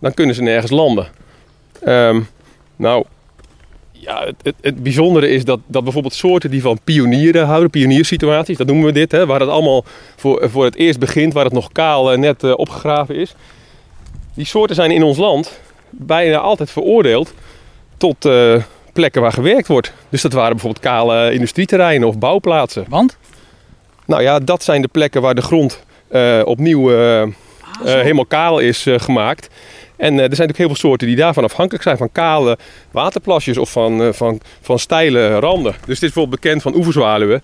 dan 0.00 0.14
kunnen 0.14 0.34
ze 0.34 0.42
nergens 0.42 0.70
landen. 0.70 1.06
Ehm, 1.82 2.20
nou, 2.76 3.04
ja, 4.06 4.24
het, 4.24 4.34
het, 4.42 4.54
het 4.60 4.82
bijzondere 4.82 5.28
is 5.28 5.44
dat, 5.44 5.60
dat 5.66 5.82
bijvoorbeeld 5.84 6.14
soorten 6.14 6.50
die 6.50 6.62
van 6.62 6.78
pionieren 6.84 7.46
houden, 7.46 7.70
pioniersituaties, 7.70 8.56
dat 8.56 8.66
noemen 8.66 8.86
we 8.86 8.92
dit, 8.92 9.12
hè, 9.12 9.26
waar 9.26 9.40
het 9.40 9.48
allemaal 9.48 9.84
voor, 10.16 10.50
voor 10.50 10.64
het 10.64 10.76
eerst 10.76 10.98
begint, 10.98 11.32
waar 11.32 11.44
het 11.44 11.52
nog 11.52 11.72
kaal 11.72 12.12
eh, 12.12 12.18
net 12.18 12.44
eh, 12.44 12.52
opgegraven 12.56 13.14
is. 13.14 13.34
Die 14.34 14.46
soorten 14.46 14.76
zijn 14.76 14.90
in 14.90 15.02
ons 15.02 15.18
land 15.18 15.60
bijna 15.90 16.38
altijd 16.38 16.70
veroordeeld 16.70 17.34
tot 17.96 18.24
eh, 18.24 18.62
plekken 18.92 19.22
waar 19.22 19.32
gewerkt 19.32 19.68
wordt. 19.68 19.92
Dus 20.08 20.22
dat 20.22 20.32
waren 20.32 20.52
bijvoorbeeld 20.52 20.84
kale 20.84 21.32
industrieterreinen 21.32 22.08
of 22.08 22.18
bouwplaatsen. 22.18 22.84
Want? 22.88 23.16
Nou 24.06 24.22
ja, 24.22 24.38
dat 24.38 24.62
zijn 24.62 24.82
de 24.82 24.88
plekken 24.88 25.22
waar 25.22 25.34
de 25.34 25.42
grond 25.42 25.82
eh, 26.08 26.42
opnieuw 26.44 26.92
eh, 26.92 27.28
helemaal 27.84 28.26
kaal 28.26 28.58
is 28.58 28.86
gemaakt. 28.88 29.48
En 29.96 30.12
eh, 30.12 30.12
er 30.12 30.16
zijn 30.16 30.48
natuurlijk 30.48 30.58
heel 30.58 30.66
veel 30.66 30.76
soorten 30.76 31.06
die 31.06 31.16
daarvan 31.16 31.44
afhankelijk 31.44 31.84
zijn. 31.84 31.96
Van 31.96 32.12
kale 32.12 32.58
waterplasjes 32.90 33.58
of 33.58 33.70
van, 33.70 34.02
eh, 34.02 34.12
van, 34.12 34.40
van 34.60 34.78
steile 34.78 35.38
randen. 35.38 35.72
Dus 35.72 35.80
dit 35.80 35.88
is 35.88 35.98
bijvoorbeeld 35.98 36.40
bekend 36.40 36.62
van 36.62 36.74
oeverzwaluwen. 36.74 37.42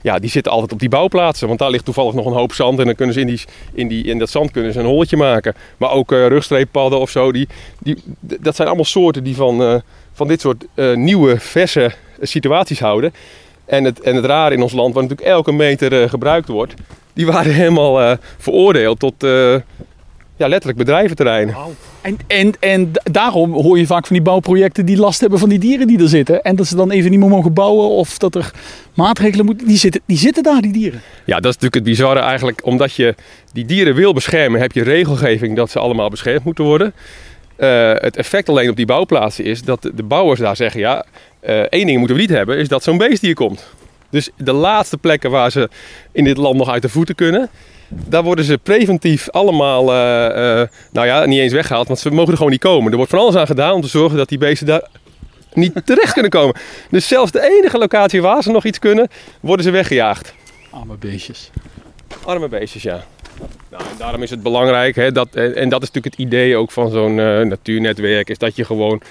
Ja, 0.00 0.18
die 0.18 0.30
zitten 0.30 0.52
altijd 0.52 0.72
op 0.72 0.78
die 0.78 0.88
bouwplaatsen. 0.88 1.46
Want 1.46 1.58
daar 1.58 1.70
ligt 1.70 1.84
toevallig 1.84 2.14
nog 2.14 2.26
een 2.26 2.32
hoop 2.32 2.52
zand. 2.52 2.78
En 2.78 2.84
dan 2.84 2.94
kunnen 2.94 3.14
ze 3.14 3.20
in, 3.20 3.26
die, 3.26 3.40
in, 3.72 3.88
die, 3.88 4.04
in 4.04 4.18
dat 4.18 4.30
zand 4.30 4.50
kunnen 4.50 4.72
ze 4.72 4.78
een 4.78 4.86
holletje 4.86 5.16
maken. 5.16 5.54
Maar 5.76 5.90
ook 5.90 6.12
eh 6.12 6.26
rugstreeppadden 6.26 7.00
of 7.00 7.10
zo. 7.10 7.32
Die, 7.32 7.48
die, 7.78 7.96
dat 8.20 8.56
zijn 8.56 8.68
allemaal 8.68 8.86
soorten 8.86 9.24
die 9.24 9.36
van, 9.36 9.82
van 10.12 10.28
dit 10.28 10.40
soort 10.40 10.64
nieuwe, 10.94 11.40
verse 11.40 11.92
situaties 12.20 12.80
houden. 12.80 13.14
En 13.64 13.84
het, 13.84 14.00
en 14.00 14.16
het 14.16 14.24
rare 14.24 14.54
in 14.54 14.62
ons 14.62 14.72
land, 14.72 14.94
waar 14.94 15.02
natuurlijk 15.02 15.28
elke 15.28 15.52
meter 15.52 16.08
gebruikt 16.08 16.48
wordt. 16.48 16.74
Die 17.12 17.26
waren 17.26 17.52
helemaal 17.62 18.16
veroordeeld 18.38 18.98
tot 18.98 19.14
ja, 20.42 20.48
letterlijk 20.48 20.78
bedrijventerreinen. 20.78 21.54
En, 22.00 22.16
en, 22.26 22.52
en 22.60 22.92
d- 22.92 23.00
daarom 23.14 23.52
hoor 23.52 23.78
je 23.78 23.86
vaak 23.86 24.06
van 24.06 24.16
die 24.16 24.24
bouwprojecten 24.24 24.86
die 24.86 24.96
last 24.96 25.20
hebben 25.20 25.38
van 25.38 25.48
die 25.48 25.58
dieren 25.58 25.86
die 25.86 25.98
er 26.00 26.08
zitten. 26.08 26.42
En 26.42 26.56
dat 26.56 26.66
ze 26.66 26.76
dan 26.76 26.90
even 26.90 27.10
niet 27.10 27.20
meer 27.20 27.28
mogen 27.28 27.52
bouwen 27.52 27.88
of 27.88 28.18
dat 28.18 28.34
er 28.34 28.50
maatregelen 28.94 29.44
moeten. 29.46 29.66
Die 29.66 29.76
zitten, 29.76 30.00
die 30.06 30.16
zitten 30.18 30.42
daar, 30.42 30.60
die 30.60 30.72
dieren. 30.72 31.00
Ja, 31.24 31.34
dat 31.40 31.54
is 31.54 31.58
natuurlijk 31.60 31.74
het 31.74 31.84
bizarre 31.84 32.20
eigenlijk. 32.20 32.60
Omdat 32.66 32.94
je 32.94 33.14
die 33.52 33.64
dieren 33.64 33.94
wil 33.94 34.12
beschermen, 34.12 34.60
heb 34.60 34.72
je 34.72 34.82
regelgeving 34.82 35.56
dat 35.56 35.70
ze 35.70 35.78
allemaal 35.78 36.08
beschermd 36.10 36.44
moeten 36.44 36.64
worden. 36.64 36.92
Eh, 37.56 37.92
het 37.94 38.16
effect 38.16 38.48
alleen 38.48 38.70
op 38.70 38.76
die 38.76 38.86
bouwplaatsen 38.86 39.44
is 39.44 39.62
dat 39.62 39.82
de 39.82 39.94
de 39.94 40.02
bouwers 40.02 40.40
daar 40.40 40.56
zeggen: 40.56 40.80
ja, 40.80 41.04
eh, 41.40 41.58
één 41.60 41.86
ding 41.86 41.98
moeten 41.98 42.16
we 42.16 42.22
niet 42.22 42.30
hebben, 42.30 42.58
is 42.58 42.68
dat 42.68 42.82
zo'n 42.82 42.98
beest 42.98 43.22
hier 43.22 43.34
komt. 43.34 43.66
Dus 44.10 44.30
de 44.36 44.52
laatste 44.52 44.98
plekken 44.98 45.30
waar 45.30 45.50
ze 45.50 45.68
in 46.12 46.24
dit 46.24 46.36
land 46.36 46.56
nog 46.56 46.68
uit 46.70 46.82
de 46.82 46.88
voeten 46.88 47.14
kunnen, 47.14 47.48
daar 48.08 48.22
worden 48.22 48.44
ze 48.44 48.58
preventief 48.58 49.30
allemaal, 49.30 49.92
eh, 49.92 50.60
eh, 50.60 50.68
nou 50.92 51.06
ja, 51.06 51.24
niet 51.24 51.38
eens 51.38 51.52
weggehaald, 51.52 51.86
want 51.86 51.98
ze 51.98 52.10
mogen 52.10 52.30
er 52.30 52.36
gewoon 52.36 52.52
niet 52.52 52.60
komen. 52.60 52.90
Er 52.90 52.96
wordt 52.96 53.10
van 53.10 53.20
alles 53.20 53.34
aan 53.34 53.46
gedaan 53.46 53.74
om 53.74 53.80
te 53.80 53.88
zorgen 53.88 54.18
dat 54.18 54.28
die 54.28 54.38
beesten 54.38 54.66
daar 54.66 54.88
niet 55.52 55.72
terecht 55.86 56.12
kunnen 56.12 56.30
komen. 56.30 56.56
Dus 56.90 57.08
zelfs 57.08 57.32
de 57.32 57.58
enige 57.58 57.78
locatie 57.78 58.22
waar 58.22 58.42
ze 58.42 58.50
nog 58.50 58.64
iets 58.64 58.78
kunnen, 58.78 59.08
worden 59.40 59.64
ze 59.64 59.70
weggejaagd. 59.70 60.34
Arme 60.70 60.96
beestjes. 60.96 61.50
Arme 62.24 62.48
beestjes, 62.48 62.82
ja. 62.82 63.04
Nou, 63.70 63.82
en 63.82 63.96
daarom 63.98 64.22
is 64.22 64.30
het 64.30 64.42
belangrijk, 64.42 64.96
hè, 64.96 65.12
dat, 65.12 65.34
en, 65.34 65.68
dat 65.68 65.82
is 65.82 65.90
natuurlijk 65.90 66.04
het 66.04 66.26
idee 66.26 66.56
ook 66.56 66.70
van 66.70 66.90
zo'n 66.90 67.18
eh, 67.18 67.40
natuurnetwerk, 67.40 68.28
is 68.28 68.38
dat 68.38 68.56
je 68.56 68.64
gewoon 68.64 69.02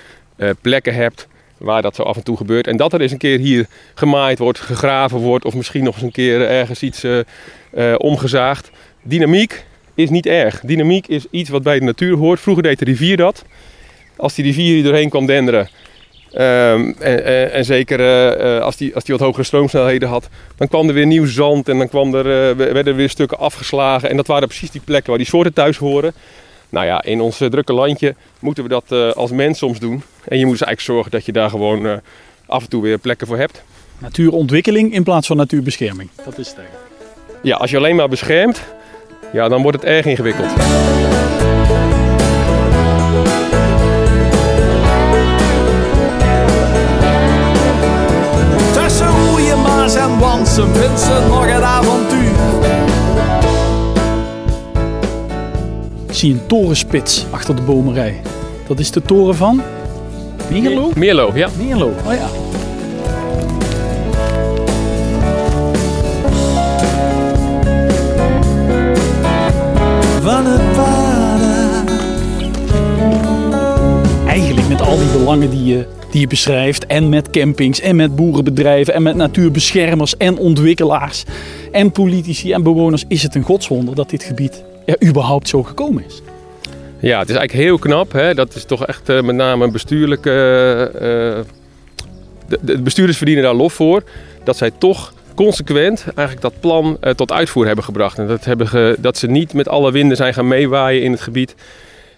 plekken 0.61 0.93
hebt 0.93 1.27
waar 1.57 1.81
dat 1.81 1.95
zo 1.95 2.03
af 2.03 2.15
en 2.15 2.23
toe 2.23 2.37
gebeurt. 2.37 2.67
En 2.67 2.77
dat 2.77 2.93
er 2.93 3.01
eens 3.01 3.11
een 3.11 3.17
keer 3.17 3.39
hier 3.39 3.67
gemaaid 3.93 4.39
wordt, 4.39 4.59
gegraven 4.59 5.17
wordt, 5.17 5.45
of 5.45 5.55
misschien 5.55 5.83
nog 5.83 5.93
eens 5.93 6.03
een 6.03 6.11
keer 6.11 6.47
ergens 6.47 6.83
iets 6.83 7.03
eh, 7.73 7.93
omgezaagd. 7.97 8.71
Dynamiek 9.03 9.65
is 9.95 10.09
niet 10.09 10.25
erg. 10.25 10.59
Dynamiek 10.59 11.07
is 11.07 11.25
iets 11.31 11.49
wat 11.49 11.63
bij 11.63 11.79
de 11.79 11.85
natuur 11.85 12.17
hoort. 12.17 12.39
Vroeger 12.39 12.63
deed 12.63 12.79
de 12.79 12.85
rivier 12.85 13.17
dat. 13.17 13.45
Als 14.15 14.35
die 14.35 14.45
rivier 14.45 14.73
hier 14.73 14.83
doorheen 14.83 15.09
kwam 15.09 15.25
denderen, 15.25 15.69
Ehm, 16.31 16.91
en, 16.99 17.51
en, 17.51 17.65
zeker 17.65 17.99
eh, 17.99 18.55
eh, 18.55 18.63
als 18.63 18.77
die, 18.77 18.95
als 18.95 19.03
die 19.03 19.15
wat 19.15 19.23
hogere 19.23 19.43
stroomsnelheden 19.43 20.09
had, 20.09 20.29
dan 20.55 20.67
kwam 20.67 20.87
er 20.87 20.93
weer 20.93 21.05
nieuw 21.05 21.25
zand 21.25 21.69
en 21.69 21.77
dan 21.77 21.87
kwam 21.87 22.15
er, 22.15 22.55
werden 22.57 22.85
er 22.85 22.95
weer 22.95 23.09
stukken 23.09 23.37
afgeslagen. 23.37 24.09
En 24.09 24.17
dat 24.17 24.27
waren 24.27 24.47
precies 24.47 24.71
die 24.71 24.81
plekken 24.85 25.09
waar 25.09 25.17
die 25.17 25.27
soorten 25.27 25.53
thuis 25.53 25.77
horen. 25.77 26.13
Nou 26.69 26.85
ja, 26.85 27.03
in 27.03 27.21
ons 27.21 27.37
drukke 27.37 27.73
landje 27.73 28.15
moeten 28.39 28.63
we 28.63 28.69
dat 28.69 29.15
als 29.15 29.31
mens 29.31 29.57
soms 29.57 29.79
doen. 29.79 30.03
En 30.27 30.37
je 30.37 30.45
moet 30.45 30.57
dus 30.57 30.67
eigenlijk 30.67 30.81
zorgen 30.81 31.11
dat 31.11 31.25
je 31.25 31.31
daar 31.31 31.49
gewoon 31.49 32.01
af 32.45 32.63
en 32.63 32.69
toe 32.69 32.81
weer 32.81 32.97
plekken 32.97 33.27
voor 33.27 33.37
hebt. 33.37 33.63
Natuurontwikkeling 33.97 34.93
in 34.93 35.03
plaats 35.03 35.27
van 35.27 35.37
natuurbescherming. 35.37 36.09
Dat 36.25 36.37
is 36.37 36.47
het. 36.47 36.90
Ja, 37.43 37.55
als 37.55 37.71
je 37.71 37.77
alleen 37.77 37.95
maar 37.95 38.09
beschermt, 38.09 38.61
ja, 39.31 39.49
dan 39.49 39.61
wordt 39.61 39.77
het 39.77 39.89
erg 39.89 40.05
ingewikkeld. 40.05 40.49
Tussen 48.73 49.07
roeien, 49.07 49.61
maas 49.61 49.95
en 49.95 50.19
wansen 50.19 50.75
vindt 50.75 50.99
ze 50.99 51.25
nog 51.27 51.45
het 51.45 51.61
avontuur. 51.61 52.31
Ik 56.07 56.13
zie 56.17 56.33
een 56.33 56.47
torenspits 56.47 57.25
achter 57.31 57.55
de 57.55 57.61
bomerij. 57.61 58.21
Dat 58.67 58.79
is 58.79 58.91
de 58.91 59.01
toren 59.01 59.35
van 59.35 59.61
Meerlo? 60.49 60.91
Meerlo, 60.95 61.31
ja. 61.33 61.49
Meerlo, 61.57 61.93
oh 62.05 62.13
ja. 62.13 62.27
Van 70.21 70.45
het. 70.45 70.77
Eigenlijk 74.27 74.67
met 74.67 74.81
al 74.81 74.97
die 74.97 75.11
belangen 75.11 75.49
die 75.49 75.65
je, 75.65 75.85
die 76.11 76.21
je 76.21 76.27
beschrijft. 76.27 76.85
En 76.85 77.09
met 77.09 77.29
campings, 77.29 77.79
en 77.79 77.95
met 77.95 78.15
boerenbedrijven, 78.15 78.93
en 78.93 79.03
met 79.03 79.15
natuurbeschermers, 79.15 80.17
en 80.17 80.37
ontwikkelaars, 80.37 81.23
en 81.71 81.91
politici 81.91 82.51
en 82.51 82.63
bewoners. 82.63 83.03
Is 83.07 83.23
het 83.23 83.35
een 83.35 83.43
godswonder 83.43 83.95
dat 83.95 84.09
dit 84.09 84.23
gebied 84.23 84.63
er 84.85 85.03
überhaupt 85.03 85.47
zo 85.47 85.63
gekomen 85.63 86.03
is? 86.07 86.21
Ja, 86.99 87.19
het 87.19 87.29
is 87.29 87.35
eigenlijk 87.35 87.67
heel 87.67 87.77
knap. 87.77 88.11
Hè? 88.11 88.33
Dat 88.33 88.55
is 88.55 88.65
toch 88.65 88.85
echt 88.85 89.09
eh, 89.09 89.21
met 89.21 89.35
name 89.35 89.65
een 89.65 89.71
bestuurlijke. 89.71 90.31
eh, 90.99 91.39
eh, 91.39 91.45
de 92.61 92.81
bestuurders 92.81 93.17
verdienen 93.17 93.43
daar 93.43 93.53
lof 93.53 93.73
voor. 93.73 94.03
Dat 94.43 94.57
zij 94.57 94.71
toch 94.77 95.13
consequent 95.45 96.03
eigenlijk 96.15 96.41
dat 96.41 96.59
plan 96.59 96.97
eh, 97.01 97.13
tot 97.13 97.31
uitvoer 97.31 97.65
hebben 97.65 97.83
gebracht. 97.85 98.17
En 98.17 98.27
dat, 98.27 98.45
hebben 98.45 98.67
ge- 98.67 98.95
dat 98.99 99.17
ze 99.17 99.27
niet 99.27 99.53
met 99.53 99.67
alle 99.67 99.91
winden 99.91 100.17
zijn 100.17 100.33
gaan 100.33 100.47
meewaaien 100.47 101.03
in 101.03 101.11
het 101.11 101.21
gebied. 101.21 101.55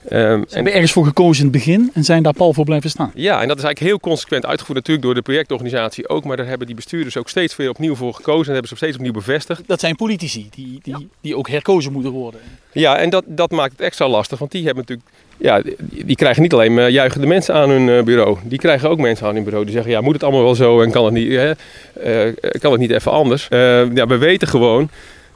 Ehm, 0.08 0.20
Ze 0.22 0.26
en, 0.28 0.46
hebben 0.50 0.74
ergens 0.74 0.92
voor 0.92 1.06
gekozen 1.06 1.46
in 1.46 1.50
het 1.52 1.58
begin 1.58 1.92
en 1.94 2.04
zijn 2.04 2.24
daar 2.24 2.34
pal 2.34 2.54
voor 2.54 2.66
blijven 2.66 2.90
staan. 2.90 3.12
ja, 3.16 3.42
en 3.42 3.48
dat 3.48 3.58
is 3.58 3.64
eigenlijk 3.64 3.80
heel 3.94 4.00
consequent 4.00 4.46
uitgevoerd. 4.46 4.78
Natuurlijk 4.78 5.06
door 5.06 5.16
de 5.16 5.22
projectorganisatie 5.22 6.10
ook. 6.10 6.24
Maar 6.24 6.38
daar 6.38 6.48
hebben 6.48 6.68
die 6.68 6.76
bestuurders 6.76 7.18
ook 7.18 7.30
steeds 7.30 7.56
weer 7.56 7.70
opnieuw 7.70 7.96
voor 7.96 8.14
gekozen. 8.14 8.46
En 8.48 8.52
hebben 8.52 8.70
ze 8.70 8.76
steeds 8.76 8.96
opnieuw 8.96 9.12
bevestigd. 9.12 9.62
Dat 9.68 9.80
zijn 9.80 9.96
politici 9.96 10.48
die, 10.56 10.80
die, 10.82 11.10
die 11.22 11.36
ook 11.38 11.50
herkozen 11.50 11.92
moeten 11.92 12.12
worden. 12.12 12.40
Ja, 12.72 12.98
en 12.98 13.10
dat, 13.10 13.24
dat 13.28 13.52
maakt 13.52 13.72
het 13.72 13.82
extra 13.82 14.08
lastig. 14.08 14.40
Want 14.40 14.52
die 14.52 14.66
hebben 14.66 14.84
natuurlijk. 14.88 15.10
Ja, 15.38 15.62
die, 15.80 16.16
krijgen 16.16 16.42
niet 16.42 16.54
alleen 16.54 16.74
maar 16.74 16.90
juichende 16.90 17.28
mensen 17.28 17.56
aan 17.56 17.70
hun 17.70 17.90
eh, 17.90 18.04
bureau. 18.04 18.38
Die 18.44 18.58
krijgen 18.58 18.90
ook 18.90 19.00
mensen 19.00 19.28
aan 19.28 19.36
hun 19.36 19.44
bureau 19.44 19.66
die 19.66 19.74
zeggen: 19.74 19.92
ja, 19.92 20.02
moet 20.02 20.14
het 20.14 20.24
allemaal 20.24 20.44
wel 20.44 20.56
zo 20.56 20.82
en 20.82 20.92
kan 20.92 21.06
het 21.06 21.14
niet, 21.14 21.32
hè, 21.32 21.52
eh, 21.94 22.34
kan 22.60 22.72
het 22.72 22.82
niet 22.82 22.92
even 22.92 23.12
anders? 23.12 23.48
Eh, 23.50 23.96
ja, 23.96 24.08
we 24.08 24.18
weten 24.18 24.48
gewoon 24.48 24.90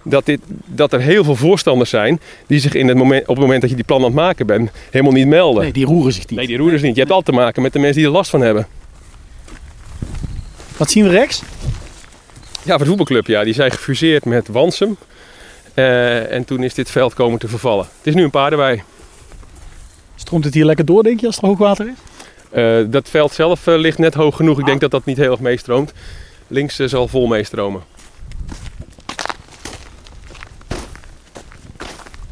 dat, 0.04 0.26
dit, 0.26 0.40
dat 0.66 0.94
er 0.94 1.00
heel 1.00 1.24
veel 1.24 1.36
voorstanders 1.36 1.90
zijn 1.90 2.20
die 2.48 2.60
zich 2.60 2.74
in 2.74 2.88
het 2.88 2.98
moment, 2.98 3.22
op 3.22 3.36
het 3.36 3.40
moment 3.40 3.62
dat 3.62 3.70
je 3.70 3.76
die 3.76 3.86
plan 3.86 4.00
aan 4.00 4.06
het 4.06 4.14
maken 4.14 4.46
bent, 4.46 4.72
helemaal 4.92 5.14
niet 5.14 5.28
melden. 5.28 5.64
Nee, 5.64 5.72
die 5.72 5.86
roeren 5.86 6.14
zich 6.14 6.28
niet. 6.28 6.38
Nee, 6.38 6.48
die 6.48 6.58
roeren 6.58 6.80
ze 6.80 6.86
niet. 6.86 6.96
Je 6.96 7.02
hebt 7.02 7.14
altijd 7.14 7.36
te 7.36 7.42
maken 7.42 7.62
met 7.62 7.74
de 7.74 7.80
mensen 7.80 7.98
die 7.98 8.08
er 8.08 8.16
last 8.16 8.30
van 8.30 8.42
hebben. 8.42 8.68
Wat 10.78 10.92
zien 10.92 11.04
we 11.04 11.10
rechts? 11.10 11.42
Ja, 12.64 12.76
voor 12.76 12.80
de 12.80 12.86
voetbalclub, 12.86 13.28
ja, 13.28 13.44
die 13.44 13.54
zijn 13.54 13.72
gefuseerd 13.72 14.26
met 14.26 14.48
Wansum. 14.48 14.98
Eh, 15.74 16.32
en 16.32 16.46
toen 16.46 16.64
is 16.64 16.74
dit 16.74 16.92
veld 16.92 17.14
komen 17.14 17.40
te 17.40 17.48
vervallen. 17.48 17.86
Het 17.98 18.08
is 18.08 18.14
nu 18.14 18.24
een 18.24 18.30
paardenwei. 18.30 18.82
Stroomt 20.28 20.46
het 20.46 20.54
hier 20.54 20.66
lekker 20.66 20.86
door, 20.86 21.04
denk 21.04 21.20
je, 21.20 21.26
als 21.26 21.38
er 21.38 21.46
hoogwater 21.46 21.88
is? 21.88 21.94
Eh, 22.50 22.92
dat 22.92 23.10
veld 23.10 23.34
zelf 23.34 23.68
eh, 23.68 23.78
ligt 23.78 23.98
net 23.98 24.14
hoog 24.14 24.36
genoeg. 24.36 24.60
Ik 24.60 24.66
denk 24.66 24.82
dat 24.82 24.92
dat 24.92 25.06
niet 25.06 25.18
heel 25.18 25.32
erg 25.32 25.40
meestroomt. 25.40 25.94
Links 26.48 26.80
eh, 26.80 26.88
zal 26.88 27.08
vol 27.08 27.28
meestromen. 27.28 27.82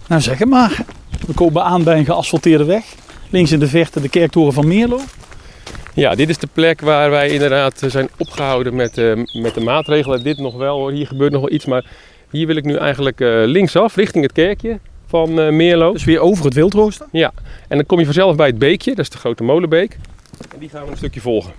Nou, 0.07 0.21
zeg 0.21 0.37
het 0.37 0.49
maar. 0.49 0.85
We 1.27 1.33
komen 1.33 1.63
aan 1.63 1.83
bij 1.83 1.97
een 1.97 2.05
geasfalteerde 2.05 2.65
weg. 2.65 2.83
Links 3.29 3.51
in 3.51 3.59
de 3.59 3.67
verte 3.67 4.01
de 4.01 4.09
kerktoren 4.09 4.53
van 4.53 4.67
Meerlo. 4.67 4.99
Ja, 5.93 6.15
dit 6.15 6.29
is 6.29 6.37
de 6.37 6.49
plek 6.53 6.81
waar 6.81 7.09
wij 7.09 7.29
inderdaad 7.29 7.81
zijn 7.87 8.09
opgehouden 8.17 8.75
met, 8.75 8.95
met 9.41 9.53
de 9.53 9.61
maatregelen. 9.63 10.23
Dit 10.23 10.37
nog 10.37 10.55
wel 10.55 10.77
hoor, 10.77 10.91
hier 10.91 11.07
gebeurt 11.07 11.31
nog 11.31 11.41
wel 11.41 11.51
iets. 11.51 11.65
Maar 11.65 11.85
hier 12.29 12.47
wil 12.47 12.55
ik 12.55 12.65
nu 12.65 12.75
eigenlijk 12.75 13.19
linksaf, 13.45 13.95
richting 13.95 14.23
het 14.23 14.33
kerkje 14.33 14.79
van 15.07 15.39
eh, 15.39 15.49
Meerlo. 15.49 15.91
Dus 15.91 16.03
weer 16.03 16.19
over 16.19 16.45
het 16.45 16.53
wildrooster. 16.53 17.07
Ja, 17.11 17.33
en 17.67 17.77
dan 17.77 17.85
kom 17.85 17.99
je 17.99 18.05
vanzelf 18.05 18.35
bij 18.35 18.47
het 18.47 18.59
beekje. 18.59 18.89
Dat 18.89 18.99
is 18.99 19.09
de 19.09 19.17
grote 19.17 19.43
molenbeek. 19.43 19.97
En 20.53 20.59
die 20.59 20.69
gaan 20.69 20.85
we 20.85 20.91
een 20.91 20.97
stukje 20.97 21.21
volgen. 21.21 21.53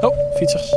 Oh, 0.00 0.36
fietsers. 0.36 0.74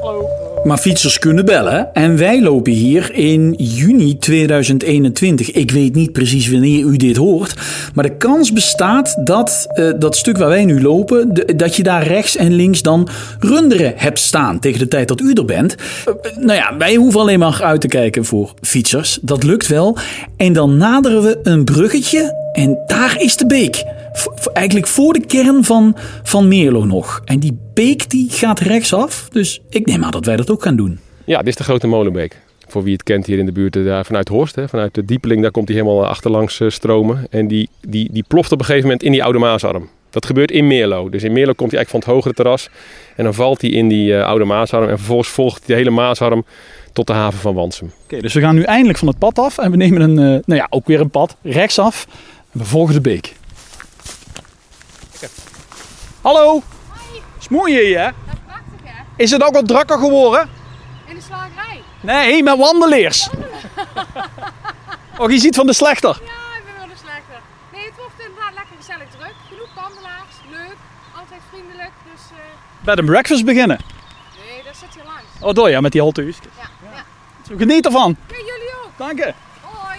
Hallo. 0.00 0.49
Maar 0.64 0.78
fietsers 0.78 1.18
kunnen 1.18 1.44
bellen 1.44 1.94
en 1.94 2.16
wij 2.16 2.42
lopen 2.42 2.72
hier 2.72 3.14
in 3.14 3.54
juni 3.58 4.18
2021. 4.18 5.50
Ik 5.50 5.70
weet 5.70 5.94
niet 5.94 6.12
precies 6.12 6.50
wanneer 6.50 6.84
u 6.84 6.96
dit 6.96 7.16
hoort, 7.16 7.54
maar 7.94 8.04
de 8.04 8.16
kans 8.16 8.52
bestaat 8.52 9.16
dat 9.24 9.66
eh, 9.68 9.90
dat 9.98 10.16
stuk 10.16 10.38
waar 10.38 10.48
wij 10.48 10.64
nu 10.64 10.82
lopen, 10.82 11.34
dat 11.56 11.76
je 11.76 11.82
daar 11.82 12.06
rechts 12.06 12.36
en 12.36 12.52
links 12.52 12.82
dan 12.82 13.08
runderen 13.38 13.92
hebt 13.96 14.18
staan 14.18 14.58
tegen 14.58 14.78
de 14.78 14.88
tijd 14.88 15.08
dat 15.08 15.20
u 15.20 15.32
er 15.32 15.44
bent. 15.44 15.74
Eh, 15.74 16.36
nou 16.36 16.58
ja, 16.58 16.76
wij 16.76 16.94
hoeven 16.94 17.20
alleen 17.20 17.38
maar 17.38 17.62
uit 17.62 17.80
te 17.80 17.88
kijken 17.88 18.24
voor 18.24 18.54
fietsers. 18.60 19.18
Dat 19.22 19.42
lukt 19.42 19.66
wel. 19.66 19.96
En 20.36 20.52
dan 20.52 20.76
naderen 20.76 21.22
we 21.22 21.38
een 21.42 21.64
bruggetje 21.64 22.50
en 22.52 22.78
daar 22.86 23.16
is 23.20 23.36
de 23.36 23.46
beek. 23.46 23.84
Eigenlijk 24.52 24.86
voor 24.86 25.12
de 25.12 25.26
kern 25.26 25.64
van, 25.64 25.96
van 26.22 26.48
Meerlo 26.48 26.84
nog. 26.84 27.22
En 27.24 27.38
die 27.38 27.58
beek 27.74 28.10
die 28.10 28.30
gaat 28.30 28.58
rechtsaf. 28.58 29.28
Dus 29.32 29.60
ik 29.68 29.86
neem 29.86 30.04
aan 30.04 30.10
dat 30.10 30.24
wij 30.24 30.36
dat 30.36 30.50
ook 30.50 30.62
gaan 30.62 30.76
doen. 30.76 30.98
Ja, 31.24 31.38
dit 31.38 31.48
is 31.48 31.56
de 31.56 31.64
Grote 31.64 31.86
Molenbeek. 31.86 32.40
Voor 32.68 32.82
wie 32.82 32.92
het 32.92 33.02
kent 33.02 33.26
hier 33.26 33.38
in 33.38 33.46
de 33.46 33.52
buurt, 33.52 33.76
eh, 33.76 33.84
daar 33.84 34.04
vanuit 34.04 34.28
Horst, 34.28 34.54
hè, 34.54 34.68
vanuit 34.68 34.94
de 34.94 35.04
Diepeling, 35.04 35.42
daar 35.42 35.50
komt 35.50 35.68
hij 35.68 35.76
helemaal 35.76 36.06
achterlangs 36.06 36.60
eh, 36.60 36.68
stromen. 36.68 37.26
En 37.30 37.48
die, 37.48 37.68
die, 37.80 38.08
die 38.12 38.24
ploft 38.28 38.52
op 38.52 38.58
een 38.58 38.64
gegeven 38.64 38.86
moment 38.86 39.02
in 39.02 39.12
die 39.12 39.24
oude 39.24 39.38
Maasarm. 39.38 39.88
Dat 40.10 40.26
gebeurt 40.26 40.50
in 40.50 40.66
Meerlo. 40.66 41.08
Dus 41.08 41.22
in 41.22 41.32
Meerlo 41.32 41.52
komt 41.52 41.70
hij 41.70 41.78
eigenlijk 41.78 42.04
van 42.04 42.14
het 42.14 42.24
hogere 42.24 42.34
terras. 42.34 42.68
En 43.16 43.24
dan 43.24 43.34
valt 43.34 43.60
hij 43.60 43.70
in 43.70 43.88
die 43.88 44.16
eh, 44.16 44.26
oude 44.26 44.44
Maasarm. 44.44 44.88
En 44.88 44.96
vervolgens 44.96 45.28
volgt 45.28 45.58
hij 45.58 45.66
de 45.66 45.74
hele 45.74 45.90
Maasarm 45.90 46.44
tot 46.92 47.06
de 47.06 47.12
haven 47.12 47.38
van 47.38 47.54
Wansum. 47.54 47.92
Oké, 48.04 48.20
dus 48.20 48.34
we 48.34 48.40
gaan 48.40 48.54
nu 48.54 48.62
eindelijk 48.62 48.98
van 48.98 49.08
het 49.08 49.18
pad 49.18 49.38
af 49.38 49.58
en 49.58 49.70
we 49.70 49.76
nemen 49.76 50.00
een, 50.00 50.18
eh, 50.18 50.44
nou 50.44 50.60
ja, 50.60 50.66
ook 50.70 50.86
weer 50.86 51.00
een 51.00 51.10
pad 51.10 51.36
rechtsaf. 51.42 52.06
En 52.52 52.58
we 52.58 52.64
volgen 52.64 52.94
de 52.94 53.00
beek. 53.00 53.34
Hallo! 56.22 56.62
Smoei 57.38 57.72
je 57.74 57.88
je? 57.88 57.96
hè? 57.98 58.10
Prachtig 58.46 58.80
hè? 58.84 59.02
Is 59.16 59.30
het 59.30 59.42
ook 59.42 59.54
al 59.54 59.62
drukker 59.62 59.98
geworden? 59.98 60.48
In 61.06 61.14
de 61.14 61.20
slagerij. 61.20 61.82
Nee, 62.00 62.42
met 62.42 62.56
wandelaars. 62.58 63.28
Oh, 65.18 65.30
je 65.30 65.38
ziet 65.38 65.54
van 65.56 65.66
de 65.66 65.72
slechter. 65.72 66.08
Ja, 66.24 66.58
ik 66.58 66.64
ben 66.64 66.74
wel 66.78 66.86
de 66.86 67.00
slechter. 67.04 67.40
Nee, 67.72 67.84
het 67.84 67.92
wordt 67.96 68.12
inderdaad 68.18 68.52
lekker 68.54 68.76
gezellig 68.76 69.08
druk. 69.18 69.34
Genoeg 69.48 69.74
wandelaars, 69.74 70.34
leuk, 70.50 70.76
altijd 71.16 71.40
vriendelijk. 71.50 71.90
Dus 72.12 72.20
eh, 72.30 72.84
Bed 72.84 72.98
and 72.98 73.06
breakfast 73.06 73.44
beginnen. 73.44 73.78
nee, 74.46 74.62
dat 74.64 74.76
zit 74.76 74.88
hier 74.94 75.04
langs. 75.04 75.24
Oh, 75.40 75.54
door 75.54 75.70
ja, 75.70 75.80
met 75.80 75.92
die 75.92 76.00
halteus. 76.00 76.36
Ja, 76.58 76.68
ja. 76.94 77.56
Geniet 77.56 77.84
ervan. 77.86 78.16
Ja, 78.28 78.36
jullie 78.36 78.72
ook. 78.84 78.90
Dank 78.96 79.18
je. 79.18 79.34
Hoi. 79.62 79.98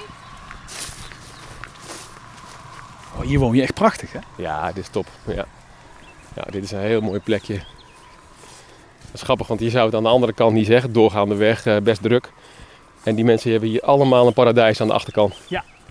Oh, 3.15 3.21
hier 3.21 3.39
woon 3.39 3.55
je 3.55 3.61
echt 3.61 3.73
prachtig, 3.73 4.11
hè? 4.11 4.19
Ja, 4.35 4.67
dit 4.71 4.83
is 4.83 4.89
top. 4.89 5.07
Ja. 5.25 5.45
Ja, 6.35 6.43
dit 6.49 6.63
is 6.63 6.71
een 6.71 6.79
heel 6.79 7.01
mooi 7.01 7.19
plekje. 7.19 7.53
Dat 7.53 9.13
is 9.13 9.21
grappig, 9.21 9.47
want 9.47 9.59
je 9.59 9.69
zou 9.69 9.85
het 9.85 9.95
aan 9.95 10.03
de 10.03 10.09
andere 10.09 10.33
kant 10.33 10.53
niet 10.53 10.65
zeggen. 10.65 10.93
Doorgaande 10.93 11.35
weg, 11.35 11.65
eh, 11.65 11.77
best 11.83 12.01
druk. 12.01 12.31
En 13.03 13.15
die 13.15 13.25
mensen 13.25 13.51
hebben 13.51 13.69
hier 13.69 13.81
allemaal 13.81 14.27
een 14.27 14.33
paradijs 14.33 14.81
aan 14.81 14.87
de 14.87 14.93
achterkant. 14.93 15.35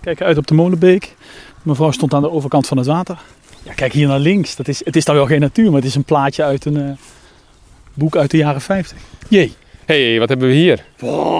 Kijk 0.01 0.21
uit 0.21 0.37
op 0.37 0.47
de 0.47 0.53
molenbeek. 0.53 1.15
Mevrouw 1.63 1.91
stond 1.91 2.13
aan 2.13 2.21
de 2.21 2.31
overkant 2.31 2.67
van 2.67 2.77
het 2.77 2.87
water. 2.87 3.17
Ja, 3.63 3.73
kijk 3.73 3.93
hier 3.93 4.07
naar 4.07 4.19
links. 4.19 4.55
Dat 4.55 4.67
is, 4.67 4.85
het 4.85 4.95
is 4.95 5.05
dan 5.05 5.15
wel 5.15 5.25
geen 5.25 5.39
natuur, 5.39 5.65
maar 5.65 5.79
het 5.79 5.89
is 5.89 5.95
een 5.95 6.03
plaatje 6.03 6.43
uit 6.43 6.65
een 6.65 6.77
eh, 6.77 6.91
boek 7.93 8.15
uit 8.15 8.31
de 8.31 8.37
jaren 8.37 8.61
50. 8.61 8.97
Jee. 9.27 9.53
Hé, 9.85 10.09
hey, 10.09 10.19
wat 10.19 10.29
hebben 10.29 10.47
we 10.47 10.53
hier? 10.53 10.85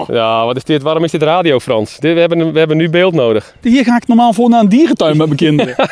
Ja, 0.06 0.44
wat 0.44 0.56
is 0.56 0.64
dit? 0.64 0.82
Waarom 0.82 1.04
is 1.04 1.10
dit 1.10 1.22
radio, 1.22 1.60
Frans? 1.60 1.98
Dit, 1.98 2.14
we, 2.14 2.20
hebben, 2.20 2.52
we 2.52 2.58
hebben 2.58 2.76
nu 2.76 2.90
beeld 2.90 3.14
nodig. 3.14 3.54
Hier 3.60 3.84
ga 3.84 3.96
ik 3.96 4.06
normaal 4.06 4.32
voor 4.32 4.48
naar 4.48 4.60
een 4.60 4.68
dierentuin 4.68 5.16
met 5.16 5.26
mijn 5.26 5.38
kinderen. 5.38 5.74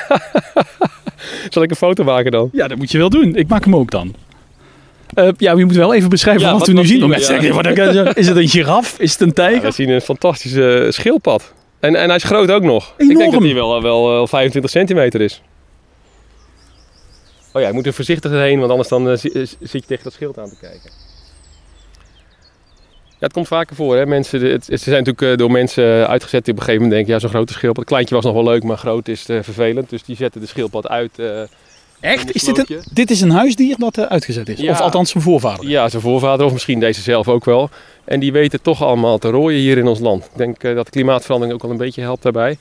Zal 1.51 1.63
ik 1.63 1.71
een 1.71 1.77
foto 1.77 2.05
maken 2.05 2.31
dan? 2.31 2.49
Ja, 2.53 2.69
dat 2.69 2.79
moet 2.79 2.91
je 2.91 2.99
wel 2.99 3.11
doen. 3.11 3.35
Ik 3.37 3.49
maak 3.49 3.65
hem 3.65 3.77
ook 3.77 3.91
dan. 3.91 4.15
Eh, 5.15 5.29
ja, 5.37 5.53
je 5.57 5.65
moet 5.65 5.75
wel 5.77 5.95
even 5.95 6.09
beschrijven 6.09 6.43
Ja, 6.43 6.51
wat, 6.51 6.59
wat- 6.59 6.69
we 6.69 6.75
nu 6.75 6.87
zien. 6.87 7.09
we? 7.09 7.15
Ja. 7.19 7.19
zeggen, 7.25 7.55
wat- 7.55 8.17
is 8.17 8.27
het 8.29 8.37
een 8.37 8.49
giraf? 8.49 8.99
Is 8.99 9.13
het 9.13 9.21
een 9.21 9.27
Ja, 9.27 9.33
tijger? 9.33 9.63
we 9.63 9.71
zien 9.71 9.89
een 9.89 10.01
fantastische 10.01 10.87
schildpad. 10.91 11.53
En, 11.81 11.95
en 11.97 12.07
hij 12.07 12.17
is 12.17 12.23
groot 12.23 12.51
ook 12.51 12.63
nog. 12.63 12.95
Ik 12.97 13.17
denk 13.17 13.33
dat 13.33 13.43
hij 13.43 13.55
wel, 13.55 13.83
wel, 13.83 14.23
eh, 14.23 14.29
25 14.29 14.71
centimeter 14.71 15.21
is. 15.21 15.43
Oh 17.53 17.61
ja, 17.63 17.69
je 17.69 17.75
moet 17.75 17.87
er 17.87 17.93
voorzichtig 17.93 18.31
heen, 18.31 18.59
want 18.59 18.71
anders 18.71 18.89
dan, 18.89 19.11
eh, 19.11 19.17
zi- 19.17 19.29
eh, 19.29 19.47
zit 19.61 19.71
je 19.73 19.81
tegen 19.87 20.05
dat 20.05 20.13
schild 20.13 20.39
aan 20.39 20.49
te 20.49 20.57
kijken. 20.61 20.91
Ja, 23.21 23.27
het 23.27 23.33
komt 23.33 23.49
vaker 23.49 23.77
voor. 23.77 23.97
Hè? 23.97 24.07
Mensen, 24.07 24.41
het, 24.51 24.65
ze 24.65 24.77
zijn 24.77 25.05
natuurlijk 25.05 25.23
eh, 25.33 25.37
door 25.37 25.51
mensen 25.51 26.09
uitgezet 26.09 26.45
die 26.45 26.53
op 26.55 26.59
een 26.59 26.65
gegeven 26.65 26.87
moment 26.87 26.93
denken... 26.93 27.13
ja, 27.13 27.19
zo'n 27.21 27.31
grote 27.31 27.53
schildpad. 27.53 27.85
Kleintje 27.85 28.15
was 28.15 28.25
nog 28.25 28.35
wel 28.35 28.45
leuk, 28.45 28.63
maar 28.63 28.77
groot 28.79 29.09
is 29.09 29.29
eh, 29.29 29.39
vervelend. 29.43 29.91
Dus 29.91 30.03
die 30.03 30.17
zetten 30.17 30.41
de 30.41 30.47
schildpad 30.47 30.89
uit. 30.89 31.19
eh, 31.19 31.41
Echt? 32.01 32.35
Is 32.35 32.43
dit, 32.45 32.59
een, 32.71 32.83
dit 32.93 33.11
is 33.11 33.21
een 33.21 33.31
huisdier 33.31 33.75
dat 33.79 33.99
eh, 33.99 34.05
uitgezet 34.05 34.49
is? 34.49 34.61
Ja. 34.61 34.71
Of 34.71 34.81
althans 34.81 35.11
zijn 35.11 35.23
voorvader? 35.25 35.69
Ja, 35.69 35.89
zijn 35.89 36.03
voorvader 36.03 36.47
of 36.47 36.53
misschien 36.53 36.81
deze 36.81 37.01
zelf 37.01 37.29
ook 37.29 37.45
wel. 37.45 37.71
En 38.05 38.21
die 38.21 38.33
weten 38.33 38.63
toch 38.63 38.83
allemaal 38.83 39.19
te 39.19 39.29
rooien 39.31 39.61
hier 39.61 39.79
in 39.79 39.87
ons 39.87 39.99
land. 40.01 40.25
Ik 40.25 40.31
denk 40.37 40.63
eh, 40.63 40.75
dat 40.75 40.85
de 40.85 40.91
klimaatverandering 40.91 41.57
ook 41.57 41.63
wel 41.63 41.71
een 41.71 41.77
beetje 41.77 42.01
helpt 42.01 42.23
daarbij. 42.23 42.59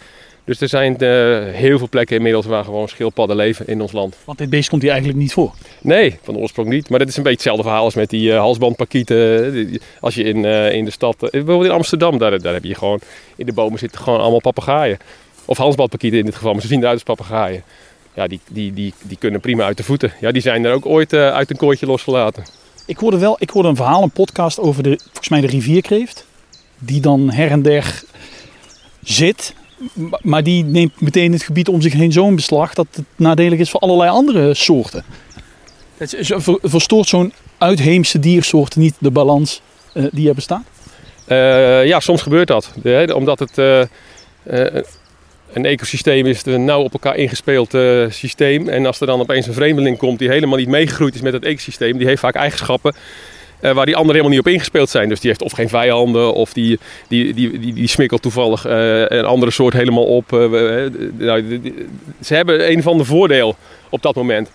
Dus 0.49 0.61
er 0.61 0.69
zijn 0.69 0.97
eh, 0.97 1.09
heel 1.53 1.77
veel 1.77 1.89
plekken 1.89 2.15
inmiddels 2.15 2.45
waar 2.45 2.63
gewoon 2.63 2.87
schildpadden 2.87 3.35
leven 3.35 3.67
in 3.67 3.81
ons 3.81 3.91
land. 3.91 4.15
Want 4.25 4.37
dit 4.37 4.49
beest 4.49 4.69
komt 4.69 4.81
hier 4.81 4.91
eigenlijk 4.91 5.19
niet 5.21 5.33
voor. 5.33 5.53
Nee, 5.81 6.19
van 6.23 6.37
oorsprong 6.37 6.69
niet. 6.69 6.89
Maar 6.89 6.99
dat 6.99 7.07
is 7.07 7.17
een 7.17 7.23
beetje 7.23 7.37
hetzelfde 7.37 7.63
verhaal 7.63 7.83
als 7.83 7.93
met 7.93 8.09
die 8.09 8.31
eh, 8.31 8.37
halsbandpakieten. 8.37 9.51
Die- 9.53 9.81
Als 9.99 10.15
je 10.15 10.23
in, 10.23 10.45
eh, 10.45 10.71
in 10.73 10.85
de 10.85 10.91
stad, 10.91 11.15
eh, 11.23 11.29
bijvoorbeeld 11.31 11.63
in 11.65 11.71
Amsterdam, 11.71 12.17
daar, 12.17 12.39
daar 12.41 12.53
heb 12.53 12.63
je 12.63 12.75
gewoon, 12.75 12.99
in 13.35 13.45
de 13.45 13.53
bomen 13.53 13.79
zitten 13.79 14.01
gewoon 14.01 14.19
allemaal 14.19 14.39
papegaaien. 14.41 14.97
Of 15.45 15.57
halsbandpakieten 15.57 16.19
in 16.19 16.25
dit 16.25 16.35
geval, 16.35 16.53
maar 16.53 16.61
ze 16.61 16.67
zien 16.67 16.79
eruit 16.79 16.93
als 16.93 17.03
papegaaien. 17.03 17.63
Ja, 18.13 18.27
die, 18.27 18.39
die, 18.49 18.73
die, 18.73 18.93
die 19.01 19.17
kunnen 19.17 19.39
prima 19.39 19.63
uit 19.63 19.77
de 19.77 19.83
voeten. 19.83 20.13
Ja, 20.21 20.31
die 20.31 20.41
zijn 20.41 20.65
er 20.65 20.73
ook 20.73 20.85
ooit 20.85 21.13
eh, 21.13 21.31
uit 21.33 21.49
een 21.49 21.57
kooitje 21.57 21.85
losgelaten. 21.85 22.43
Ik 22.85 22.97
hoorde 22.97 23.17
wel, 23.17 23.35
ik 23.39 23.49
hoorde 23.49 23.69
een 23.69 23.75
verhaal, 23.75 24.03
een 24.03 24.11
podcast 24.11 24.59
over 24.59 24.83
de, 24.83 24.99
volgens 25.03 25.29
mij 25.29 25.41
de 25.41 25.47
rivierkreeft. 25.47 26.25
Die 26.79 27.01
dan 27.01 27.31
her 27.31 27.51
en 27.51 27.61
der 27.61 28.01
zit. 29.03 29.53
Maar 30.21 30.43
die 30.43 30.63
neemt 30.63 31.01
meteen 31.01 31.31
het 31.31 31.43
gebied 31.43 31.67
om 31.67 31.81
zich 31.81 31.93
heen 31.93 32.11
zo'n 32.11 32.35
beslag 32.35 32.73
dat 32.73 32.87
het 32.91 33.05
nadelig 33.15 33.59
is 33.59 33.69
voor 33.69 33.79
allerlei 33.79 34.09
andere 34.09 34.53
soorten. 34.53 35.03
Verstoort 36.61 37.07
zo'n 37.07 37.33
uitheemse 37.57 38.19
diersoort 38.19 38.75
niet 38.75 38.95
de 38.99 39.11
balans 39.11 39.61
eh, 39.93 40.03
die 40.11 40.29
er 40.29 40.35
bestaat? 40.35 40.63
Eh, 41.25 41.85
ja, 41.85 41.99
soms 41.99 42.21
gebeurt 42.21 42.47
dat. 42.47 42.73
omdat 43.13 43.39
het 43.39 43.57
eh, 43.57 43.81
een 45.53 45.65
ecosysteem 45.65 46.25
is, 46.25 46.45
een 46.45 46.65
nauw 46.65 46.81
op 46.81 46.93
elkaar 46.93 47.15
ingespeeld 47.15 47.77
systeem. 48.09 48.69
En 48.69 48.85
als 48.85 48.99
er 48.99 49.07
dan 49.07 49.19
opeens 49.19 49.47
een 49.47 49.53
vreemdeling 49.53 49.97
komt 49.97 50.19
die 50.19 50.29
helemaal 50.29 50.57
niet 50.57 50.67
meegegroeid 50.67 51.15
is 51.15 51.21
met 51.21 51.33
het 51.33 51.45
ecosysteem, 51.45 51.97
die 51.97 52.07
heeft 52.07 52.19
vaak 52.19 52.35
eigenschappen 52.35 52.95
eh, 53.59 53.71
waar 53.71 53.85
die 53.85 53.95
anderen 53.95 54.21
helemaal 54.21 54.29
niet 54.37 54.47
op 54.47 54.53
ingespeeld 54.53 54.89
zijn. 54.89 55.09
Dus 55.09 55.19
die 55.19 55.29
heeft 55.29 55.41
of 55.41 55.51
geen 55.51 55.69
vijanden, 55.69 56.33
of 56.33 56.53
die, 56.53 56.79
die, 57.07 57.33
die, 57.33 57.59
die, 57.59 57.73
die 57.73 57.87
smikkelt 57.87 58.21
toevallig 58.21 58.65
eh, 58.65 58.99
een 59.07 59.25
andere 59.25 59.51
soort 59.51 59.73
helemaal 59.73 60.05
op. 60.05 60.33
eh, 60.33 60.39
nou, 61.17 61.47
die- 61.59 61.73
ze 62.23 62.35
hebben 62.35 62.71
een 62.71 62.77
of 62.79 62.87
ander 62.87 63.05
voordeel 63.05 63.55
op 63.89 64.01
dat 64.01 64.15
moment. 64.15 64.51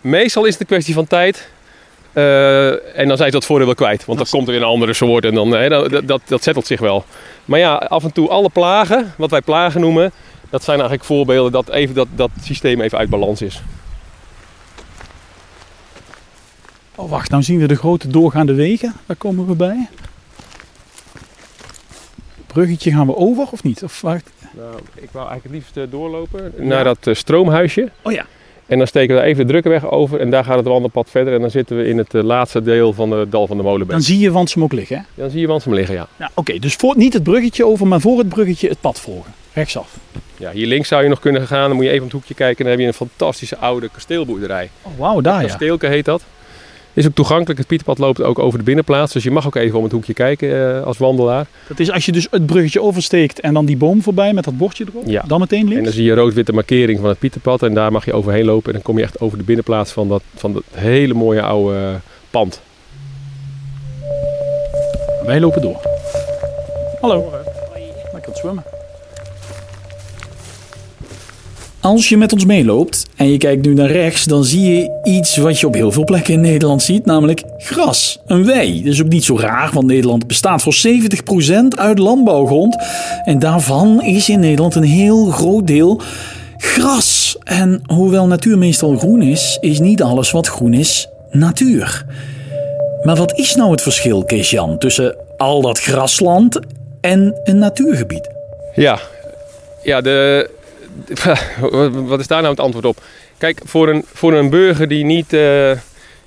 Meestal 0.00 0.44
is 0.44 0.52
het 0.52 0.60
een 0.60 0.66
kwestie 0.66 0.94
van 0.94 1.06
tijd. 1.06 1.48
En 2.94 3.08
dan 3.08 3.16
zijn 3.16 3.28
ze 3.30 3.30
dat 3.30 3.44
voordeel 3.44 3.66
wel 3.66 3.74
kwijt. 3.74 4.04
Want 4.04 4.18
dan 4.18 4.26
komt 4.30 4.46
er 4.46 4.52
weer 4.52 4.62
een 4.62 4.68
andere 4.68 4.92
soort 4.92 5.24
en 5.24 5.34
dan, 5.34 5.50
dat, 5.50 6.08
dat, 6.08 6.20
dat 6.26 6.42
zettelt 6.42 6.66
zich 6.66 6.80
wel. 6.80 7.04
Maar 7.44 7.58
ja, 7.58 7.74
af 7.74 8.04
en 8.04 8.12
toe 8.12 8.28
alle 8.28 8.48
plagen, 8.48 9.12
wat 9.16 9.30
wij 9.30 9.40
plagen 9.40 9.80
noemen, 9.80 10.12
dat 10.50 10.64
zijn 10.64 10.76
eigenlijk 10.78 11.06
voorbeelden 11.08 11.52
dat 11.52 11.70
even 11.70 11.94
dat, 11.94 12.08
dat 12.14 12.30
systeem 12.42 12.80
even 12.80 12.98
uit 12.98 13.10
balans 13.10 13.42
is. 13.42 13.62
Oh, 16.94 17.10
wacht, 17.10 17.30
nou 17.30 17.42
zien 17.42 17.58
we 17.58 17.66
de 17.66 17.76
grote 17.76 18.08
doorgaande 18.08 18.54
wegen. 18.54 18.94
Daar 19.06 19.16
komen 19.16 19.46
we 19.46 19.54
bij. 19.54 19.88
Bruggetje 22.46 22.90
gaan 22.90 23.06
we 23.06 23.16
over 23.16 23.46
of 23.50 23.62
niet? 23.62 23.82
Of 23.82 24.00
wacht. 24.00 24.30
Nou, 24.56 24.74
ik 24.94 25.08
wou 25.12 25.28
eigenlijk 25.28 25.44
het 25.44 25.52
liefst 25.52 25.76
eh, 25.76 25.84
doorlopen 25.90 26.52
naar 26.56 26.84
dat 26.84 27.06
eh, 27.06 27.14
stroomhuisje. 27.14 27.90
Oh 28.02 28.12
ja. 28.12 28.26
En 28.66 28.78
dan 28.78 28.86
steken 28.86 29.16
we 29.16 29.22
even 29.22 29.46
de 29.46 29.50
drukke 29.52 29.68
weg 29.68 29.90
over 29.90 30.20
en 30.20 30.30
daar 30.30 30.44
gaat 30.44 30.56
het 30.56 30.66
wandelpad 30.66 31.10
verder. 31.10 31.34
En 31.34 31.40
dan 31.40 31.50
zitten 31.50 31.76
we 31.76 31.86
in 31.86 31.98
het 31.98 32.14
eh, 32.14 32.22
laatste 32.22 32.62
deel 32.62 32.92
van 32.92 33.10
de 33.10 33.26
dal 33.30 33.46
van 33.46 33.56
de 33.56 33.62
molenbeek. 33.62 33.90
Dan 33.90 34.02
zie 34.02 34.18
je 34.18 34.30
Wansum 34.30 34.62
ook 34.62 34.72
liggen. 34.72 34.96
Hè? 34.96 35.02
Dan 35.14 35.30
zie 35.30 35.40
je 35.40 35.46
Wansum 35.46 35.74
liggen, 35.74 35.94
ja. 35.94 36.08
Ja, 36.18 36.30
Oké, 36.34 36.58
dus 36.58 36.74
voor, 36.74 36.96
niet 36.96 37.12
het 37.12 37.22
bruggetje 37.22 37.66
over, 37.66 37.86
maar 37.86 38.00
voor 38.00 38.18
het 38.18 38.28
bruggetje 38.28 38.68
het 38.68 38.80
pad 38.80 39.00
volgen. 39.00 39.32
Rechtsaf. 39.52 39.96
ja. 40.36 40.50
Hier 40.50 40.66
links 40.66 40.88
zou 40.88 41.02
je 41.02 41.08
nog 41.08 41.20
kunnen 41.20 41.46
gaan, 41.46 41.66
dan 41.68 41.76
moet 41.76 41.84
je 41.84 41.90
even 41.90 42.02
om 42.02 42.08
het 42.08 42.16
hoekje 42.16 42.34
kijken. 42.34 42.64
Dan 42.64 42.72
heb 42.72 42.80
je 42.80 42.86
een 42.86 42.94
fantastische 42.94 43.56
oude 43.56 43.88
kasteelboerderij. 43.88 44.70
Oh, 44.82 44.98
wauw, 44.98 45.20
daar 45.20 45.40
ja. 45.40 45.46
Kasteelke 45.46 45.86
heet 45.86 46.04
dat. 46.04 46.22
Is 46.94 47.06
ook 47.06 47.14
toegankelijk. 47.14 47.58
Het 47.58 47.68
Pieterpad 47.68 47.98
loopt 47.98 48.22
ook 48.22 48.38
over 48.38 48.58
de 48.58 48.64
binnenplaats. 48.64 49.12
Dus 49.12 49.22
je 49.22 49.30
mag 49.30 49.46
ook 49.46 49.54
even 49.54 49.76
om 49.78 49.84
het 49.84 49.92
hoekje 49.92 50.12
kijken 50.14 50.76
eh, 50.76 50.82
als 50.82 50.98
wandelaar. 50.98 51.46
Dat 51.68 51.78
is 51.78 51.90
als 51.90 52.06
je 52.06 52.12
dus 52.12 52.26
het 52.30 52.46
bruggetje 52.46 52.82
oversteekt 52.82 53.40
en 53.40 53.54
dan 53.54 53.64
die 53.64 53.76
boom 53.76 54.02
voorbij 54.02 54.32
met 54.32 54.44
dat 54.44 54.56
bordje 54.56 54.86
erop. 54.88 55.06
Ja. 55.06 55.24
Dan 55.26 55.40
meteen 55.40 55.60
En 55.60 55.68
links. 55.68 55.84
dan 55.84 55.92
zie 55.92 56.04
je 56.04 56.14
rood-witte 56.14 56.52
markering 56.52 57.00
van 57.00 57.08
het 57.08 57.18
Pieterpad. 57.18 57.62
En 57.62 57.74
daar 57.74 57.92
mag 57.92 58.04
je 58.04 58.12
overheen 58.12 58.44
lopen. 58.44 58.66
En 58.66 58.72
dan 58.72 58.82
kom 58.82 58.98
je 58.98 59.02
echt 59.04 59.20
over 59.20 59.38
de 59.38 59.44
binnenplaats 59.44 59.92
van 59.92 60.08
dat, 60.08 60.22
van 60.34 60.52
dat 60.52 60.62
hele 60.74 61.14
mooie 61.14 61.42
oude 61.42 61.76
eh, 61.78 61.94
pand. 62.30 62.60
Wij 65.26 65.40
lopen 65.40 65.62
door. 65.62 65.80
Hallo. 67.00 67.30
Lekker 68.12 68.12
aan 68.12 68.20
het 68.24 68.36
zwemmen. 68.36 68.64
Als 71.82 72.08
je 72.08 72.16
met 72.16 72.32
ons 72.32 72.44
meeloopt 72.44 73.06
en 73.16 73.30
je 73.30 73.36
kijkt 73.36 73.66
nu 73.66 73.74
naar 73.74 73.90
rechts, 73.90 74.24
dan 74.24 74.44
zie 74.44 74.74
je 74.74 75.00
iets 75.04 75.36
wat 75.36 75.60
je 75.60 75.66
op 75.66 75.74
heel 75.74 75.92
veel 75.92 76.04
plekken 76.04 76.34
in 76.34 76.40
Nederland 76.40 76.82
ziet, 76.82 77.04
namelijk 77.04 77.42
gras. 77.58 78.18
Een 78.26 78.44
wei. 78.44 78.82
Dat 78.82 78.92
is 78.92 79.02
ook 79.02 79.08
niet 79.08 79.24
zo 79.24 79.38
raar, 79.38 79.70
want 79.72 79.86
Nederland 79.86 80.26
bestaat 80.26 80.62
voor 80.62 80.74
70% 80.74 81.68
uit 81.68 81.98
landbouwgrond. 81.98 82.76
En 83.24 83.38
daarvan 83.38 84.02
is 84.02 84.28
in 84.28 84.40
Nederland 84.40 84.74
een 84.74 84.82
heel 84.82 85.26
groot 85.26 85.66
deel 85.66 86.00
gras. 86.56 87.36
En 87.44 87.82
hoewel 87.86 88.26
natuur 88.26 88.58
meestal 88.58 88.96
groen 88.96 89.22
is, 89.22 89.58
is 89.60 89.80
niet 89.80 90.02
alles 90.02 90.30
wat 90.30 90.46
groen 90.46 90.74
is 90.74 91.08
natuur. 91.30 92.04
Maar 93.02 93.16
wat 93.16 93.38
is 93.38 93.54
nou 93.54 93.70
het 93.70 93.82
verschil, 93.82 94.24
Kees-Jan, 94.24 94.78
tussen 94.78 95.16
al 95.36 95.62
dat 95.62 95.80
grasland 95.80 96.60
en 97.00 97.40
een 97.44 97.58
natuurgebied? 97.58 98.28
Ja, 98.74 98.98
ja 99.82 100.00
de, 100.00 100.50
wat 101.90 102.20
is 102.20 102.26
daar 102.26 102.40
nou 102.40 102.50
het 102.50 102.60
antwoord 102.60 102.84
op? 102.84 103.02
Kijk, 103.38 103.60
voor 103.64 103.88
een, 103.88 104.04
voor 104.12 104.32
een 104.32 104.50
burger 104.50 104.88
die 104.88 105.04
niet, 105.04 105.32
eh, 105.32 105.70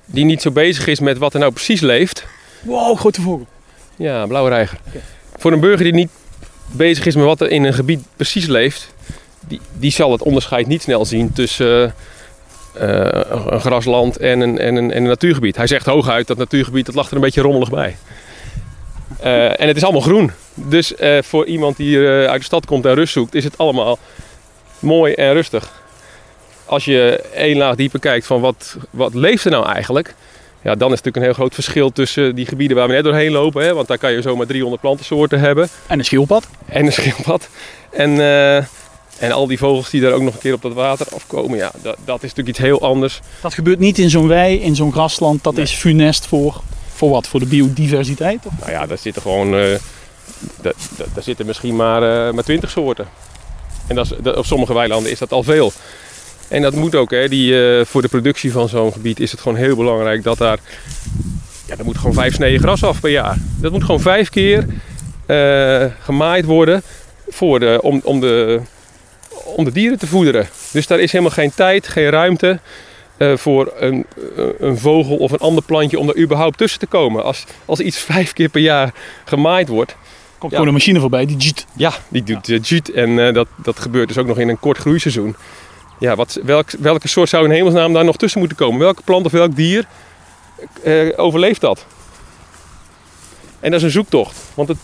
die 0.05 0.25
niet 0.25 0.41
zo 0.41 0.51
bezig 0.51 0.87
is 0.87 0.99
met 0.99 1.17
wat 1.17 1.33
er 1.33 1.39
nou 1.39 1.51
precies 1.51 1.81
leeft. 1.81 2.25
Wow, 2.61 2.97
grote 2.97 3.21
vogel. 3.21 3.47
Ja, 3.95 4.25
blauwe 4.25 4.49
reiger. 4.49 4.77
Voor 5.37 5.51
een 5.51 5.59
burger 5.59 5.83
die 5.83 5.93
niet 5.93 6.09
bezig 6.71 7.05
is 7.05 7.15
met 7.15 7.25
wat 7.25 7.41
er 7.41 7.51
in 7.51 7.63
een 7.63 7.73
gebied 7.73 8.03
precies 8.15 8.45
leeft, 8.45 8.93
die, 9.47 9.59
die 9.79 9.91
zal 9.91 10.11
het 10.11 10.21
onderscheid 10.21 10.67
niet 10.67 10.81
snel 10.81 11.05
zien 11.05 11.33
tussen 11.33 11.95
eh, 12.73 13.05
eh, 13.05 13.31
een 13.45 13.59
grasland 13.59 14.17
en 14.17 14.39
een, 14.39 14.59
en, 14.59 14.75
een, 14.75 14.91
en 14.91 15.01
een 15.01 15.09
natuurgebied. 15.09 15.55
Hij 15.55 15.67
zegt 15.67 15.85
hooguit 15.85 16.27
dat 16.27 16.37
natuurgebied, 16.37 16.85
dat 16.85 16.95
lag 16.95 17.09
er 17.09 17.15
een 17.15 17.21
beetje 17.21 17.41
rommelig 17.41 17.69
bij. 17.69 17.95
En 19.19 19.67
het 19.67 19.77
is 19.77 19.83
allemaal 19.83 20.01
groen. 20.01 20.31
Dus 20.53 20.93
voor 21.21 21.45
iemand 21.45 21.77
die 21.77 22.07
uit 22.07 22.39
de 22.39 22.45
stad 22.45 22.65
komt 22.65 22.85
en 22.85 22.93
rust 22.93 23.13
zoekt, 23.13 23.35
is 23.35 23.43
het 23.43 23.57
allemaal 23.57 23.99
mooi 24.85 25.13
en 25.13 25.33
rustig. 25.33 25.71
Als 26.65 26.85
je 26.85 27.23
één 27.33 27.57
laag 27.57 27.75
dieper 27.75 27.99
kijkt 27.99 28.25
van 28.25 28.41
wat, 28.41 28.77
wat 28.89 29.13
leeft 29.13 29.45
er 29.45 29.51
nou 29.51 29.65
eigenlijk, 29.67 30.15
ja, 30.61 30.75
dan 30.75 30.91
is 30.91 30.95
het 30.97 31.05
natuurlijk 31.05 31.15
een 31.15 31.23
heel 31.23 31.33
groot 31.33 31.53
verschil 31.53 31.91
tussen 31.91 32.35
die 32.35 32.45
gebieden 32.45 32.77
waar 32.77 32.87
we 32.87 32.93
net 32.93 33.03
doorheen 33.03 33.31
lopen. 33.31 33.63
Hè, 33.63 33.73
want 33.73 33.87
daar 33.87 33.97
kan 33.97 34.11
je 34.11 34.21
zomaar 34.21 34.45
300 34.47 34.81
plantensoorten 34.81 35.39
hebben 35.39 35.69
En 35.87 35.99
een 35.99 36.05
schildpad. 36.05 36.47
en 36.65 36.85
een 36.85 36.91
schildpad. 36.91 37.47
En, 37.91 38.19
eh, 38.19 38.55
en 39.19 39.31
al 39.31 39.47
die 39.47 39.57
vogels 39.57 39.89
die 39.89 40.01
daar 40.01 40.11
ook 40.11 40.21
nog 40.21 40.33
een 40.33 40.39
keer 40.39 40.53
op 40.53 40.61
dat 40.61 40.73
water 40.73 41.07
afkomen, 41.13 41.57
ja, 41.57 41.71
dat, 41.81 41.97
dat 42.05 42.15
is 42.15 42.29
natuurlijk 42.29 42.47
iets 42.47 42.57
heel 42.59 42.81
anders. 42.81 43.19
Dat 43.41 43.53
gebeurt 43.53 43.79
niet 43.79 43.97
in 43.97 44.09
zo'n 44.09 44.27
wei, 44.27 44.59
in 44.61 44.75
zo'n 44.75 44.91
grasland. 44.91 45.43
Dat 45.43 45.57
is 45.57 45.71
funest 45.71 46.25
voor, 46.27 46.61
voor 46.93 47.09
wat? 47.09 47.27
Voor 47.27 47.39
de 47.39 47.45
biodiversiteit? 47.45 48.45
Of? 48.45 48.51
Nou 48.59 48.71
ja, 48.71 48.85
daar 48.85 48.97
zitten 48.97 49.21
gewoon, 49.21 49.47
eh, 49.55 49.61
da- 50.61 50.71
da- 50.97 51.05
daar 51.13 51.23
zitten 51.23 51.45
misschien 51.45 51.75
maar, 51.75 52.27
eh, 52.27 52.33
maar 52.33 52.43
20 52.43 52.69
soorten. 52.69 53.07
En 53.87 53.95
dat 53.95 54.05
is, 54.23 54.33
op 54.33 54.45
sommige 54.45 54.73
weilanden 54.73 55.11
is 55.11 55.19
dat 55.19 55.31
al 55.31 55.43
veel. 55.43 55.71
En 56.47 56.61
dat 56.61 56.75
moet 56.75 56.95
ook, 56.95 57.11
hè. 57.11 57.27
Die, 57.29 57.77
eh, 57.77 57.85
voor 57.85 58.01
de 58.01 58.07
productie 58.07 58.51
van 58.51 58.69
zo'n 58.69 58.91
gebied 58.91 59.19
is 59.19 59.31
het 59.31 59.39
gewoon 59.39 59.57
heel 59.57 59.75
belangrijk 59.75 60.23
dat 60.23 60.37
daar... 60.37 60.59
Ja, 61.67 61.77
er 61.77 61.85
moet 61.85 61.97
gewoon 61.97 62.13
vijf 62.13 62.33
sneden 62.33 62.59
gras 62.59 62.83
af 62.83 62.99
per 62.99 63.09
jaar. 63.09 63.37
Dat 63.59 63.71
moet 63.71 63.83
gewoon 63.83 64.01
vijf 64.01 64.29
keer 64.29 64.65
eh, 65.25 65.85
gemaaid 65.99 66.45
worden 66.45 66.81
voor 67.27 67.59
de, 67.59 67.79
om, 67.81 68.01
om, 68.03 68.19
de, 68.19 68.61
om 69.43 69.63
de 69.63 69.71
dieren 69.71 69.99
te 69.99 70.07
voederen. 70.07 70.47
Dus 70.71 70.87
daar 70.87 70.99
is 70.99 71.11
helemaal 71.11 71.33
geen 71.33 71.53
tijd, 71.55 71.87
geen 71.87 72.09
ruimte 72.09 72.59
eh, 73.17 73.37
voor 73.37 73.73
een, 73.77 74.05
een 74.59 74.77
vogel 74.77 75.17
of 75.17 75.31
een 75.31 75.39
ander 75.39 75.63
plantje 75.63 75.99
om 75.99 76.09
er 76.09 76.17
überhaupt 76.17 76.57
tussen 76.57 76.79
te 76.79 76.87
komen. 76.87 77.23
Als, 77.23 77.45
als 77.65 77.79
iets 77.79 77.97
vijf 77.97 78.33
keer 78.33 78.49
per 78.49 78.61
jaar 78.61 78.93
gemaaid 79.25 79.67
wordt, 79.67 79.95
Komt 80.37 80.51
gewoon 80.51 80.67
een 80.67 80.73
machine 80.73 80.99
voorbij 80.99 81.25
die 81.25 81.37
jut. 81.37 81.65
ja, 81.75 81.93
die 82.07 82.23
doet 82.23 82.47
ja. 82.47 82.57
jut. 82.57 82.91
En 82.91 83.27
eh, 83.27 83.33
dat, 83.33 83.47
dat 83.55 83.79
gebeurt 83.79 84.07
dus 84.07 84.17
ook 84.17 84.27
nog 84.27 84.39
in 84.39 84.49
een 84.49 84.59
kort 84.59 84.77
groeiseizoen. 84.77 85.35
Ja, 85.99 86.15
wat, 86.15 86.39
welk, 86.43 86.71
welke 86.71 87.07
soort 87.07 87.29
zou 87.29 87.45
in 87.45 87.51
hemelsnaam 87.51 87.93
daar 87.93 88.05
nog 88.05 88.17
tussen 88.17 88.39
moeten 88.39 88.57
komen? 88.57 88.79
Welke 88.79 89.01
plant 89.01 89.25
of 89.25 89.31
welk 89.31 89.55
dier 89.55 89.85
eh, 90.83 91.07
overleeft 91.15 91.61
dat? 91.61 91.85
En 93.59 93.71
dat 93.71 93.79
is 93.79 93.85
een 93.85 93.91
zoektocht. 93.91 94.37
Want 94.53 94.67
het, 94.67 94.77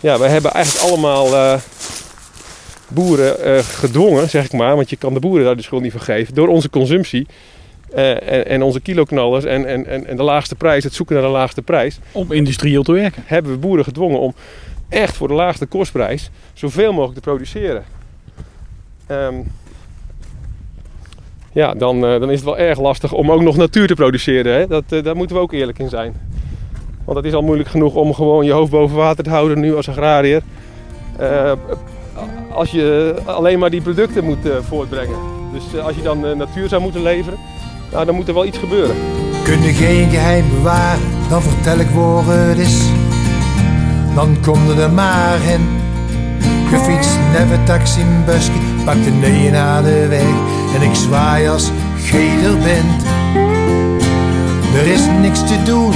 ja, 0.00 0.18
wij 0.18 0.28
hebben 0.28 0.52
eigenlijk 0.52 0.84
allemaal 0.84 1.34
eh, 1.34 1.60
boeren 2.88 3.40
eh, 3.44 3.58
gedwongen, 3.58 4.30
zeg 4.30 4.44
ik 4.44 4.52
maar. 4.52 4.76
Want 4.76 4.90
je 4.90 4.96
kan 4.96 5.14
de 5.14 5.20
boeren 5.20 5.44
daar 5.44 5.56
de 5.56 5.62
schuld 5.62 5.82
niet 5.82 5.92
van 5.92 6.00
geven. 6.00 6.34
Door 6.34 6.48
onze 6.48 6.70
consumptie 6.70 7.26
eh, 7.94 8.10
en, 8.10 8.46
en 8.46 8.62
onze 8.62 8.80
kiloknallers 8.80 9.44
en, 9.44 9.66
en, 9.66 10.06
en, 10.06 10.16
de 10.16 10.22
laagste 10.22 10.54
prijs, 10.54 10.84
het 10.84 10.94
zoeken 10.94 11.14
naar 11.14 11.24
de 11.24 11.30
laagste 11.30 11.62
prijs 11.62 11.98
Om 12.12 12.32
industrieel 12.32 12.82
te 12.82 12.92
werken. 12.92 13.22
hebben 13.26 13.52
we 13.52 13.58
boeren 13.58 13.84
gedwongen 13.84 14.20
om 14.20 14.34
echt 14.88 15.16
voor 15.16 15.28
de 15.28 15.34
laagste 15.34 15.66
kostprijs 15.66 16.30
zoveel 16.52 16.92
mogelijk 16.92 17.14
te 17.14 17.20
produceren. 17.20 17.84
Ehm, 19.06 19.34
ja, 21.52 21.74
dan, 21.74 22.04
eh, 22.06 22.20
dan 22.20 22.30
is 22.30 22.36
het 22.36 22.44
wel 22.44 22.58
erg 22.58 22.80
lastig 22.80 23.12
om 23.12 23.30
ook 23.30 23.42
nog 23.42 23.56
natuur 23.56 23.86
te 23.86 23.94
produceren. 23.94 24.54
Hè? 24.54 24.66
Dat, 24.66 24.84
eh, 24.88 25.02
daar 25.02 25.16
moeten 25.16 25.36
we 25.36 25.42
ook 25.42 25.52
eerlijk 25.52 25.78
in 25.78 25.88
zijn. 25.88 26.14
Want 27.04 27.16
het 27.16 27.26
is 27.26 27.34
al 27.34 27.42
moeilijk 27.42 27.68
genoeg 27.68 27.94
om 27.94 28.14
gewoon 28.14 28.44
je 28.44 28.52
hoofd 28.52 28.70
boven 28.70 28.96
water 28.96 29.24
te 29.24 29.30
houden 29.30 29.60
nu 29.60 29.76
als 29.76 29.88
agrariër. 29.88 30.42
Als 32.52 32.70
je 32.70 33.14
alleen 33.24 33.58
maar 33.58 33.70
die 33.70 33.82
producten 33.82 34.24
moet 34.24 34.48
voortbrengen. 34.60 35.16
Dus 35.52 35.80
als 35.80 35.96
je 35.96 36.02
dan 36.02 36.36
natuur 36.36 36.68
zou 36.68 36.82
moeten 36.82 37.02
leveren, 37.02 37.38
nou, 37.94 38.06
dan 38.06 38.14
moet 38.14 38.28
er 38.28 38.34
wel 38.34 38.46
iets 38.46 38.58
gebeuren. 38.58 38.96
Kun 39.42 39.62
je 39.62 39.72
geen 39.72 40.10
geheim 40.10 40.44
bewaren, 40.50 41.02
dan 41.28 41.42
vertel 41.42 41.78
ik 41.78 41.88
waar 41.88 42.24
het 42.26 42.58
is. 42.58 42.78
Dan 44.14 44.36
kom 44.42 44.78
er 44.78 44.90
maar 44.90 45.38
in. 45.42 45.68
Gefietst, 46.68 47.18
never 47.32 47.64
taxi, 47.64 48.00
busje, 48.26 48.50
pak 48.84 49.04
de 49.04 49.10
neeën 49.10 49.52
naar 49.52 49.82
de 49.82 50.06
weg. 50.08 50.34
En 50.74 50.82
ik 50.82 50.94
zwaai 50.94 51.48
als 51.48 51.70
gij 51.96 52.44
er 52.44 52.58
bent. 52.58 53.02
Er 54.74 54.86
is 54.86 55.02
niks 55.20 55.38
te 55.38 55.62
doen, 55.64 55.94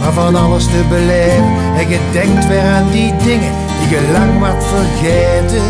maar 0.00 0.12
van 0.12 0.34
alles 0.34 0.64
te 0.64 0.84
beleven. 0.88 1.76
En 1.76 1.88
je 1.88 1.98
denkt 2.12 2.48
weer 2.48 2.62
aan 2.62 2.90
die 2.90 3.16
dingen 3.16 3.52
die 3.80 3.88
je 3.88 4.10
lang 4.12 4.40
wat 4.40 4.64
vergeten. 4.64 5.62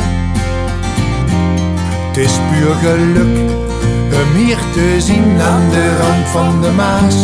Het 2.07 2.17
is 2.17 2.33
puur 2.51 2.75
geluk 2.75 3.54
hem 4.15 4.45
hier 4.45 4.59
te 4.73 5.01
zien 5.01 5.41
aan 5.41 5.71
de 5.71 5.97
rand 5.97 6.27
van 6.27 6.61
de 6.63 6.71
Maas. 6.71 7.17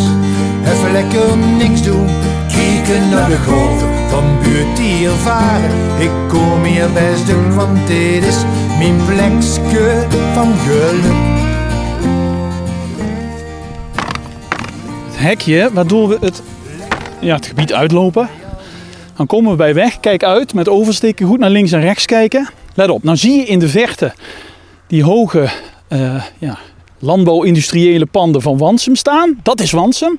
Even 0.73 0.93
lekker 0.93 1.37
niks 1.37 1.83
doen, 1.83 2.07
kijken 2.49 3.09
naar 3.09 3.29
de 3.29 3.39
golven 3.39 4.09
van 4.09 4.25
buurt 4.43 4.77
die 4.77 5.07
er 5.07 5.17
varen. 5.17 5.71
Ik 5.99 6.11
kom 6.29 6.65
hier 6.65 6.93
best 6.93 7.27
doen, 7.27 7.55
want 7.55 7.87
dit 7.87 8.25
is 8.25 8.37
mijn 8.79 8.97
plekje 9.07 10.07
van 10.35 10.55
geluk. 10.67 11.39
Het 15.07 15.19
hekje 15.19 15.71
waardoor 15.73 16.09
we 16.09 16.17
het, 16.21 16.43
ja, 17.21 17.35
het 17.35 17.47
gebied 17.47 17.73
uitlopen. 17.73 18.29
Dan 19.17 19.27
komen 19.27 19.51
we 19.51 19.57
bij 19.57 19.75
weg. 19.75 20.01
Kijk 20.01 20.25
uit 20.25 20.55
met 20.55 20.69
oversteken. 20.69 21.27
Goed 21.27 21.39
naar 21.39 21.51
links 21.51 21.73
en 21.73 21.81
rechts 21.81 22.07
kijken. 22.07 22.49
Let 22.75 22.91
op. 22.91 23.03
Nou 23.03 23.17
zie 23.17 23.37
je 23.37 23.45
in 23.47 23.59
de 23.59 23.69
verte 23.69 24.13
die 24.87 25.05
hoge 25.05 25.49
eh, 25.89 26.23
ja, 26.39 26.59
landbouw-industriële 27.01 28.07
panden 28.07 28.43
van 28.43 28.59
Wansum 28.59 28.95
staan. 28.97 29.39
Dat 29.43 29.61
is 29.61 29.71
Wansum. 29.71 30.19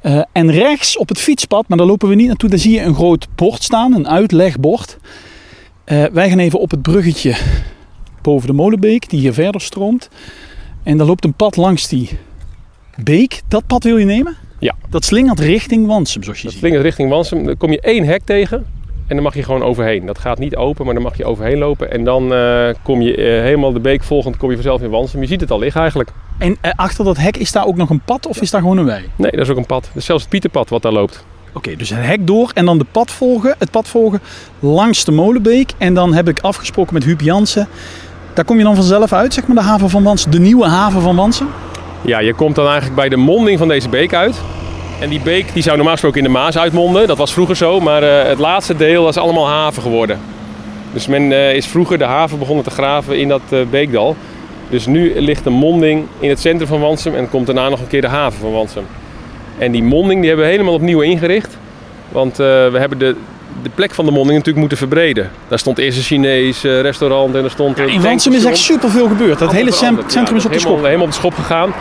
Eh, 0.00 0.22
en 0.32 0.50
rechts 0.50 0.96
op 0.98 1.08
het 1.08 1.18
fietspad, 1.18 1.68
maar 1.68 1.78
daar 1.78 1.86
lopen 1.86 2.08
we 2.08 2.14
niet 2.14 2.26
naartoe, 2.26 2.48
daar 2.50 2.58
zie 2.58 2.72
je 2.72 2.82
een 2.82 2.94
groot 2.94 3.26
bord 3.34 3.62
staan, 3.62 3.94
een 3.94 4.08
uitlegbord. 4.08 4.96
Eh, 5.84 6.04
wij 6.12 6.28
gaan 6.28 6.38
even 6.38 6.60
op 6.60 6.70
het 6.70 6.82
bruggetje 6.82 7.36
boven 8.22 8.46
de 8.46 8.52
Molenbeek, 8.54 9.10
die 9.10 9.20
hier 9.20 9.32
verder 9.32 9.60
stroomt. 9.60 10.08
En 10.82 10.96
daar 10.96 11.06
loopt 11.06 11.24
een 11.24 11.34
pad 11.34 11.56
langs 11.56 11.88
die 11.88 12.08
beek. 13.02 13.42
Dat 13.48 13.66
pad 13.66 13.84
wil 13.84 13.96
je 13.96 14.04
nemen? 14.04 14.36
Ja. 14.58 14.74
Dat 14.90 15.04
slingert 15.04 15.40
richting 15.40 15.86
Wansum, 15.86 16.22
zoals 16.22 16.38
je 16.38 16.44
Dat 16.44 16.52
ziet. 16.52 16.60
slingert 16.62 16.82
richting 16.82 17.10
Wansum. 17.10 17.44
Dan 17.44 17.56
kom 17.56 17.70
je 17.70 17.80
één 17.80 18.04
hek 18.04 18.22
tegen. 18.24 18.66
En 19.06 19.14
dan 19.14 19.22
mag 19.22 19.34
je 19.34 19.42
gewoon 19.42 19.62
overheen. 19.62 20.06
Dat 20.06 20.18
gaat 20.18 20.38
niet 20.38 20.56
open, 20.56 20.84
maar 20.84 20.94
dan 20.94 21.02
mag 21.02 21.16
je 21.16 21.24
overheen 21.24 21.58
lopen. 21.58 21.90
En 21.90 22.04
dan 22.04 22.34
eh, 22.34 22.68
kom 22.82 23.00
je 23.00 23.16
eh, 23.16 23.24
helemaal 23.42 23.72
de 23.72 23.80
beek 23.80 24.02
volgend, 24.02 24.36
kom 24.36 24.48
je 24.48 24.54
vanzelf 24.54 24.82
in 24.82 24.90
Wansum. 24.90 25.20
Je 25.20 25.26
ziet 25.26 25.40
het 25.40 25.50
al 25.50 25.58
liggen 25.58 25.80
eigenlijk. 25.80 26.10
En 26.38 26.56
eh, 26.60 26.70
achter 26.76 27.04
dat 27.04 27.16
hek 27.16 27.36
is 27.36 27.52
daar 27.52 27.66
ook 27.66 27.76
nog 27.76 27.90
een 27.90 28.00
pad 28.00 28.26
of 28.26 28.40
is 28.40 28.50
daar 28.50 28.60
gewoon 28.60 28.78
een 28.78 28.84
wei? 28.84 29.04
Nee, 29.16 29.30
dat 29.30 29.40
is 29.40 29.48
ook 29.48 29.56
een 29.56 29.66
pad. 29.66 29.82
Dat 29.82 29.96
is 29.96 30.04
zelfs 30.04 30.22
het 30.22 30.30
Pieterpad 30.30 30.68
wat 30.68 30.82
daar 30.82 30.92
loopt. 30.92 31.24
Oké, 31.52 31.76
dus 31.76 31.90
het 31.90 32.04
hek 32.04 32.26
door 32.26 32.50
en 32.54 32.64
dan 32.64 32.78
de 32.78 32.86
pad 32.90 33.10
volgen, 33.10 33.54
het 33.58 33.70
pad 33.70 33.88
volgen 33.88 34.20
langs 34.60 35.04
de 35.04 35.12
Molenbeek. 35.12 35.72
En 35.78 35.94
dan 35.94 36.14
heb 36.14 36.28
ik 36.28 36.40
afgesproken 36.40 36.94
met 36.94 37.04
Huub 37.04 37.20
Jansen. 37.20 37.68
Daar 38.34 38.44
kom 38.44 38.58
je 38.58 38.64
dan 38.64 38.74
vanzelf 38.74 39.12
uit, 39.12 39.34
zeg 39.34 39.46
maar, 39.46 39.56
de 39.56 39.62
haven 39.62 39.90
van 39.90 40.02
Wansum, 40.02 40.30
de 40.30 40.38
nieuwe 40.38 40.66
haven 40.66 41.00
van 41.00 41.16
Wansum. 41.16 41.48
Ja, 42.00 42.18
je 42.18 42.34
komt 42.34 42.54
dan 42.54 42.64
eigenlijk 42.66 42.96
bij 42.96 43.08
de 43.08 43.16
monding 43.16 43.58
van 43.58 43.68
deze 43.68 43.88
beek 43.88 44.14
uit. 44.14 44.40
En 45.00 45.08
die 45.08 45.20
beek 45.20 45.52
die 45.52 45.62
zou 45.62 45.74
normaal 45.76 45.92
gesproken 45.92 46.18
in 46.18 46.24
de 46.24 46.38
Maas 46.38 46.58
uitmonden. 46.58 47.06
Dat 47.06 47.18
was 47.18 47.32
vroeger 47.32 47.56
zo, 47.56 47.80
maar 47.80 48.02
eh, 48.02 48.28
het 48.28 48.38
laatste 48.38 48.76
deel 48.76 49.08
is 49.08 49.16
allemaal 49.16 49.48
haven 49.48 49.82
geworden. 49.82 50.20
Dus 50.92 51.06
men 51.06 51.32
eh, 51.32 51.54
is 51.54 51.66
vroeger 51.66 51.98
de 51.98 52.04
haven 52.04 52.38
begonnen 52.38 52.64
te 52.64 52.70
graven 52.70 53.18
in 53.18 53.28
dat 53.28 53.40
eh, 53.48 53.58
beekdal. 53.70 54.16
Dus 54.70 54.86
nu 54.86 55.20
ligt 55.20 55.44
de 55.44 55.50
monding 55.50 56.06
in 56.18 56.28
het 56.28 56.40
centrum 56.40 56.68
van 56.68 56.80
Wansum 56.80 57.14
en 57.14 57.28
komt 57.28 57.46
daarna 57.46 57.68
nog 57.68 57.80
een 57.80 57.86
keer 57.86 58.00
de 58.00 58.06
haven 58.06 58.40
van 58.40 58.52
Wansum. 58.52 58.84
En 59.58 59.72
die 59.72 59.82
monding 59.82 60.20
die 60.20 60.28
hebben 60.28 60.46
we 60.46 60.52
helemaal 60.52 60.74
opnieuw 60.74 61.00
ingericht. 61.00 61.58
Want 62.08 62.36
we 62.36 62.76
hebben 62.78 62.98
de, 62.98 63.16
de 63.62 63.70
plek 63.74 63.94
van 63.94 64.04
de 64.04 64.10
monding 64.10 64.32
natuurlijk 64.32 64.58
moeten 64.58 64.78
verbreden. 64.78 65.30
Daar 65.48 65.58
stond 65.58 65.78
eerst 65.78 65.98
een 65.98 66.04
Chinees 66.04 66.62
restaurant 66.62 67.34
en 67.34 67.44
er 67.44 67.50
stond 67.50 67.78
een 67.78 67.88
In 67.88 68.00
Wansum 68.00 68.32
is 68.32 68.44
echt 68.44 68.58
superveel 68.58 69.08
gebeurd. 69.08 69.40
Het 69.40 69.52
hele 69.52 69.72
veranderd. 69.72 70.12
centrum 70.12 70.36
Ja, 70.36 70.40
is 70.40 70.46
op 70.46 70.52
de 70.52 70.56
helemaal, 70.56 70.76
schop. 70.76 70.84
helemaal 70.84 71.06
op 71.06 71.12
de 71.12 71.18
schop 71.18 71.34
gegaan. 71.34 71.72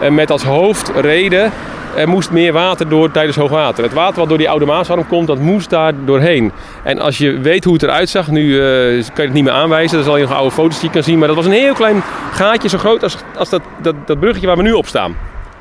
En 0.00 0.14
met 0.14 0.30
als 0.30 0.42
hoofdreden, 0.42 1.52
er 1.96 2.08
moest 2.08 2.30
meer 2.30 2.52
water 2.52 2.88
door 2.88 3.10
tijdens 3.10 3.36
hoogwater. 3.36 3.84
Het 3.84 3.92
water 3.92 4.18
wat 4.18 4.28
door 4.28 4.38
die 4.38 4.50
oude 4.50 4.64
Maasarm 4.64 5.06
komt, 5.06 5.26
dat 5.26 5.38
moest 5.38 5.70
daar 5.70 5.92
doorheen. 6.04 6.52
En 6.82 6.98
als 6.98 7.18
je 7.18 7.38
weet 7.40 7.64
hoe 7.64 7.72
het 7.72 7.82
eruit 7.82 8.08
zag, 8.08 8.30
nu 8.30 8.60
eh, 8.60 8.64
kan 8.90 9.00
je 9.14 9.22
het 9.22 9.32
niet 9.32 9.44
meer 9.44 9.52
aanwijzen. 9.52 9.96
Dan 9.96 10.04
zal 10.06 10.16
je 10.16 10.22
nog 10.22 10.32
oude 10.32 10.50
foto's 10.50 10.80
die 10.80 10.88
je 10.88 10.94
kan 10.94 11.02
zien. 11.02 11.18
Maar 11.18 11.28
dat 11.28 11.36
was 11.36 11.46
een 11.46 11.52
heel 11.52 11.74
klein 11.74 12.02
gaatje, 12.32 12.68
zo 12.68 12.78
groot 12.78 13.02
als, 13.02 13.16
als 13.36 13.48
dat, 13.48 13.62
dat, 13.82 13.94
dat 14.06 14.20
bruggetje 14.20 14.46
waar 14.46 14.56
we 14.56 14.62
nu 14.62 14.72
op 14.72 14.86
staan. 14.86 15.16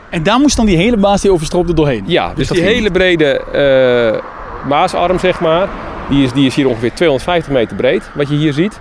En 0.10 0.24
daar 0.24 0.40
moest 0.40 0.56
dan 0.56 0.66
die 0.66 0.78
hele 0.78 0.98
baas 0.98 1.22
die 1.22 1.32
overstroomde 1.32 1.74
doorheen. 1.74 2.04
Ja, 2.08 2.34
dus, 2.36 2.48
dat 2.48 2.58
die 2.58 2.66
hele 2.66 2.92
brede 2.92 3.40
eh, 3.40 4.68
Maasarm, 4.70 5.20
zeg 5.20 5.40
maar, 5.40 5.68
die 6.10 6.24
is, 6.24 6.32
die 6.32 6.46
is 6.46 6.56
hier 6.56 6.68
ongeveer 6.68 6.94
250 6.94 7.54
meter 7.54 7.76
breed, 7.76 8.10
wat 8.14 8.30
je 8.30 8.36
hier 8.36 8.54
ziet. 8.54 8.80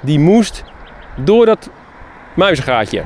Die 0.00 0.18
moest 0.18 0.64
door 1.16 1.46
dat 1.46 1.70
muizengaatje. 2.34 3.02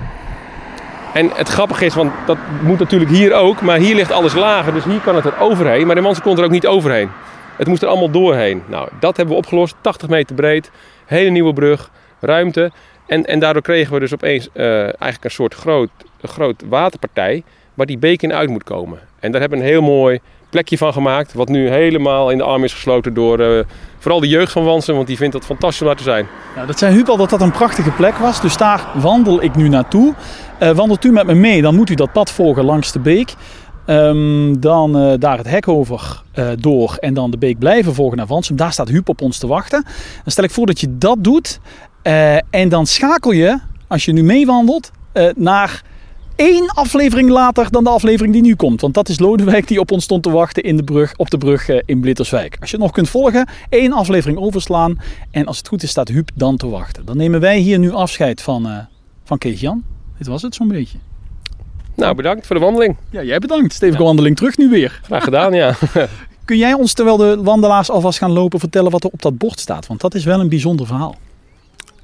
En 1.16 1.30
het 1.34 1.48
grappige 1.48 1.84
is, 1.84 1.94
want 1.94 2.12
dat 2.26 2.36
moet 2.62 2.78
natuurlijk 2.78 3.10
hier 3.10 3.34
ook, 3.34 3.60
maar 3.60 3.78
hier 3.78 3.94
ligt 3.94 4.12
alles 4.12 4.34
lager, 4.34 4.72
dus 4.72 4.84
hier 4.84 5.00
kan 5.00 5.16
het 5.16 5.24
er 5.24 5.40
overheen. 5.40 5.86
Maar 5.86 5.94
de 5.94 6.00
Mansen 6.00 6.22
kon 6.22 6.38
er 6.38 6.44
ook 6.44 6.50
niet 6.50 6.66
overheen. 6.66 7.10
Het 7.56 7.66
moest 7.66 7.82
er 7.82 7.88
allemaal 7.88 8.10
doorheen. 8.10 8.62
Nou, 8.66 8.88
dat 9.00 9.16
hebben 9.16 9.34
we 9.34 9.40
opgelost, 9.40 9.74
80 9.80 10.08
meter 10.08 10.34
breed, 10.34 10.70
hele 11.06 11.30
nieuwe 11.30 11.52
brug, 11.52 11.90
ruimte. 12.20 12.70
En, 13.06 13.24
en 13.24 13.38
daardoor 13.38 13.62
kregen 13.62 13.92
we 13.92 14.00
dus 14.00 14.14
opeens 14.14 14.48
eh, 14.52 14.80
eigenlijk 14.82 15.24
een 15.24 15.30
soort 15.30 15.54
groot, 15.54 15.90
groot 16.22 16.62
waterpartij 16.68 17.42
waar 17.74 17.86
die 17.86 17.98
beek 17.98 18.22
in 18.22 18.32
uit 18.32 18.48
moet 18.48 18.64
komen. 18.64 18.98
En 19.20 19.30
daar 19.32 19.40
hebben 19.40 19.58
we 19.58 19.64
een 19.64 19.70
heel 19.70 19.82
mooi 19.82 20.20
plekje 20.50 20.78
van 20.78 20.92
gemaakt, 20.92 21.32
wat 21.32 21.48
nu 21.48 21.68
helemaal 21.68 22.30
in 22.30 22.38
de 22.38 22.44
arm 22.44 22.64
is 22.64 22.72
gesloten 22.72 23.14
door 23.14 23.38
eh, 23.40 23.64
vooral 23.98 24.20
de 24.20 24.28
jeugd 24.28 24.52
van 24.52 24.64
Wansen, 24.64 24.94
want 24.94 25.06
die 25.06 25.16
vindt 25.16 25.34
het 25.34 25.44
fantastisch 25.44 25.80
om 25.80 25.86
daar 25.86 25.96
te 25.96 26.02
zijn. 26.02 26.26
Nou, 26.54 26.66
dat 26.66 26.78
zei 26.78 26.94
Huub 26.94 27.08
al 27.08 27.16
dat 27.16 27.30
dat 27.30 27.40
een 27.40 27.50
prachtige 27.50 27.90
plek 27.90 28.14
was. 28.14 28.40
Dus 28.40 28.56
daar 28.56 28.86
wandel 28.94 29.42
ik 29.42 29.54
nu 29.54 29.68
naartoe. 29.68 30.14
Eh, 30.58 30.70
wandelt 30.70 31.04
u 31.04 31.12
met 31.12 31.26
me 31.26 31.34
mee, 31.34 31.62
dan 31.62 31.74
moet 31.74 31.90
u 31.90 31.94
dat 31.94 32.12
pad 32.12 32.30
volgen 32.30 32.64
langs 32.64 32.92
de 32.92 32.98
beek. 32.98 33.34
Ehm, 33.86 34.54
dan 34.60 34.98
eh, 34.98 35.12
daar 35.18 35.38
het 35.38 35.48
hek 35.48 35.68
over 35.68 36.22
eh, 36.32 36.48
door 36.58 36.96
en 37.00 37.14
dan 37.14 37.30
de 37.30 37.38
beek 37.38 37.58
blijven 37.58 37.94
volgen 37.94 38.16
naar 38.16 38.26
Wansum. 38.26 38.56
Daar 38.56 38.72
staat 38.72 38.88
Huub 38.88 39.08
op 39.08 39.22
ons 39.22 39.38
te 39.38 39.46
wachten. 39.46 39.82
Dan 40.22 40.32
stel 40.32 40.44
ik 40.44 40.50
voor 40.50 40.66
dat 40.66 40.80
je 40.80 40.98
dat 40.98 41.24
doet. 41.24 41.60
En 42.50 42.68
dan 42.68 42.86
schakel 42.86 43.32
je, 43.32 43.58
als 43.86 44.04
je 44.04 44.12
nu 44.12 44.22
meewandelt, 44.22 44.90
naar 45.36 45.82
één 46.36 46.66
aflevering 46.66 47.30
later 47.30 47.70
dan 47.70 47.84
de 47.84 47.90
aflevering 47.90 48.32
die 48.32 48.42
nu 48.42 48.54
komt. 48.54 48.80
Want 48.80 48.94
dat 48.94 49.08
is 49.08 49.18
Lodewijk 49.18 49.68
die 49.68 49.80
op 49.80 49.90
ons 49.90 50.04
stond 50.04 50.22
te 50.22 50.30
wachten 50.30 50.62
in 50.62 50.76
de 50.76 50.84
brug, 50.84 51.14
op 51.16 51.30
de 51.30 51.38
brug 51.38 51.68
in 51.68 52.00
Blitterswijk. 52.00 52.56
Als 52.60 52.70
je 52.70 52.76
het 52.76 52.84
nog 52.84 52.94
kunt 52.94 53.08
volgen, 53.08 53.48
één 53.68 53.92
aflevering 53.92 54.38
overslaan. 54.38 54.98
En 55.30 55.46
als 55.46 55.58
het 55.58 55.68
goed 55.68 55.82
is, 55.82 55.90
staat 55.90 56.08
Huub 56.08 56.30
dan 56.34 56.56
te 56.56 56.68
wachten. 56.68 57.04
Dan 57.04 57.16
nemen 57.16 57.40
wij 57.40 57.58
hier 57.58 57.78
nu 57.78 57.92
afscheid 57.92 58.42
van, 58.42 58.66
eh 58.66 58.78
van 59.24 59.38
Kees 59.38 59.60
Jan. 59.60 59.95
Dit 60.18 60.26
was 60.26 60.42
het 60.42 60.54
zo'n 60.54 60.68
beetje. 60.68 60.98
Nou, 61.94 62.14
bedankt 62.14 62.46
voor 62.46 62.56
de 62.56 62.62
wandeling. 62.62 62.96
Ja, 63.10 63.22
jij 63.22 63.38
bedankt. 63.38 63.72
Stevige 63.72 64.02
wandeling 64.02 64.36
terug 64.36 64.56
nu 64.56 64.68
weer. 64.68 65.00
Graag 65.02 65.24
gedaan, 65.24 65.52
ja. 65.52 65.74
Kun 66.44 66.56
jij 66.56 66.72
ons, 66.72 66.92
terwijl 66.92 67.16
de 67.16 67.42
wandelaars 67.42 67.90
alvast 67.90 68.18
gaan 68.18 68.32
lopen, 68.32 68.58
vertellen 68.58 68.90
wat 68.90 69.04
er 69.04 69.10
op 69.10 69.22
dat 69.22 69.38
bord 69.38 69.60
staat? 69.60 69.86
Want 69.86 70.00
dat 70.00 70.14
is 70.14 70.24
wel 70.24 70.40
een 70.40 70.48
bijzonder 70.48 70.86
verhaal. 70.86 71.16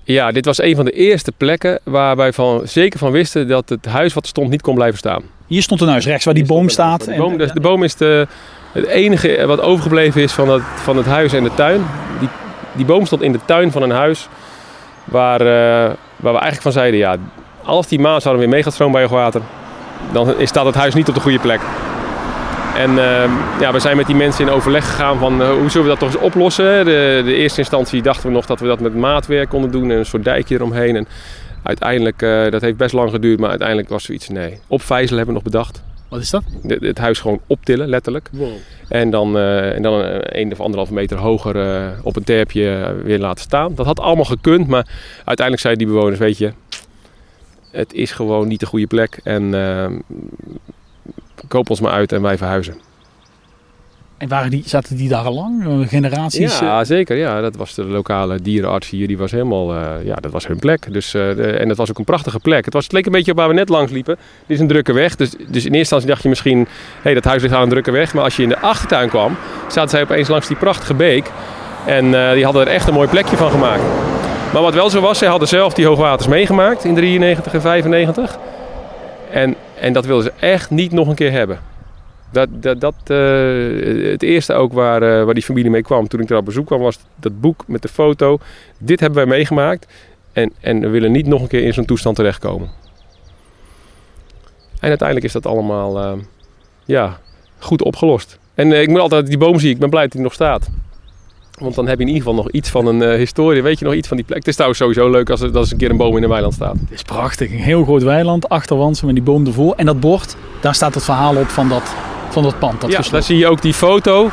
Ja, 0.04 0.32
dit 0.32 0.44
was 0.44 0.62
een 0.62 0.76
van 0.76 0.84
de 0.84 0.90
eerste 0.90 1.32
plekken 1.36 1.80
waar 1.82 2.16
wij 2.16 2.32
van, 2.32 2.60
zeker 2.64 2.98
van 2.98 3.10
wisten 3.10 3.48
dat 3.48 3.68
het 3.68 3.86
huis 3.86 4.14
wat 4.14 4.22
er 4.22 4.28
stond 4.28 4.50
niet 4.50 4.62
kon 4.62 4.74
blijven 4.74 4.98
staan. 4.98 5.22
Hier 5.46 5.62
stond 5.62 5.80
een 5.80 5.88
huis 5.88 6.06
rechts 6.06 6.24
waar 6.24 6.34
die 6.34 6.46
boom 6.46 6.68
staat. 6.68 7.04
De 7.04 7.14
boom, 7.16 7.36
de, 7.38 7.50
de 7.52 7.60
boom 7.60 7.82
is 7.82 7.94
de, 7.94 8.26
het 8.72 8.86
enige 8.86 9.46
wat 9.46 9.60
overgebleven 9.60 10.22
is 10.22 10.32
van 10.32 10.48
het, 10.48 10.62
van 10.62 10.96
het 10.96 11.06
huis 11.06 11.32
en 11.32 11.44
de 11.44 11.54
tuin. 11.54 11.84
Die, 12.18 12.28
die 12.76 12.84
boom 12.84 13.06
stond 13.06 13.22
in 13.22 13.32
de 13.32 13.40
tuin 13.44 13.72
van 13.72 13.82
een 13.82 13.90
huis 13.90 14.28
waar, 15.04 15.40
eh, 15.40 15.46
waar 16.16 16.32
we 16.32 16.38
eigenlijk 16.38 16.62
van 16.62 16.72
zeiden, 16.72 17.00
ja, 17.00 17.16
als 17.64 17.86
die 17.88 17.98
Maas 17.98 18.24
weer 18.24 18.48
mee 18.48 18.62
gaat 18.62 18.72
stromen 18.72 18.94
bij 18.94 19.02
hoogwater, 19.02 19.40
dan 20.12 20.34
staat 20.42 20.66
het 20.66 20.74
huis 20.74 20.94
niet 20.94 21.08
op 21.08 21.14
de 21.14 21.20
goede 21.20 21.38
plek. 21.38 21.60
En 22.76 22.90
eh, 22.90 23.30
ja, 23.60 23.72
we 23.72 23.78
zijn 23.80 23.96
met 23.96 24.06
die 24.06 24.14
mensen 24.14 24.46
in 24.46 24.52
overleg 24.52 24.84
gegaan 24.84 25.18
van 25.18 25.42
eh, 25.42 25.50
hoe 25.50 25.70
zullen 25.70 25.86
we 25.86 25.88
dat 25.88 25.98
toch 25.98 26.12
eens 26.12 26.22
oplossen. 26.22 26.84
De, 26.84 27.22
de 27.24 27.34
eerste 27.34 27.58
instantie 27.58 28.02
dachten 28.02 28.26
we 28.28 28.34
nog 28.34 28.46
dat 28.46 28.60
we 28.60 28.66
dat 28.66 28.80
met 28.80 28.94
maatwerk 28.94 29.48
konden 29.48 29.70
doen 29.70 29.90
en 29.90 29.98
een 29.98 30.06
soort 30.06 30.24
dijkje 30.24 30.54
eromheen. 30.54 30.96
En 30.96 31.06
uiteindelijk, 31.62 32.22
eh, 32.22 32.50
dat 32.50 32.60
heeft 32.60 32.76
best 32.76 32.92
lang 32.92 33.10
geduurd, 33.10 33.40
maar 33.40 33.48
uiteindelijk 33.50 33.88
was 33.88 34.04
zoiets 34.04 34.28
nee. 34.28 34.58
Opvijzelen 34.66 35.16
hebben 35.16 35.34
we 35.34 35.40
nog 35.42 35.52
bedacht. 35.52 35.82
Wat 36.08 36.20
is 36.20 36.30
dat? 36.30 36.42
De- 36.62 36.78
het 36.80 36.98
huis 36.98 37.20
gewoon 37.20 37.40
optillen, 37.46 37.88
letterlijk. 37.88 38.30
En 38.88 39.10
dan, 39.10 39.36
eh, 39.36 39.74
en 39.74 39.82
dan 39.82 39.92
een, 39.94 40.40
een 40.40 40.52
of 40.52 40.60
anderhalve 40.60 40.92
meter 40.92 41.18
hoger 41.18 41.56
op 42.02 42.16
een 42.16 42.24
terpje 42.24 42.94
weer 43.04 43.18
laten 43.18 43.42
staan. 43.44 43.74
Dat 43.74 43.86
had 43.86 44.00
allemaal 44.00 44.24
gekund, 44.24 44.68
maar 44.68 44.86
uiteindelijk 45.16 45.60
zeiden 45.60 45.86
die 45.86 45.94
bewoners, 45.94 46.18
weet 46.18 46.38
je, 46.38 46.52
het 47.72 47.92
is 47.92 48.10
gewoon 48.12 48.48
niet 48.48 48.60
de 48.60 48.66
goede 48.66 48.86
plek. 48.86 49.20
En 49.24 49.54
eh, 49.54 49.86
koop 51.48 51.70
ons 51.70 51.80
maar 51.80 51.92
uit 51.92 52.12
en 52.12 52.22
wij 52.22 52.36
verhuizen. 52.38 52.74
En 54.18 54.28
waren 54.28 54.50
die, 54.50 54.62
zaten 54.66 54.96
die 54.96 55.08
daar 55.08 55.24
al 55.24 55.34
lang? 55.34 55.84
Generaties? 55.88 56.58
Ja, 56.58 56.84
zeker. 56.84 57.16
Ja, 57.16 57.40
dat 57.40 57.56
was 57.56 57.74
de 57.74 57.84
lokale 57.84 58.40
dierenarts 58.40 58.90
hier. 58.90 59.06
Die 59.06 59.18
was 59.18 59.30
helemaal, 59.30 59.74
eh, 59.74 60.04
ja, 60.04 60.14
dat 60.14 60.32
was 60.32 60.46
hun 60.46 60.58
plek. 60.58 60.92
Dus, 60.92 61.14
eh, 61.14 61.34
de- 61.34 61.50
en 61.52 61.68
het 61.68 61.76
was 61.78 61.90
ook 61.90 61.98
een 61.98 62.04
prachtige 62.04 62.38
plek. 62.38 62.64
Het, 62.64 62.74
was, 62.74 62.84
het 62.84 62.92
leek 62.92 63.06
een 63.06 63.12
beetje 63.12 63.30
op 63.30 63.36
waar 63.36 63.48
we 63.48 63.54
net 63.54 63.68
langs 63.68 63.92
liepen. 63.92 64.16
Dit 64.16 64.56
is 64.56 64.60
een 64.60 64.66
drukke 64.68 64.92
weg. 64.92 65.16
Dus, 65.16 65.30
dus 65.30 65.40
in 65.40 65.52
eerste 65.54 65.76
instantie 65.78 66.08
dacht 66.08 66.22
je 66.22 66.28
misschien, 66.28 66.58
hé, 66.58 66.66
hey, 67.02 67.14
dat 67.14 67.24
huis 67.24 67.42
ligt 67.42 67.54
aan 67.54 67.62
een 67.62 67.68
drukke 67.68 67.90
weg. 67.90 68.14
Maar 68.14 68.24
als 68.24 68.36
je 68.36 68.42
in 68.42 68.48
de 68.48 68.58
achtertuin 68.58 69.08
kwam, 69.08 69.36
zaten 69.68 69.90
zij 69.90 70.02
opeens 70.02 70.28
langs 70.28 70.46
die 70.46 70.56
prachtige 70.56 70.94
beek. 70.94 71.30
En 71.86 72.14
eh, 72.14 72.32
die 72.32 72.44
hadden 72.44 72.62
er 72.62 72.72
echt 72.72 72.88
een 72.88 72.94
mooi 72.94 73.08
plekje 73.08 73.36
van 73.36 73.50
gemaakt. 73.50 73.82
Maar 74.52 74.62
wat 74.62 74.74
wel 74.74 74.90
zo 74.90 75.00
was, 75.00 75.18
zij 75.18 75.28
hadden 75.28 75.48
zelf 75.48 75.74
die 75.74 75.86
hoogwaters 75.86 76.28
meegemaakt 76.28 76.84
in 76.84 76.94
93 76.94 77.54
en 77.54 77.60
95. 77.60 78.38
En, 79.30 79.54
en 79.80 79.92
dat 79.92 80.04
wilden 80.04 80.24
ze 80.24 80.46
echt 80.46 80.70
niet 80.70 80.92
nog 80.92 81.08
een 81.08 81.14
keer 81.14 81.32
hebben. 81.32 81.60
Dat, 82.30 82.48
dat, 82.52 82.80
dat, 82.80 82.94
eh, 83.06 84.10
het 84.10 84.22
eerste 84.22 84.52
ook 84.52 84.72
waar, 84.72 85.02
eh, 85.02 85.24
waar 85.24 85.34
die 85.34 85.42
familie 85.42 85.70
mee 85.70 85.82
kwam 85.82 86.08
toen 86.08 86.20
ik 86.20 86.30
er 86.30 86.36
op 86.36 86.44
bezoek 86.44 86.66
kwam, 86.66 86.80
was 86.80 86.98
dat 87.16 87.40
boek 87.40 87.64
met 87.66 87.82
de 87.82 87.88
foto. 87.88 88.38
Dit 88.78 89.00
hebben 89.00 89.18
wij 89.18 89.36
meegemaakt 89.36 89.86
en, 90.32 90.52
en 90.60 90.80
we 90.80 90.88
willen 90.88 91.12
niet 91.12 91.26
nog 91.26 91.42
een 91.42 91.48
keer 91.48 91.64
in 91.64 91.74
zo'n 91.74 91.84
toestand 91.84 92.16
terechtkomen. 92.16 92.70
En 94.80 94.88
uiteindelijk 94.88 95.26
is 95.26 95.32
dat 95.32 95.46
allemaal 95.46 95.98
eh, 95.98 96.12
ja, 96.84 97.18
goed 97.58 97.82
opgelost. 97.82 98.38
En 98.54 98.72
ik 98.72 98.88
moet 98.88 99.00
altijd 99.00 99.26
die 99.26 99.38
boom 99.38 99.58
zien, 99.58 99.70
ik 99.70 99.78
ben 99.78 99.90
blij 99.90 100.02
dat 100.02 100.12
die 100.12 100.20
nog 100.20 100.32
staat. 100.32 100.70
Want 101.62 101.74
dan 101.74 101.86
heb 101.86 101.98
je 101.98 102.02
in 102.02 102.08
ieder 102.08 102.22
geval 102.22 102.42
nog 102.42 102.50
iets 102.50 102.70
van 102.70 102.86
een 102.86 103.02
eh, 103.02 103.16
historie. 103.16 103.62
Weet 103.62 103.78
je 103.78 103.84
nog 103.84 103.94
iets 103.94 104.08
van 104.08 104.16
die 104.16 104.26
plek? 104.26 104.38
Het 104.38 104.48
is 104.48 104.54
trouwens 104.54 104.80
sowieso 104.80 105.10
leuk 105.10 105.30
als 105.30 105.40
er, 105.40 105.56
als 105.56 105.66
er 105.66 105.72
een 105.72 105.78
keer 105.78 105.90
een 105.90 105.96
boom 105.96 106.16
in 106.16 106.22
een 106.22 106.28
weiland 106.28 106.54
staat. 106.54 106.72
Het 106.72 106.90
is 106.90 107.02
prachtig. 107.02 107.50
Een 107.50 107.58
heel 107.58 107.84
groot 107.84 108.02
weiland, 108.02 108.48
achter 108.48 108.76
Wansum 108.76 109.08
en 109.08 109.14
die 109.14 109.22
boom 109.22 109.46
ervoor. 109.46 109.74
En 109.76 109.86
dat 109.86 110.00
bord, 110.00 110.36
daar 110.60 110.74
staat 110.74 110.94
het 110.94 111.04
verhaal 111.04 111.36
op 111.36 111.48
van 111.48 111.68
dat, 111.68 111.94
van 112.28 112.42
dat 112.42 112.58
pand. 112.58 112.80
Dat 112.80 112.90
ja, 112.90 112.96
gesloten. 112.96 113.12
daar 113.12 113.22
zie 113.22 113.38
je 113.38 113.46
ook 113.46 113.62
die 113.62 113.74
foto 113.74 114.30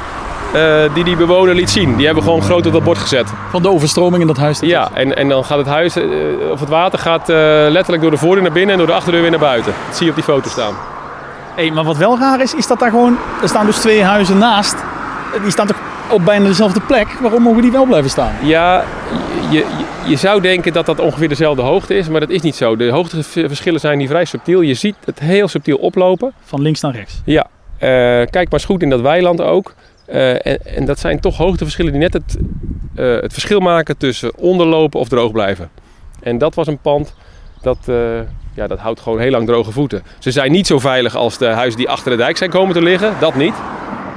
eh, 0.53 0.93
die 0.93 1.03
die 1.03 1.15
bewoner 1.15 1.55
liet 1.55 1.69
zien. 1.69 1.95
Die 1.95 2.05
hebben 2.05 2.23
gewoon 2.23 2.41
groot 2.41 2.65
op 2.65 2.73
dat 2.73 2.83
bord 2.83 2.97
gezet. 2.97 3.27
Van 3.49 3.61
de 3.61 3.69
overstroming 3.69 4.21
in 4.21 4.27
dat 4.27 4.37
huis. 4.37 4.59
dat 4.59 4.69
Ja, 4.69 4.89
en, 4.93 5.17
en 5.17 5.29
dan 5.29 5.45
gaat 5.45 5.57
het 5.57 5.67
huis, 5.67 5.95
eh, 5.95 6.03
of 6.51 6.59
het 6.59 6.69
water 6.69 6.99
gaat 6.99 7.27
letterlijk 7.71 8.01
door 8.01 8.11
de 8.11 8.17
voordeur 8.17 8.43
naar 8.43 8.51
binnen 8.51 8.71
en 8.71 8.77
door 8.77 8.87
de 8.87 8.93
achterdeur 8.93 9.21
weer 9.21 9.31
naar 9.31 9.39
buiten. 9.39 9.73
Dat 9.87 9.95
zie 9.95 10.05
je 10.05 10.11
op 10.11 10.17
die 10.17 10.25
foto 10.25 10.49
staan. 10.49 10.73
Hey, 11.55 11.71
maar 11.71 11.83
wat 11.83 11.97
wel 11.97 12.19
raar 12.19 12.41
is, 12.41 12.53
is 12.53 12.67
dat 12.67 12.79
daar 12.79 12.89
gewoon... 12.89 13.17
Er 13.41 13.49
staan 13.49 13.65
dus 13.65 13.77
twee 13.77 14.03
huizen 14.03 14.37
naast. 14.37 14.75
Die 15.41 15.51
staan 15.51 15.67
toch 15.67 15.77
op 16.11 16.25
bijna 16.25 16.47
dezelfde 16.47 16.79
plek? 16.81 17.07
Waarom 17.07 17.41
mogen 17.41 17.61
die 17.61 17.71
wel 17.71 17.85
blijven 17.85 18.09
staan? 18.09 18.33
Ja, 18.43 18.83
je, 19.51 19.65
je, 20.05 20.15
zou 20.15 20.41
denken 20.41 20.73
dat 20.73 20.85
dat 20.85 20.99
ongeveer 20.99 21.29
dezelfde 21.29 21.61
hoogte 21.61 21.97
is, 21.97 22.09
maar 22.09 22.19
dat 22.19 22.29
is 22.29 22.41
niet 22.41 22.55
zo. 22.55 22.75
De 22.75 22.89
hoogteverschillen 22.89 23.79
zijn 23.79 23.99
hier 23.99 24.07
vrij 24.07 24.25
subtiel. 24.25 24.61
Je 24.61 24.73
ziet 24.73 24.95
het 25.05 25.19
heel 25.19 25.47
subtiel 25.47 25.77
oplopen. 25.77 26.33
Van 26.43 26.61
links 26.61 26.81
naar 26.81 26.95
rechts. 26.95 27.21
Ja, 27.25 27.47
eh, 27.77 27.89
kijk 27.89 28.33
maar 28.33 28.47
eens 28.51 28.65
goed 28.65 28.81
in 28.81 28.89
dat 28.89 29.01
weiland 29.01 29.41
ook. 29.41 29.73
Eh, 30.05 30.45
en, 30.45 30.65
en 30.65 30.85
dat 30.85 30.99
zijn 30.99 31.19
toch 31.19 31.37
hoogteverschillen 31.37 31.91
die 31.91 32.01
net 32.01 32.13
het, 32.13 32.37
eh, 32.95 33.21
het 33.21 33.33
verschil 33.33 33.59
maken 33.59 33.97
tussen 33.97 34.37
onderlopen 34.37 34.99
of 34.99 35.07
droog 35.07 35.31
blijven. 35.31 35.69
En 36.21 36.37
dat 36.37 36.55
was 36.55 36.67
een 36.67 36.79
pand 36.79 37.13
dat, 37.61 37.77
ja, 38.53 38.67
dat 38.67 38.79
houdt 38.79 38.99
gewoon 38.99 39.19
heel 39.19 39.31
lang 39.31 39.45
droge 39.47 39.71
voeten. 39.71 40.03
Ze 40.19 40.31
zijn 40.31 40.51
niet 40.51 40.67
zo 40.67 40.79
veilig 40.79 41.15
als 41.15 41.37
de 41.37 41.45
huizen 41.45 41.79
die 41.79 41.89
achter 41.89 42.11
de 42.11 42.17
dijk 42.17 42.37
zijn 42.37 42.49
komen 42.49 42.73
te 42.73 42.81
liggen. 42.81 43.13
Dat 43.19 43.35
niet. 43.35 43.53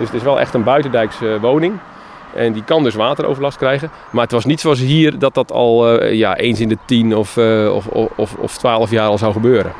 Dus 0.02 0.10
het 0.10 0.20
is 0.20 0.26
wel 0.26 0.40
echt 0.40 0.54
een 0.54 0.64
buitendijkse 0.64 1.38
woning. 1.40 1.74
En 2.34 2.52
die 2.52 2.64
kan 2.64 2.82
dus 2.82 2.94
wateroverlast 2.94 3.56
krijgen. 3.56 3.90
Maar 4.10 4.22
het 4.22 4.32
was 4.32 4.44
niet 4.44 4.60
zoals 4.60 4.78
hier 4.78 5.18
dat 5.18 5.34
dat 5.34 5.52
al 5.52 5.98
eh, 5.98 6.14
ja, 6.14 6.36
eens 6.36 6.60
in 6.60 6.68
de 6.68 6.78
tien 6.84 7.16
of, 7.16 7.36
eh, 7.36 7.74
of, 7.74 7.86
of, 8.16 8.34
of 8.34 8.56
twaalf 8.56 8.90
jaar 8.90 9.08
al 9.08 9.18
zou 9.18 9.32
gebeuren. 9.32 9.72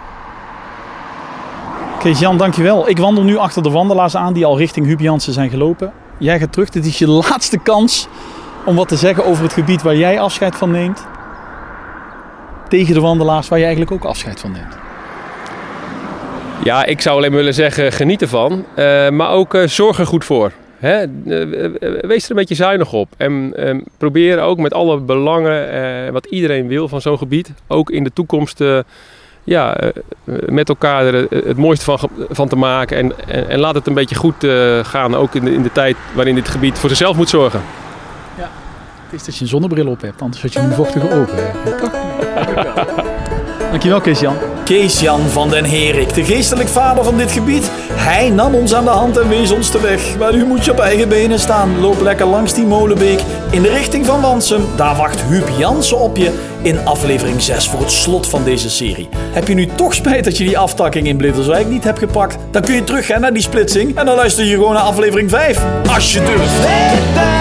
Kees 1.99 2.19
Jan, 2.19 2.39
dankjewel. 2.39 2.89
Ik 2.89 2.99
wandel 2.99 3.25
nu 3.25 3.37
achter 3.37 3.63
de 3.63 3.71
wandelaars 3.71 4.17
aan 4.17 4.33
die 4.33 4.47
al 4.47 4.59
richting 4.59 4.87
Huub 4.87 5.01
Jansen 5.01 5.33
zijn 5.33 5.51
gelopen. 5.51 5.93
Jij 6.19 6.39
gaat 6.39 6.53
terug. 6.53 6.69
Dit 6.69 6.87
is 6.87 6.99
je 6.99 7.09
laatste 7.29 7.59
kans 7.59 8.09
om 8.65 8.77
wat 8.77 8.89
te 8.89 8.97
zeggen 8.97 9.25
over 9.25 9.43
het 9.43 9.53
gebied 9.53 9.83
waar 9.83 9.97
jij 9.97 10.21
afscheid 10.21 10.57
van 10.57 10.71
neemt. 10.71 11.07
Tegen 12.69 12.95
de 12.95 13.01
wandelaars 13.01 13.49
waar 13.49 13.59
je 13.59 13.65
eigenlijk 13.65 13.95
ook 13.95 14.05
afscheid 14.05 14.41
van 14.41 14.53
neemt. 14.53 14.92
Ja, 16.65 16.85
ik 16.85 17.01
zou 17.01 17.17
alleen 17.17 17.29
maar 17.31 17.39
willen 17.39 17.55
zeggen, 17.55 17.93
geniet 17.93 18.23
ervan. 18.23 18.65
Eh, 18.75 19.09
maar 19.11 19.31
ook 19.31 19.55
eh, 19.55 19.67
zorg 19.67 19.99
er 19.99 20.07
goed 20.07 20.25
voor. 20.25 20.53
Hè, 20.79 21.01
eh, 21.01 21.07
wees 22.01 22.25
er 22.25 22.31
een 22.31 22.37
beetje 22.37 22.55
zuinig 22.55 22.93
op. 22.93 23.09
En 23.17 23.53
eh, 23.57 23.79
probeer 23.99 24.41
ook 24.41 24.59
met 24.59 24.75
alle 24.75 24.99
belangen, 25.01 25.71
eh, 25.73 26.13
wat 26.13 26.27
iedereen 26.27 26.67
wil 26.69 26.89
van 26.89 27.01
zo'n 27.01 27.19
gebied, 27.19 27.53
ook 27.67 27.91
in 27.91 28.05
de 28.05 28.13
toekomst 28.13 28.61
eh, 28.61 28.79
ja, 29.45 29.77
met 30.47 30.69
elkaar 30.69 31.07
er 31.07 31.27
het 31.31 31.57
mooiste 31.57 31.85
van, 31.85 32.11
van 32.31 32.49
te 32.49 32.57
maken. 32.57 32.97
En, 32.97 33.13
en, 33.29 33.49
en 33.49 33.59
laat 33.59 33.75
het 33.75 33.87
een 33.87 33.95
beetje 33.95 34.15
goed 34.15 34.45
eh, 34.45 34.85
gaan, 34.85 35.15
ook 35.15 35.35
in 35.35 35.45
de, 35.45 35.53
in 35.53 35.63
de 35.63 35.73
tijd 35.73 35.97
waarin 36.15 36.35
dit 36.35 36.49
gebied 36.49 36.79
voor 36.79 36.89
zichzelf 36.89 37.17
moet 37.17 37.29
zorgen. 37.29 37.63
Het 39.11 39.21
is 39.21 39.27
dat 39.27 39.37
je 39.37 39.43
een 39.43 39.49
zonnebril 39.51 39.87
op 39.87 40.01
hebt, 40.01 40.23
anders 40.23 40.43
had 40.43 40.53
je 40.53 40.59
een 40.59 40.73
vochtige 40.73 41.15
ogen. 41.15 41.39
Dankjewel, 43.73 44.01
Kees-Jan. 44.01 44.37
Kees-Jan 44.65 45.21
van 45.21 45.51
den 45.51 45.65
Herik, 45.65 46.15
de 46.15 46.25
geestelijk 46.25 46.69
vader 46.69 47.05
van 47.05 47.17
dit 47.17 47.33
gebied. 47.33 47.71
Hij 47.93 48.31
nam 48.31 48.55
ons 48.55 48.75
aan 48.75 48.85
de 48.85 48.91
hand 48.91 49.19
en 49.19 49.29
wees 49.29 49.51
ons 49.51 49.71
de 49.71 49.81
weg. 49.81 50.19
Maar 50.19 50.37
nu 50.37 50.45
moet 50.45 50.65
je 50.65 50.71
op 50.71 50.79
eigen 50.79 51.09
benen 51.09 51.39
staan. 51.39 51.81
Loop 51.81 52.01
lekker 52.01 52.27
langs 52.27 52.55
die 52.55 52.65
molenbeek 52.65 53.21
in 53.51 53.63
de 53.63 53.69
richting 53.69 54.07
van 54.07 54.21
Wansum. 54.21 54.65
Daar 54.77 54.97
wacht 54.97 55.21
Huub 55.21 55.49
Jansen 55.59 55.99
op 55.99 56.17
je 56.17 56.33
in 56.63 56.87
aflevering 56.87 57.43
6 57.43 57.69
voor 57.69 57.81
het 57.81 57.91
slot 57.91 58.27
van 58.27 58.45
deze 58.45 58.71
serie. 58.71 59.09
Heb 59.33 59.49
je 59.49 59.55
nu 59.55 59.67
toch 59.67 59.95
spijt 59.95 60.25
dat 60.25 60.37
je 60.37 60.45
die 60.45 60.59
aftakking 60.59 61.07
in 61.07 61.17
Blitterswijk 61.17 61.69
niet 61.69 61.85
hebt 61.85 61.99
gepakt? 61.99 62.37
Dan 62.51 62.63
kun 62.63 62.75
je 62.75 62.85
terug 62.85 63.07
gaan 63.07 63.21
naar 63.21 63.33
die 63.33 63.43
splitsing 63.43 63.97
en 63.97 64.07
dan 64.07 64.17
luister 64.17 64.45
je 64.45 64.55
gewoon 64.55 64.75
naar 64.75 64.83
aflevering 64.83 65.31
5. 65.31 65.61
Als 65.95 66.13
je 66.13 66.19
durft. 66.23 66.67
Hey, 66.67 66.99
daar, 67.15 67.33